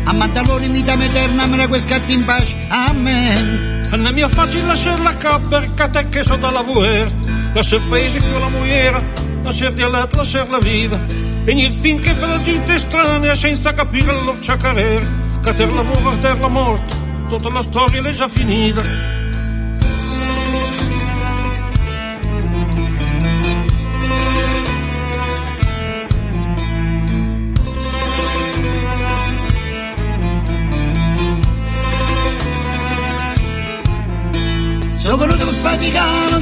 A 0.06 0.14
Maddalore 0.14 0.66
imitame 0.66 1.06
eterna, 1.06 1.46
me 1.46 1.58
la 1.58 1.80
scatti 1.80 2.14
in 2.14 2.26
pace. 2.26 2.56
Amen. 2.68 3.88
Non 3.90 4.08
è 4.08 4.12
mia 4.12 4.28
facile 4.28 4.66
lasciare 4.66 5.02
la 5.02 5.16
cappa 5.18 5.60
perché 5.60 5.90
te 5.90 6.10
che 6.10 6.24
so 6.24 6.36
da 6.36 6.50
lavorare. 6.52 7.14
Lasciare 7.54 7.82
il 7.82 7.90
paese 7.90 8.20
con 8.20 8.40
la 8.40 8.50
mogliera, 8.50 9.04
lasciare 9.44 9.74
dialetto, 9.74 10.16
lasciare 10.18 10.50
la 10.50 10.60
vita. 10.60 11.00
E 11.46 11.52
il 11.52 11.74
fin 11.74 12.00
che 12.00 12.12
fa 12.14 12.28
la 12.28 12.42
gente 12.42 12.74
estranea 12.74 13.36
senza 13.36 13.74
capire 13.74 14.06
la 14.08 14.22
loro 14.22 14.38
carriera. 14.58 15.06
Che 15.44 15.54
ter 15.54 15.72
lavoro, 15.72 16.18
ter 16.20 16.40
la 16.40 16.48
morte, 16.48 16.96
tutta 17.30 17.50
la 17.50 17.62
storia 17.64 18.02
è 18.02 18.12
già 18.12 18.28
finita. 18.28 18.82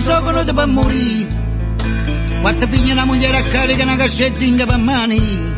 So 0.01 0.21
venuto 0.21 0.53
per 0.53 0.67
morire. 0.67 1.27
Quattro 2.41 2.67
figli 2.67 2.89
e 2.89 2.91
una 2.91 3.05
moglie 3.05 3.35
a 3.35 3.41
carica, 3.41 3.81
una 3.81 3.95
cascezzinga 3.95 4.65
per 4.67 4.77
mani. 4.77 5.53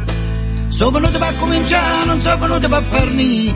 Sono 0.70 0.91
venuto 0.91 1.18
per 1.20 1.36
cominciare, 1.38 2.06
non 2.06 2.22
sono 2.22 2.38
venuto 2.38 2.70
per 2.70 2.84
farni. 2.84 3.56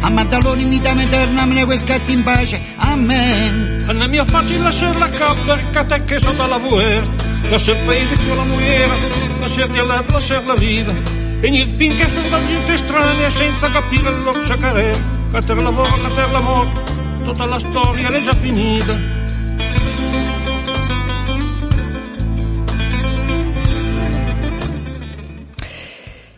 A 0.00 0.10
Maddaloni 0.10 0.64
vita 0.64 0.90
eterna, 0.90 1.46
me 1.46 1.54
ne 1.54 1.64
vuoi 1.64 1.78
scatti 1.78 2.12
in 2.12 2.22
pace. 2.22 2.60
Amen. 2.76 3.84
Non 3.86 4.10
mi 4.10 4.18
è 4.18 4.24
facile 4.24 4.58
lasciare 4.58 4.98
la 4.98 5.08
cappa, 5.08 5.56
che 5.84 6.04
che 6.04 6.18
sotto 6.18 6.46
la 6.46 6.58
vuer. 6.58 7.06
Lasciare 7.48 7.78
il 7.78 7.84
paese 7.86 8.16
con 8.26 8.36
la 8.36 8.44
muiera, 8.44 8.94
lasciare 9.40 9.68
gli 9.68 9.80
letto, 9.80 10.12
lasciare 10.12 10.44
la 10.44 10.54
vita. 10.54 10.92
E 11.40 11.50
nel 11.50 11.70
fin 11.70 11.96
che 11.96 12.06
sono 12.06 12.28
da 12.28 12.46
gente 12.46 12.76
strana 12.76 13.30
senza 13.30 13.70
capire 13.70 14.12
che 14.58 14.90
è. 14.90 14.90
Che 15.32 15.40
per 15.40 15.56
lavoro, 15.56 15.90
che 15.90 16.08
per 16.14 16.30
la 16.30 16.40
morte, 16.40 16.91
tutta 17.22 17.46
la 17.46 17.58
storia 17.58 18.08
è 18.08 18.20
già 18.20 18.34
finita. 18.34 19.20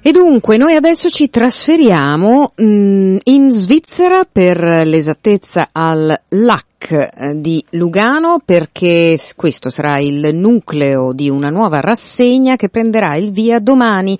E 0.06 0.12
dunque 0.12 0.58
noi 0.58 0.74
adesso 0.74 1.08
ci 1.08 1.30
trasferiamo 1.30 2.52
mh, 2.54 3.16
in 3.22 3.50
Svizzera 3.50 4.26
per 4.30 4.62
l'esattezza 4.84 5.70
al 5.72 6.14
LAC 6.28 6.90
eh, 6.90 7.40
di 7.40 7.64
Lugano 7.70 8.38
perché 8.44 9.18
questo 9.34 9.70
sarà 9.70 9.98
il 10.00 10.34
nucleo 10.34 11.14
di 11.14 11.30
una 11.30 11.48
nuova 11.48 11.80
rassegna 11.80 12.56
che 12.56 12.68
prenderà 12.68 13.16
il 13.16 13.32
via 13.32 13.58
domani 13.60 14.18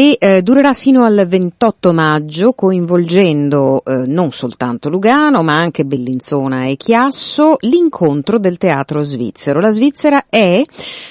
e 0.00 0.16
eh, 0.18 0.40
durerà 0.40 0.72
fino 0.72 1.04
al 1.04 1.26
28 1.28 1.92
maggio 1.92 2.54
coinvolgendo 2.54 3.82
eh, 3.84 4.06
non 4.06 4.30
soltanto 4.30 4.88
Lugano 4.88 5.42
ma 5.42 5.58
anche 5.58 5.84
Bellinzona 5.84 6.64
e 6.64 6.76
Chiasso 6.76 7.56
l'incontro 7.58 8.38
del 8.38 8.56
teatro 8.56 9.02
svizzero. 9.02 9.60
La 9.60 9.68
Svizzera 9.68 10.24
è 10.30 10.62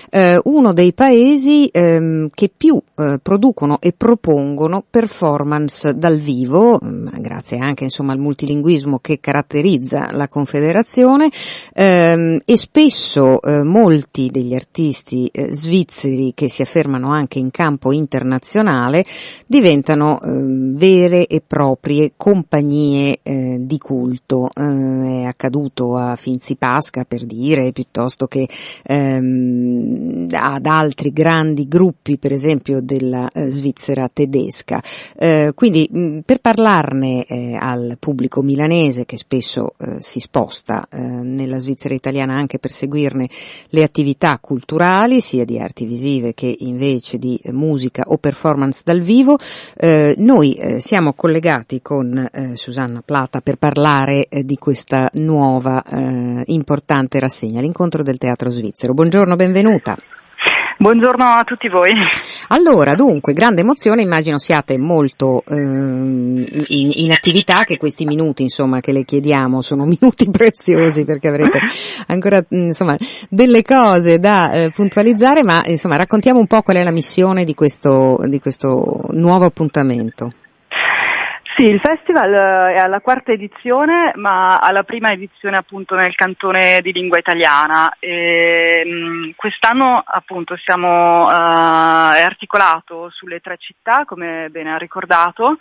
eh, 0.09 0.41
uno 0.45 0.73
dei 0.73 0.93
paesi 0.93 1.69
ehm, 1.71 2.31
che 2.33 2.49
più 2.55 2.81
eh, 2.95 3.19
producono 3.21 3.77
e 3.79 3.93
propongono 3.95 4.83
performance 4.89 5.95
dal 5.95 6.17
vivo, 6.17 6.79
grazie 6.81 7.59
anche 7.59 7.83
insomma 7.83 8.13
al 8.13 8.19
multilinguismo 8.19 8.97
che 8.97 9.19
caratterizza 9.19 10.07
la 10.13 10.27
Confederazione 10.27 11.29
ehm, 11.75 12.39
e 12.43 12.57
spesso 12.57 13.39
eh, 13.39 13.61
molti 13.61 14.31
degli 14.31 14.55
artisti 14.55 15.29
eh, 15.31 15.53
svizzeri 15.53 16.31
che 16.33 16.49
si 16.49 16.63
affermano 16.63 17.11
anche 17.11 17.37
in 17.37 17.51
campo 17.51 17.91
internazionale 17.91 18.77
diventano 19.45 20.21
ehm, 20.21 20.75
vere 20.75 21.27
e 21.27 21.41
proprie 21.45 22.13
compagnie 22.15 23.19
eh, 23.23 23.57
di 23.59 23.77
culto. 23.77 24.49
Eh, 24.53 25.21
è 25.21 25.23
accaduto 25.23 25.97
a 25.97 26.15
Finzi 26.15 26.55
Pasca 26.55 27.03
per 27.03 27.25
dire, 27.25 27.71
piuttosto 27.71 28.27
che 28.27 28.47
ehm, 28.84 30.27
ad 30.32 30.65
altri 30.65 31.11
grandi 31.11 31.67
gruppi, 31.67 32.17
per 32.17 32.32
esempio 32.32 32.82
della 32.82 33.27
eh, 33.30 33.49
Svizzera 33.49 34.09
tedesca. 34.11 34.82
Eh, 35.17 35.51
quindi 35.55 35.89
mh, 35.91 36.19
per 36.25 36.39
parlarne 36.39 37.25
al 37.59 37.97
pubblico 37.99 38.41
milanese 38.41 39.05
che 39.05 39.17
spesso 39.17 39.73
si 39.99 40.19
sposta 40.19 40.88
eh, 40.89 40.99
nella 40.99 41.57
Svizzera 41.57 41.93
italiana 41.93 42.36
anche 42.36 42.59
per 42.59 42.71
seguirne 42.71 43.30
le 43.69 43.84
attività 43.84 44.38
culturali, 44.39 45.21
sia 45.21 45.45
di 45.45 45.59
arti 45.59 45.86
visive 45.86 46.34
che 46.34 46.53
invece 46.59 47.17
di 47.17 47.39
musica 47.51 48.03
o 48.07 48.17
performance 48.17 48.68
dal 48.84 49.01
vivo. 49.01 49.38
Eh, 49.76 50.15
noi 50.17 50.53
eh, 50.53 50.80
siamo 50.80 51.13
collegati 51.13 51.82
con 51.82 52.17
eh, 52.17 52.55
Susanna 52.55 53.01
Plata 53.03 53.41
per 53.41 53.57
parlare 53.57 54.28
eh, 54.28 54.43
di 54.43 54.57
questa 54.57 55.09
nuova 55.13 55.84
eh, 55.84 56.43
importante 56.47 57.20
rassegna, 57.20 57.61
l'incontro 57.61 58.03
del 58.03 58.17
teatro 58.17 58.49
svizzero. 58.49 58.93
Buongiorno, 58.93 59.36
benvenuta. 59.36 59.97
Buongiorno 60.82 61.25
a 61.25 61.43
tutti 61.43 61.67
voi. 61.67 61.89
Allora, 62.47 62.95
dunque, 62.95 63.34
grande 63.34 63.59
emozione, 63.59 64.01
immagino 64.01 64.38
siate 64.38 64.77
molto 64.77 65.43
ehm, 65.45 66.41
in, 66.67 66.91
in, 66.93 67.11
attività, 67.11 67.63
che 67.63 67.75
questi 67.75 68.05
minuti, 68.05 68.43
insomma, 68.43 68.80
che 68.80 68.93
le 68.93 69.03
chiediamo 69.03 69.59
sono 69.59 69.84
minuti 69.84 70.30
preziosi 70.32 71.03
perché 71.03 71.27
avrete 71.27 71.59
ancora, 72.07 72.41
insomma, 72.47 72.95
delle 73.30 73.61
cose 73.61 74.19
da 74.19 74.53
eh, 74.53 74.69
puntualizzare, 74.69 75.43
ma 75.43 75.63
insomma, 75.65 75.97
raccontiamo 75.97 76.39
un 76.39 76.47
po' 76.47 76.61
qual 76.61 76.77
è 76.77 76.84
la 76.84 76.91
missione 76.91 77.43
di 77.43 77.53
questo, 77.53 78.17
di 78.27 78.39
questo 78.39 79.01
nuovo 79.09 79.43
appuntamento. 79.43 80.32
Sì, 81.60 81.66
il 81.66 81.82
festival 81.82 82.34
eh, 82.34 82.76
è 82.76 82.78
alla 82.78 83.01
quarta 83.01 83.34
edizione, 83.34 84.14
ma 84.16 84.60
alla 84.60 84.84
prima 84.84 85.10
edizione 85.10 85.57
appunto 85.57 85.93
nel 85.93 86.16
cantone 86.16 86.80
di 86.82 86.93
lingua 86.93 87.18
italiana. 87.18 87.97
E, 87.99 88.82
mh, 88.86 89.32
quest'anno 89.36 90.01
appunto 90.05 90.55
siamo, 90.55 91.24
uh, 91.26 92.14
è 92.14 92.22
articolato 92.22 93.10
sulle 93.10 93.41
tre 93.41 93.57
città, 93.57 94.05
come 94.05 94.47
bene 94.49 94.72
ha 94.72 94.78
ricordato, 94.78 95.57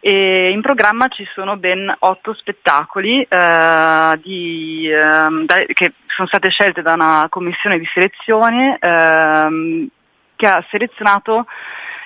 e 0.00 0.50
in 0.50 0.60
programma 0.60 1.08
ci 1.08 1.26
sono 1.32 1.56
ben 1.56 1.90
otto 2.00 2.34
spettacoli 2.34 3.26
uh, 3.26 4.20
di, 4.20 4.86
uh, 4.92 5.46
da, 5.46 5.64
che 5.72 5.94
sono 6.08 6.28
state 6.28 6.50
scelte 6.50 6.82
da 6.82 6.92
una 6.92 7.26
commissione 7.30 7.78
di 7.78 7.88
selezione 7.94 8.76
ehm, 8.78 9.88
che 10.36 10.46
ha 10.46 10.62
selezionato 10.68 11.46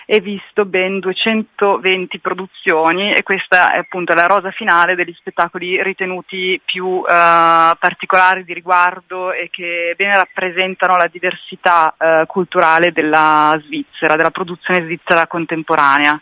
e 0.08 0.20
visto 0.20 0.64
ben 0.64 1.00
220 1.00 2.20
produzioni 2.20 3.10
e 3.10 3.24
questa 3.24 3.72
è 3.72 3.78
appunto 3.78 4.14
la 4.14 4.26
rosa 4.26 4.52
finale 4.52 4.94
degli 4.94 5.12
spettacoli 5.12 5.82
ritenuti 5.82 6.60
più 6.64 7.02
eh, 7.04 7.76
particolari 7.78 8.44
di 8.44 8.54
riguardo 8.54 9.32
e 9.32 9.48
che 9.50 9.94
bene 9.96 10.14
rappresentano 10.16 10.96
la 10.96 11.08
diversità 11.10 11.92
eh, 11.98 12.24
culturale 12.26 12.92
della 12.92 13.60
Svizzera, 13.64 14.14
della 14.14 14.30
produzione 14.30 14.84
svizzera 14.84 15.26
contemporanea. 15.26 16.20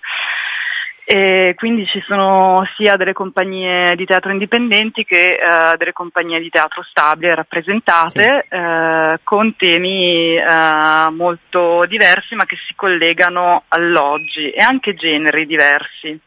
E 1.07 1.53
quindi 1.57 1.85
ci 1.85 2.03
sono 2.07 2.67
sia 2.77 2.97
delle 2.97 3.13
compagnie 3.13 3.95
di 3.95 4.07
teatro 4.07 4.33
indipendenti 4.33 5.05
che 5.05 5.39
uh, 5.39 5.77
delle 5.77 5.93
compagnie 5.93 6.41
di 6.41 6.49
teatro 6.49 6.83
stabile 6.83 7.35
rappresentate 7.35 8.47
sì. 8.49 8.57
uh, 8.57 9.19
con 9.23 9.55
temi 9.55 10.39
uh, 10.39 11.13
molto 11.13 11.85
diversi 11.87 12.35
ma 12.35 12.47
che 12.47 12.57
si 12.67 12.73
collegano 12.75 13.65
all'oggi 13.69 14.49
e 14.49 14.63
anche 14.63 14.95
generi 14.95 15.45
diversi 15.45 16.19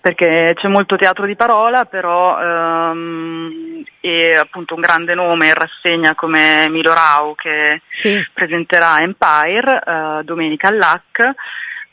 perché 0.00 0.52
c'è 0.54 0.68
molto 0.68 0.96
teatro 0.96 1.26
di 1.26 1.36
parola 1.36 1.84
però 1.84 2.90
um, 2.90 3.84
e 4.00 4.34
appunto 4.34 4.74
un 4.74 4.80
grande 4.80 5.14
nome 5.14 5.48
in 5.48 5.54
rassegna 5.54 6.14
come 6.14 6.70
Milo 6.70 6.94
Rau 6.94 7.34
che 7.34 7.82
sì. 7.90 8.18
presenterà 8.32 8.96
Empire 9.00 10.22
domenica 10.24 10.68
all'AC 10.68 11.34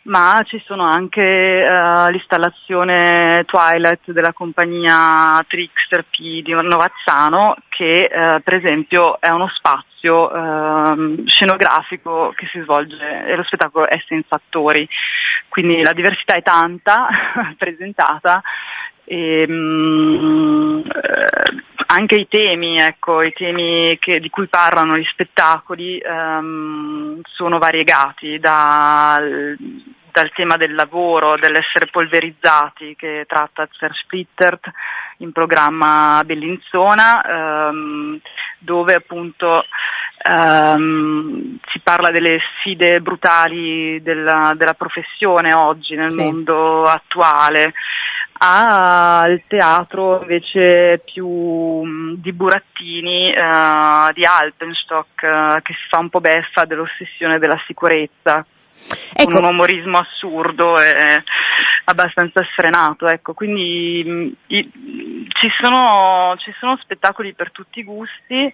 ma 0.04 0.42
ci 0.46 0.62
sono 0.66 0.84
anche 0.84 1.22
uh, 1.22 2.10
l'installazione 2.10 3.44
Twilight 3.46 4.12
della 4.12 4.34
compagnia 4.34 5.44
Trickster 5.48 6.06
P 6.10 6.42
di 6.42 6.54
Novazzano 6.54 7.56
che 7.70 8.10
uh, 8.12 8.42
per 8.42 8.56
esempio 8.56 9.20
è 9.20 9.30
uno 9.30 9.48
spazio 9.50 10.32
uh, 10.32 11.24
scenografico 11.28 12.34
che 12.36 12.48
si 12.52 12.60
svolge 12.62 13.26
e 13.26 13.36
lo 13.36 13.44
spettacolo 13.44 13.88
è 13.88 14.02
senza 14.08 14.36
attori, 14.36 14.88
quindi 15.50 15.84
la 15.84 15.94
diversità 15.94 16.36
è 16.36 16.42
tanta 16.42 17.08
presentata 17.58 18.42
e, 19.12 19.46
um, 19.46 20.82
anche 21.88 22.16
i 22.16 22.28
temi, 22.30 22.80
ecco, 22.80 23.22
i 23.22 23.34
temi 23.34 23.98
che, 24.00 24.22
di 24.22 24.30
cui 24.30 24.48
parlano 24.48 24.96
gli 24.96 25.04
spettacoli 25.12 26.02
um, 26.02 27.20
sono 27.24 27.58
variegati 27.58 28.40
dal, 28.40 29.58
dal, 30.14 30.32
tema 30.34 30.56
del 30.56 30.74
lavoro, 30.74 31.36
dell'essere 31.36 31.88
polverizzati 31.92 32.96
che 32.98 33.26
tratta 33.28 33.68
Zersplittert 33.70 34.72
in 35.18 35.34
programma 35.34 36.22
Bellinzona, 36.24 37.70
um, 37.70 38.18
dove 38.60 38.94
appunto 38.94 39.66
Um, 40.24 41.58
si 41.72 41.80
parla 41.80 42.12
delle 42.12 42.38
sfide 42.60 43.02
brutali 43.02 44.00
della, 44.04 44.54
della 44.56 44.76
professione 44.76 45.52
oggi 45.52 45.96
nel 45.96 46.12
sì. 46.12 46.18
mondo 46.18 46.84
attuale 46.84 47.74
al 48.40 49.44
teatro 49.48 50.22
invece 50.22 51.02
più 51.06 51.28
mm, 51.28 52.14
di 52.16 52.34
burattini 52.34 53.30
uh, 53.30 54.12
di 54.14 54.26
Alpenstock 54.26 55.22
uh, 55.22 55.62
che 55.62 55.74
si 55.74 55.88
fa 55.90 56.00
un 56.00 56.10
po' 56.10 56.22
beffa 56.22 56.66
dell'ossessione 56.66 57.38
della 57.40 57.62
sicurezza 57.68 58.46
ecco. 59.14 59.32
con 59.32 59.44
un 59.44 59.50
umorismo 59.50 59.98
assurdo 59.98 60.80
e 60.82 61.24
abbastanza 61.86 62.44
sfrenato 62.52 63.08
ecco. 63.08 63.34
quindi 63.34 64.04
mm, 64.06 64.32
i, 64.48 64.72
ci, 65.28 65.50
sono, 65.62 66.36
ci 66.38 66.54
sono 66.60 66.78
spettacoli 66.82 67.34
per 67.34 67.52
tutti 67.52 67.80
i 67.80 67.84
gusti 67.84 68.54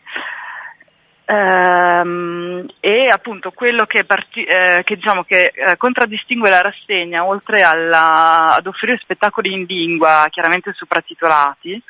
e 1.30 3.08
appunto 3.12 3.52
quello 3.52 3.86
che, 3.86 4.06
parti- 4.06 4.44
eh, 4.44 4.82
che, 4.86 4.96
diciamo 4.96 5.24
che 5.24 5.52
eh, 5.54 5.76
contraddistingue 5.76 6.50
la 6.50 6.62
rassegna, 6.62 7.26
oltre 7.26 7.64
alla, 7.64 8.56
ad 8.56 8.66
offrire 8.66 8.98
spettacoli 9.02 9.52
in 9.52 9.66
lingua 9.68 10.28
chiaramente 10.30 10.72
sopratitolati, 10.74 11.82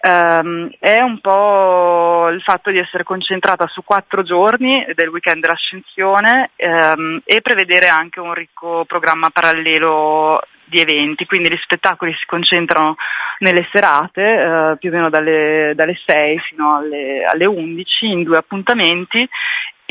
ehm, 0.00 0.70
è 0.80 1.00
un 1.00 1.20
po' 1.20 2.28
il 2.32 2.42
fatto 2.42 2.70
di 2.70 2.78
essere 2.78 3.04
concentrata 3.04 3.68
su 3.68 3.84
quattro 3.84 4.24
giorni 4.24 4.84
del 4.94 5.08
weekend 5.08 5.42
dell'ascensione 5.42 6.50
ehm, 6.56 7.20
e 7.24 7.40
prevedere 7.42 7.86
anche 7.86 8.18
un 8.18 8.34
ricco 8.34 8.84
programma 8.84 9.30
parallelo 9.30 10.40
di 10.70 10.80
eventi, 10.80 11.26
quindi 11.26 11.52
gli 11.52 11.58
spettacoli 11.60 12.12
si 12.12 12.24
concentrano 12.26 12.96
nelle 13.40 13.68
serate, 13.72 14.22
eh, 14.22 14.76
più 14.78 14.90
o 14.90 14.92
meno 14.92 15.10
dalle, 15.10 15.72
dalle 15.74 15.98
6 16.06 16.38
fino 16.48 16.76
alle, 16.76 17.24
alle 17.24 17.44
11 17.44 18.06
in 18.06 18.22
due 18.22 18.38
appuntamenti 18.38 19.28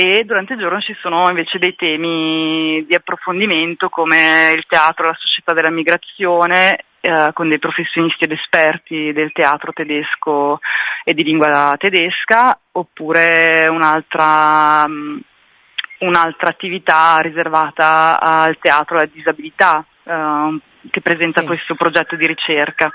e 0.02 0.24
durante 0.24 0.54
il 0.54 0.60
giorno 0.60 0.80
ci 0.80 0.96
sono 1.02 1.28
invece 1.28 1.58
dei 1.58 1.76
temi 1.76 2.86
di 2.88 2.96
approfondimento 2.96 3.90
come 3.90 4.50
il 4.54 4.64
teatro, 4.66 5.08
la 5.08 5.18
società 5.20 5.52
della 5.52 5.70
migrazione, 5.70 6.86
eh, 7.02 7.32
con 7.34 7.50
dei 7.50 7.60
professionisti 7.60 8.24
ed 8.24 8.32
esperti 8.32 9.12
del 9.12 9.34
teatro 9.34 9.74
tedesco 9.74 10.62
e 11.04 11.14
di 11.14 11.24
lingua 11.24 11.76
tedesca, 11.78 12.58
oppure 12.72 13.68
un'altra, 13.70 14.86
un'altra 16.00 16.50
attività 16.50 17.18
riservata 17.18 18.22
al 18.22 18.58
teatro 18.58 18.96
alla 18.96 19.10
disabilità, 19.12 19.86
eh, 20.04 20.60
che 20.90 21.02
presenta 21.02 21.42
sì. 21.42 21.48
questo 21.48 21.76
progetto 21.76 22.16
di 22.16 22.28
ricerca. 22.28 22.92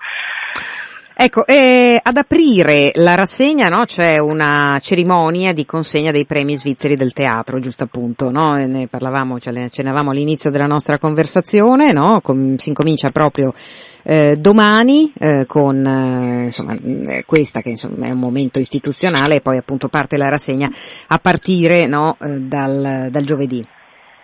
Ecco, 1.16 1.46
eh, 1.46 2.00
ad 2.02 2.16
aprire 2.16 2.90
la 2.94 3.14
rassegna 3.14 3.68
no, 3.68 3.84
c'è 3.84 4.18
una 4.18 4.80
cerimonia 4.82 5.52
di 5.52 5.64
consegna 5.64 6.10
dei 6.10 6.26
premi 6.26 6.56
svizzeri 6.56 6.96
del 6.96 7.12
teatro, 7.12 7.60
giusto 7.60 7.84
appunto, 7.84 8.30
no? 8.30 8.54
ne 8.54 8.88
parlavamo, 8.88 9.38
ce 9.38 9.52
ne 9.52 9.64
accennavamo 9.66 10.10
all'inizio 10.10 10.50
della 10.50 10.66
nostra 10.66 10.98
conversazione, 10.98 11.92
no? 11.92 12.20
Com- 12.20 12.56
si 12.56 12.70
incomincia 12.70 13.10
proprio 13.10 13.52
eh, 14.02 14.34
domani 14.36 15.12
eh, 15.16 15.44
con 15.46 15.86
eh, 15.86 16.44
insomma, 16.44 16.74
eh, 16.74 17.22
questa 17.24 17.60
che 17.60 17.68
insomma, 17.68 18.06
è 18.06 18.10
un 18.10 18.18
momento 18.18 18.58
istituzionale 18.58 19.36
e 19.36 19.40
poi 19.40 19.56
appunto 19.56 19.86
parte 19.86 20.16
la 20.16 20.28
rassegna 20.28 20.68
a 21.06 21.18
partire 21.18 21.86
no, 21.86 22.16
eh, 22.20 22.40
dal, 22.40 23.06
dal 23.10 23.24
giovedì. 23.24 23.64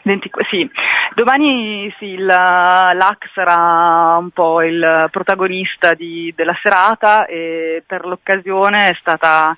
20, 0.02 0.30
sì, 0.50 0.68
domani 1.14 1.92
sì, 1.98 2.16
l'AC 2.16 3.30
sarà 3.34 4.16
un 4.16 4.30
po' 4.30 4.62
il 4.62 5.08
protagonista 5.10 5.94
di, 5.94 6.32
della 6.36 6.56
serata 6.62 7.26
e 7.26 7.82
per 7.86 8.06
l'occasione 8.06 8.90
è, 8.90 8.96
stata, 9.00 9.56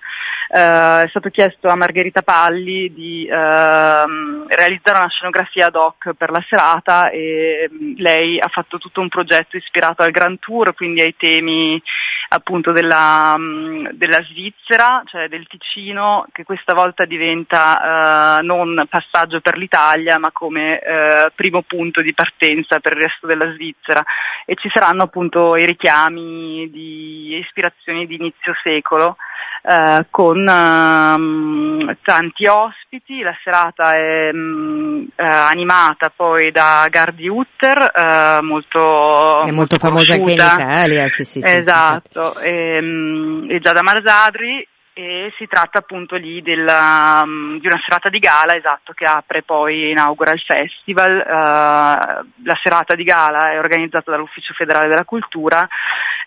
eh, 0.49 1.03
è 1.03 1.09
stato 1.09 1.29
chiesto 1.31 1.69
a 1.69 1.77
Margherita 1.77 2.23
Palli 2.23 2.93
di 2.93 3.27
eh, 3.27 3.35
realizzare 3.35 4.99
una 4.99 5.09
scenografia 5.09 5.67
ad 5.67 5.77
hoc 5.77 6.13
per 6.17 6.31
la 6.31 6.45
serata 6.49 7.11
e 7.11 7.69
mm, 7.71 7.95
lei 7.97 8.39
ha 8.41 8.49
fatto 8.49 8.79
tutto 8.79 9.01
un 9.01 9.09
progetto 9.09 9.57
ispirato 9.57 10.03
al 10.03 10.11
Grand 10.11 10.39
Tour, 10.39 10.75
quindi 10.75 11.03
ai 11.03 11.15
temi 11.17 11.81
appunto 12.29 12.73
della, 12.73 13.35
mm, 13.37 13.89
della 13.93 14.23
Svizzera, 14.25 15.03
cioè 15.05 15.29
del 15.29 15.47
Ticino, 15.47 16.27
che 16.33 16.45
questa 16.45 16.73
volta 16.73 17.05
diventa 17.05 18.39
eh, 18.39 18.43
non 18.43 18.87
passaggio 18.89 19.41
per 19.41 19.57
l'Italia, 19.57 20.19
ma 20.19 20.31
come 20.33 20.79
eh, 20.79 21.31
primo 21.43 21.63
punto 21.63 22.01
di 22.03 22.15
partenza 22.15 22.79
per 22.79 22.93
il 22.93 23.03
resto 23.03 23.27
della 23.27 23.53
Svizzera. 23.53 24.03
E 24.47 24.55
ci 24.55 24.71
saranno 24.73 25.03
appunto 25.03 25.57
i 25.57 25.67
richiami 25.67 26.71
di 26.71 27.37
ispirazioni 27.39 28.07
di 28.07 28.15
inizio 28.15 28.55
secolo. 28.63 29.17
Uh, 29.63 30.05
con 30.11 30.39
uh, 30.41 31.97
tanti 32.03 32.47
ospiti, 32.47 33.21
la 33.21 33.33
serata 33.45 33.95
è 33.95 34.31
um, 34.33 35.07
uh, 35.07 35.23
animata 35.23 36.13
poi 36.15 36.51
da 36.51 36.89
Gardi 36.91 37.29
Utter, 37.29 38.41
molto, 38.43 39.45
è 39.45 39.53
molto, 39.53 39.79
famosa 39.79 40.15
anche 40.15 40.33
in 40.33 40.37
Italia, 40.37 41.07
sì, 41.07 41.25
sì, 41.25 41.41
sì 41.43 41.49
esatto, 41.49 42.41
e, 42.41 42.81
um, 42.83 43.47
e 43.49 43.61
Giada 43.61 43.83
Marzadri 43.83 44.67
e 44.95 45.33
si 45.39 45.47
tratta 45.47 45.79
appunto 45.79 46.17
lì 46.17 46.43
della, 46.43 47.23
di 47.25 47.67
una 47.67 47.81
serata 47.83 48.09
di 48.09 48.19
gala, 48.19 48.55
esatto, 48.55 48.93
che 48.93 49.05
apre 49.05 49.43
poi 49.43 49.91
inaugura 49.91 50.33
il 50.33 50.43
festival. 50.45 51.13
Uh, 51.13 52.45
la 52.45 52.59
serata 52.63 52.95
di 52.95 53.05
gala 53.05 53.53
è 53.53 53.59
organizzata 53.59 54.11
dall'Ufficio 54.11 54.53
federale 54.55 54.89
della 54.89 55.05
cultura. 55.05 55.67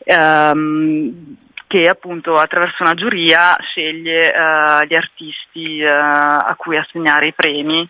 Um, 0.05 1.37
che 1.67 1.89
appunto 1.89 2.33
attraverso 2.33 2.83
una 2.83 2.93
giuria 2.93 3.57
sceglie 3.59 4.31
uh, 4.31 4.85
gli 4.85 4.95
artisti 4.95 5.81
uh, 5.81 5.89
a 5.89 6.53
cui 6.57 6.77
assegnare 6.77 7.27
i 7.27 7.33
premi, 7.33 7.89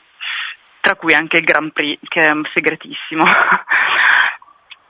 tra 0.79 0.95
cui 0.95 1.13
anche 1.13 1.37
il 1.37 1.43
Grand 1.43 1.71
Prix, 1.71 1.99
che 2.07 2.19
è 2.19 2.31
segretissimo. 2.53 3.23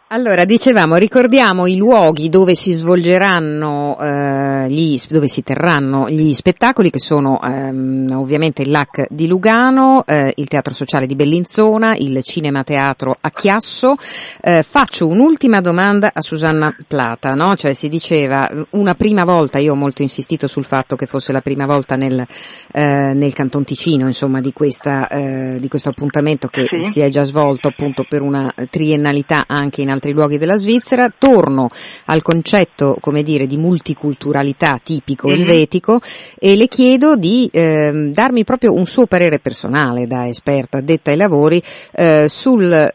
Allora, 0.10 0.46
dicevamo, 0.46 0.98
ricordiamo 0.98 1.66
i 1.66 1.78
luoghi 1.78 2.30
dove 2.30 2.54
si 2.54 2.74
svolgeranno, 2.74 3.98
eh, 4.00 4.70
gli, 4.70 5.00
dove 5.10 5.28
si 5.28 5.42
terranno 5.42 6.08
gli 6.08 6.32
spettacoli 6.32 6.92
che 6.92 7.00
sono 7.00 7.42
ehm, 7.42 8.10
ovviamente 8.14 8.62
il 8.62 8.70
LAC 8.70 9.08
di 9.10 9.28
Lugano, 9.28 10.04
eh, 10.06 10.32
il 10.36 10.48
Teatro 10.48 10.76
Sociale 10.76 11.08
di 11.08 11.16
Bellinzona, 11.16 11.96
il 11.98 12.22
Cinema 12.22 12.64
Teatro 12.64 13.18
a 13.20 13.32
Chiasso. 13.32 13.96
Eh, 14.42 14.62
faccio 14.62 15.08
un'ultima 15.08 15.60
domanda 15.60 16.12
a 16.14 16.22
Susanna 16.22 16.72
Plata, 16.88 17.32
no? 17.32 17.56
Cioè 17.56 17.74
si 17.74 17.90
diceva 17.90 18.48
una 18.72 18.94
prima 18.94 19.24
volta, 19.24 19.58
io 19.58 19.72
ho 19.72 19.76
molto 19.76 20.04
insistito 20.04 20.46
sul 20.46 20.66
fatto 20.66 20.96
che 20.96 21.08
fosse 21.08 21.32
la 21.32 21.42
prima 21.42 21.66
volta 21.66 21.96
nel, 21.96 22.24
eh, 22.72 23.12
nel 23.16 23.34
Canton 23.34 23.64
Ticino, 23.64 24.06
insomma, 24.06 24.40
di, 24.40 24.54
questa, 24.54 25.08
eh, 25.08 25.58
di 25.60 25.68
questo 25.68 25.90
appuntamento 25.90 26.48
che 26.48 26.66
sì. 26.68 26.92
si 26.92 27.00
è 27.00 27.10
già 27.10 27.24
svolto 27.24 27.70
appunto 27.70 28.06
per 28.08 28.22
una 28.22 28.54
triennalità 28.70 29.46
anche 29.48 29.82
in 29.82 29.94
altri 29.96 30.12
luoghi 30.12 30.38
della 30.38 30.58
Svizzera, 30.58 31.12
torno 31.18 31.70
al 32.06 32.22
concetto, 32.22 32.98
come 33.00 33.24
dire, 33.24 33.48
di 33.48 33.58
multiculturalità 33.58 34.80
tipico 34.84 35.28
mm-hmm. 35.28 35.40
elvetico 35.40 36.00
e 36.38 36.56
le 36.56 36.68
chiedo 36.68 37.16
di 37.16 37.50
eh, 37.52 38.12
darmi 38.14 38.44
proprio 38.44 38.74
un 38.74 38.86
suo 38.86 39.08
parere 39.08 39.40
personale 39.40 40.08
da 40.08 40.28
esperta 40.28 40.78
addetta 40.78 41.12
ai 41.12 41.18
lavori 41.18 41.62
eh, 41.94 42.28
sul 42.30 42.72
eh, 42.72 42.92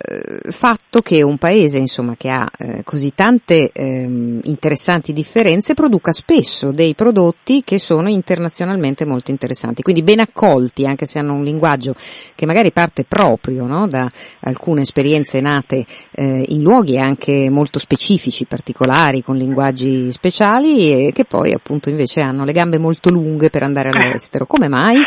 fatto 0.50 1.00
che 1.00 1.22
un 1.22 1.38
paese, 1.38 1.78
insomma, 1.78 2.14
che 2.16 2.28
ha 2.28 2.48
eh, 2.56 2.82
così 2.84 3.12
tante 3.14 3.70
ehm, 3.72 4.40
interessanti 4.44 5.12
differenze 5.12 5.74
produca 5.74 6.12
spesso 6.12 6.70
dei 6.70 6.94
prodotti 6.94 7.62
che 7.64 7.78
sono 7.78 8.08
internazionalmente 8.08 9.04
molto 9.04 9.30
interessanti, 9.30 9.82
quindi 9.82 10.02
ben 10.02 10.20
accolti 10.20 10.86
anche 10.86 11.06
se 11.06 11.18
hanno 11.18 11.34
un 11.34 11.44
linguaggio 11.44 11.94
che 12.34 12.46
magari 12.46 12.72
parte 12.72 13.04
proprio 13.04 13.66
no, 13.66 13.86
da 13.86 14.08
alcune 14.40 14.82
esperienze 14.82 15.40
nate 15.40 15.84
eh, 16.12 16.44
in 16.48 16.62
luoghi 16.62 16.89
luoghi 16.90 16.98
anche 16.98 17.48
molto 17.50 17.78
specifici, 17.78 18.46
particolari, 18.46 19.22
con 19.22 19.36
linguaggi 19.36 20.10
speciali 20.12 21.06
e 21.06 21.12
che 21.12 21.24
poi 21.24 21.52
appunto 21.52 21.88
invece 21.88 22.20
hanno 22.20 22.44
le 22.44 22.52
gambe 22.52 22.78
molto 22.78 23.10
lunghe 23.10 23.50
per 23.50 23.62
andare 23.62 23.90
all'estero. 23.90 24.46
Come 24.46 24.68
mai? 24.68 25.02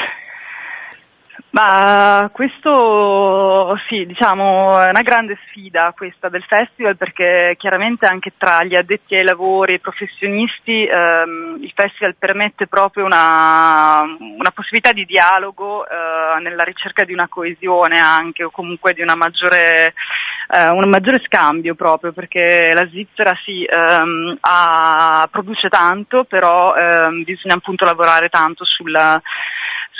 Ma 1.53 2.31
questo 2.33 3.77
sì, 3.87 4.07
diciamo, 4.07 4.79
è 4.79 4.89
una 4.89 5.03
grande 5.03 5.37
sfida 5.45 5.93
questa 5.95 6.27
del 6.27 6.43
festival 6.47 6.97
perché 6.97 7.53
chiaramente 7.59 8.07
anche 8.07 8.33
tra 8.35 8.63
gli 8.63 8.75
addetti 8.75 9.13
ai 9.13 9.23
lavori 9.23 9.73
e 9.73 9.75
i 9.75 9.79
professionisti 9.79 10.83
ehm, 10.83 11.59
il 11.61 11.71
festival 11.75 12.15
permette 12.17 12.65
proprio 12.65 13.05
una, 13.05 14.01
una 14.01 14.49
possibilità 14.51 14.93
di 14.93 15.05
dialogo 15.05 15.85
eh, 15.85 16.41
nella 16.41 16.63
ricerca 16.63 17.03
di 17.03 17.13
una 17.13 17.27
coesione 17.27 17.99
anche 17.99 18.45
o 18.45 18.49
comunque 18.49 18.93
di 18.93 19.03
una 19.03 19.15
maggiore, 19.15 19.93
eh, 20.47 20.69
un 20.69 20.89
maggiore 20.89 21.21
scambio 21.25 21.75
proprio 21.75 22.11
perché 22.11 22.73
la 22.75 22.87
Svizzera 22.87 23.33
sì, 23.43 23.63
ehm, 23.63 24.37
ha, 24.41 25.27
produce 25.31 25.69
tanto 25.69 26.25
però 26.25 26.75
ehm, 26.75 27.23
bisogna 27.23 27.55
appunto 27.55 27.85
lavorare 27.85 28.29
tanto 28.29 28.65
sulla 28.65 29.21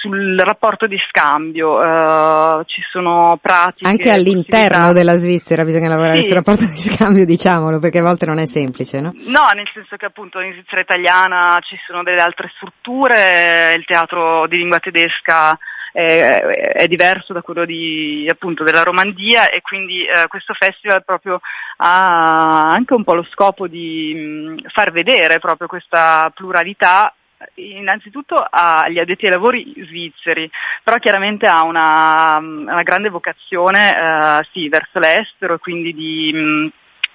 sul 0.03 0.37
rapporto 0.37 0.85
di 0.85 0.97
scambio, 1.07 1.75
uh, 1.75 2.61
ci 2.65 2.81
sono 2.91 3.39
pratiche. 3.41 3.87
Anche 3.87 4.11
all'interno 4.11 4.91
della 4.91 5.15
Svizzera 5.15 5.63
bisogna 5.63 5.87
lavorare 5.87 6.21
sì. 6.21 6.27
sul 6.27 6.35
rapporto 6.35 6.65
di 6.65 6.77
scambio, 6.77 7.23
diciamolo, 7.25 7.79
perché 7.79 7.99
a 7.99 8.03
volte 8.03 8.25
non 8.25 8.37
è 8.37 8.45
semplice, 8.45 8.99
no? 8.99 9.13
No, 9.27 9.47
nel 9.55 9.69
senso 9.73 9.95
che 9.95 10.05
appunto 10.05 10.41
in 10.41 10.51
Svizzera 10.51 10.81
italiana 10.81 11.57
ci 11.61 11.77
sono 11.87 12.03
delle 12.03 12.19
altre 12.19 12.51
strutture, 12.57 13.75
il 13.77 13.85
teatro 13.85 14.45
di 14.47 14.57
lingua 14.57 14.79
tedesca 14.79 15.57
è, 15.93 16.41
è 16.41 16.87
diverso 16.87 17.33
da 17.33 17.41
quello 17.41 17.65
di, 17.65 18.27
appunto, 18.27 18.63
della 18.63 18.81
Romandia 18.81 19.49
e 19.49 19.61
quindi 19.61 20.03
eh, 20.03 20.27
questo 20.27 20.53
festival 20.53 21.05
proprio 21.05 21.39
ha 21.77 22.69
anche 22.71 22.93
un 22.95 23.03
po' 23.03 23.13
lo 23.13 23.25
scopo 23.31 23.67
di 23.67 24.13
mh, 24.13 24.69
far 24.73 24.91
vedere 24.91 25.39
proprio 25.39 25.67
questa 25.67 26.31
pluralità 26.33 27.13
innanzitutto 27.55 28.35
agli 28.49 28.99
addetti 28.99 29.25
ai 29.25 29.31
lavori 29.31 29.73
svizzeri, 29.85 30.49
però 30.83 30.97
chiaramente 30.97 31.45
ha 31.45 31.63
una, 31.63 32.37
una 32.37 32.81
grande 32.83 33.09
vocazione 33.09 33.89
eh, 33.89 34.47
sì, 34.51 34.69
verso 34.69 34.97
l'estero 34.97 35.55
e 35.55 35.59
quindi 35.59 35.93
di, 35.93 36.71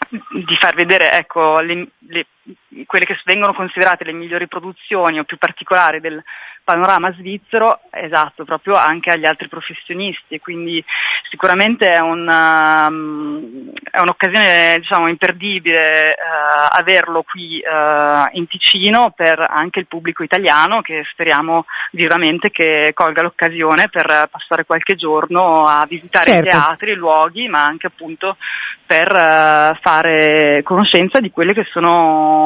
di 0.09 0.57
far 0.61 0.75
vedere 0.75 1.11
ecco, 1.13 1.61
le, 1.61 1.89
le, 2.09 2.27
quelle 2.87 3.05
che 3.05 3.21
vengono 3.25 3.55
considerate 3.55 4.05
le 4.05 4.13
migliori 4.13 4.49
produzioni 4.49 5.19
o 5.19 5.25
più 5.25 5.37
particolari 5.39 6.01
del 6.01 6.23
panorama 6.65 7.13
svizzero, 7.15 7.81
esatto, 7.91 8.45
proprio 8.45 8.75
anche 8.75 9.11
agli 9.11 9.27
altri 9.27 9.49
professionisti 9.49 10.39
quindi 10.39 10.85
sicuramente 11.31 11.87
è, 11.87 11.99
una, 12.01 12.87
um, 12.89 13.73
è 13.91 14.01
un'occasione 14.01 14.77
diciamo, 14.79 15.09
imperdibile 15.09 16.15
uh, 16.17 16.69
averlo 16.71 17.23
qui 17.23 17.63
uh, 17.65 18.37
in 18.37 18.47
Ticino 18.47 19.13
per 19.17 19.43
anche 19.49 19.81
il 19.81 19.87
pubblico 19.87 20.23
italiano 20.23 20.81
che 20.81 21.05
speriamo 21.11 21.65
vivamente 21.93 22.51
che 22.51 22.93
colga 22.95 23.23
l'occasione 23.23 23.89
per 23.91 24.29
passare 24.31 24.65
qualche 24.65 24.95
giorno 24.95 25.67
a 25.67 25.87
visitare 25.89 26.31
certo. 26.31 26.49
i 26.49 26.51
teatri, 26.51 26.91
i 26.93 26.97
luoghi, 26.97 27.49
ma 27.49 27.65
anche 27.65 27.87
appunto 27.87 28.37
per 28.87 29.11
uh, 29.11 29.77
fare 29.81 30.63
conoscenza 30.63 31.21
di 31.21 31.31
quelle 31.31 31.53
che 31.53 31.67
sono 31.71 32.38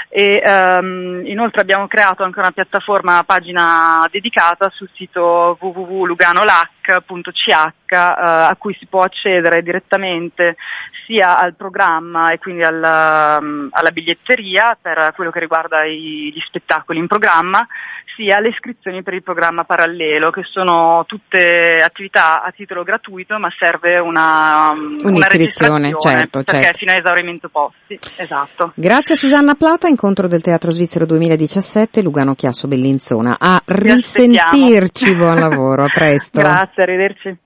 e 0.09 0.41
ehm, 0.43 1.21
inoltre 1.25 1.61
abbiamo 1.61 1.87
creato 1.87 2.23
anche 2.23 2.39
una 2.39 2.51
piattaforma, 2.51 3.13
una 3.13 3.23
pagina 3.23 4.07
dedicata 4.09 4.71
sul 4.73 4.89
sito 4.93 5.57
www.luganolac.ch 5.59 7.47
eh, 7.47 7.95
a 7.95 8.55
cui 8.57 8.75
si 8.79 8.87
può 8.87 9.01
accedere 9.01 9.61
direttamente 9.61 10.55
sia 11.05 11.37
al 11.37 11.55
programma 11.55 12.31
e 12.31 12.39
quindi 12.39 12.63
alla, 12.63 13.37
alla 13.37 13.91
biglietteria 13.91 14.77
per 14.81 15.13
quello 15.15 15.31
che 15.31 15.39
riguarda 15.39 15.85
i, 15.85 16.31
gli 16.33 16.41
spettacoli 16.47 16.99
in 16.99 17.07
programma, 17.07 17.65
sia 18.15 18.37
alle 18.37 18.49
iscrizioni 18.49 19.03
per 19.03 19.13
il 19.13 19.23
programma 19.23 19.65
parallelo, 19.65 20.31
che 20.31 20.43
sono 20.43 21.03
tutte 21.05 21.81
attività 21.83 22.41
a 22.41 22.51
titolo 22.51 22.83
gratuito, 22.83 23.37
ma 23.37 23.49
serve 23.57 23.99
una, 23.99 24.71
una 25.03 25.27
registrazione 25.27 25.93
certo, 25.99 26.43
perché 26.43 26.61
certo. 26.61 26.77
fino 26.77 26.91
a 26.91 26.97
esaurimento 26.97 27.49
posti. 27.49 27.99
Esatto. 28.17 28.71
Grazie 28.75 29.15
Susanna 29.15 29.55
Plata, 29.55 29.87
incontro 29.95 30.27
del 30.27 30.41
Teatro 30.41 30.71
Svizzero 30.71 31.05
2017, 31.05 32.01
Lugano 32.01 32.35
Chiasso 32.35 32.67
Bellinzona. 32.67 33.37
A 33.39 33.61
risentirci, 33.63 35.15
buon 35.15 35.39
lavoro, 35.39 35.85
a 35.85 35.87
presto. 35.87 36.41
Grazie, 36.43 36.83
arrivederci. 36.83 37.37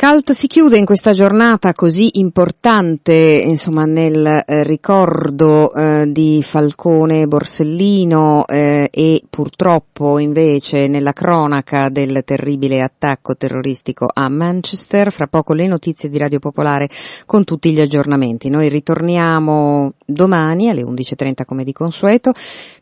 Cult 0.00 0.32
si 0.32 0.46
chiude 0.46 0.78
in 0.78 0.86
questa 0.86 1.12
giornata 1.12 1.74
così 1.74 2.08
importante, 2.20 3.12
insomma, 3.44 3.82
nel 3.82 4.24
eh, 4.46 4.64
ricordo 4.64 5.74
eh, 5.74 6.06
di 6.10 6.42
Falcone 6.42 7.26
Borsellino 7.26 8.46
eh, 8.46 8.88
e 8.90 9.22
purtroppo 9.28 10.18
invece 10.18 10.88
nella 10.88 11.12
cronaca 11.12 11.90
del 11.90 12.22
terribile 12.24 12.80
attacco 12.80 13.36
terroristico 13.36 14.08
a 14.10 14.30
Manchester. 14.30 15.12
Fra 15.12 15.26
poco 15.26 15.52
le 15.52 15.66
notizie 15.66 16.08
di 16.08 16.16
Radio 16.16 16.38
Popolare 16.38 16.88
con 17.26 17.44
tutti 17.44 17.70
gli 17.70 17.80
aggiornamenti. 17.82 18.48
Noi 18.48 18.70
ritorniamo 18.70 19.92
domani 20.12 20.68
alle 20.68 20.82
11.30 20.82 21.44
come 21.44 21.64
di 21.64 21.72
consueto. 21.72 22.32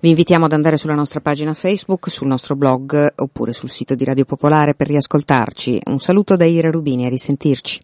Vi 0.01 0.09
invitiamo 0.09 0.47
ad 0.47 0.53
andare 0.53 0.77
sulla 0.77 0.95
nostra 0.95 1.21
pagina 1.21 1.55
Facebook, 1.55 2.11
sul 2.11 2.27
nostro 2.27 2.57
blog 2.57 3.13
oppure 3.17 3.53
sul 3.53 3.71
sito 3.71 3.95
di 3.95 4.05
Radio 4.05 4.25
Popolare 4.25 4.75
per 4.75 4.89
riascoltarci. 4.89 5.81
Un 5.87 5.99
saluto 5.99 6.37
da 6.37 6.45
Ira 6.45 6.71
Rubini 6.71 7.07
a 7.07 7.09
risentirci. 7.09 7.81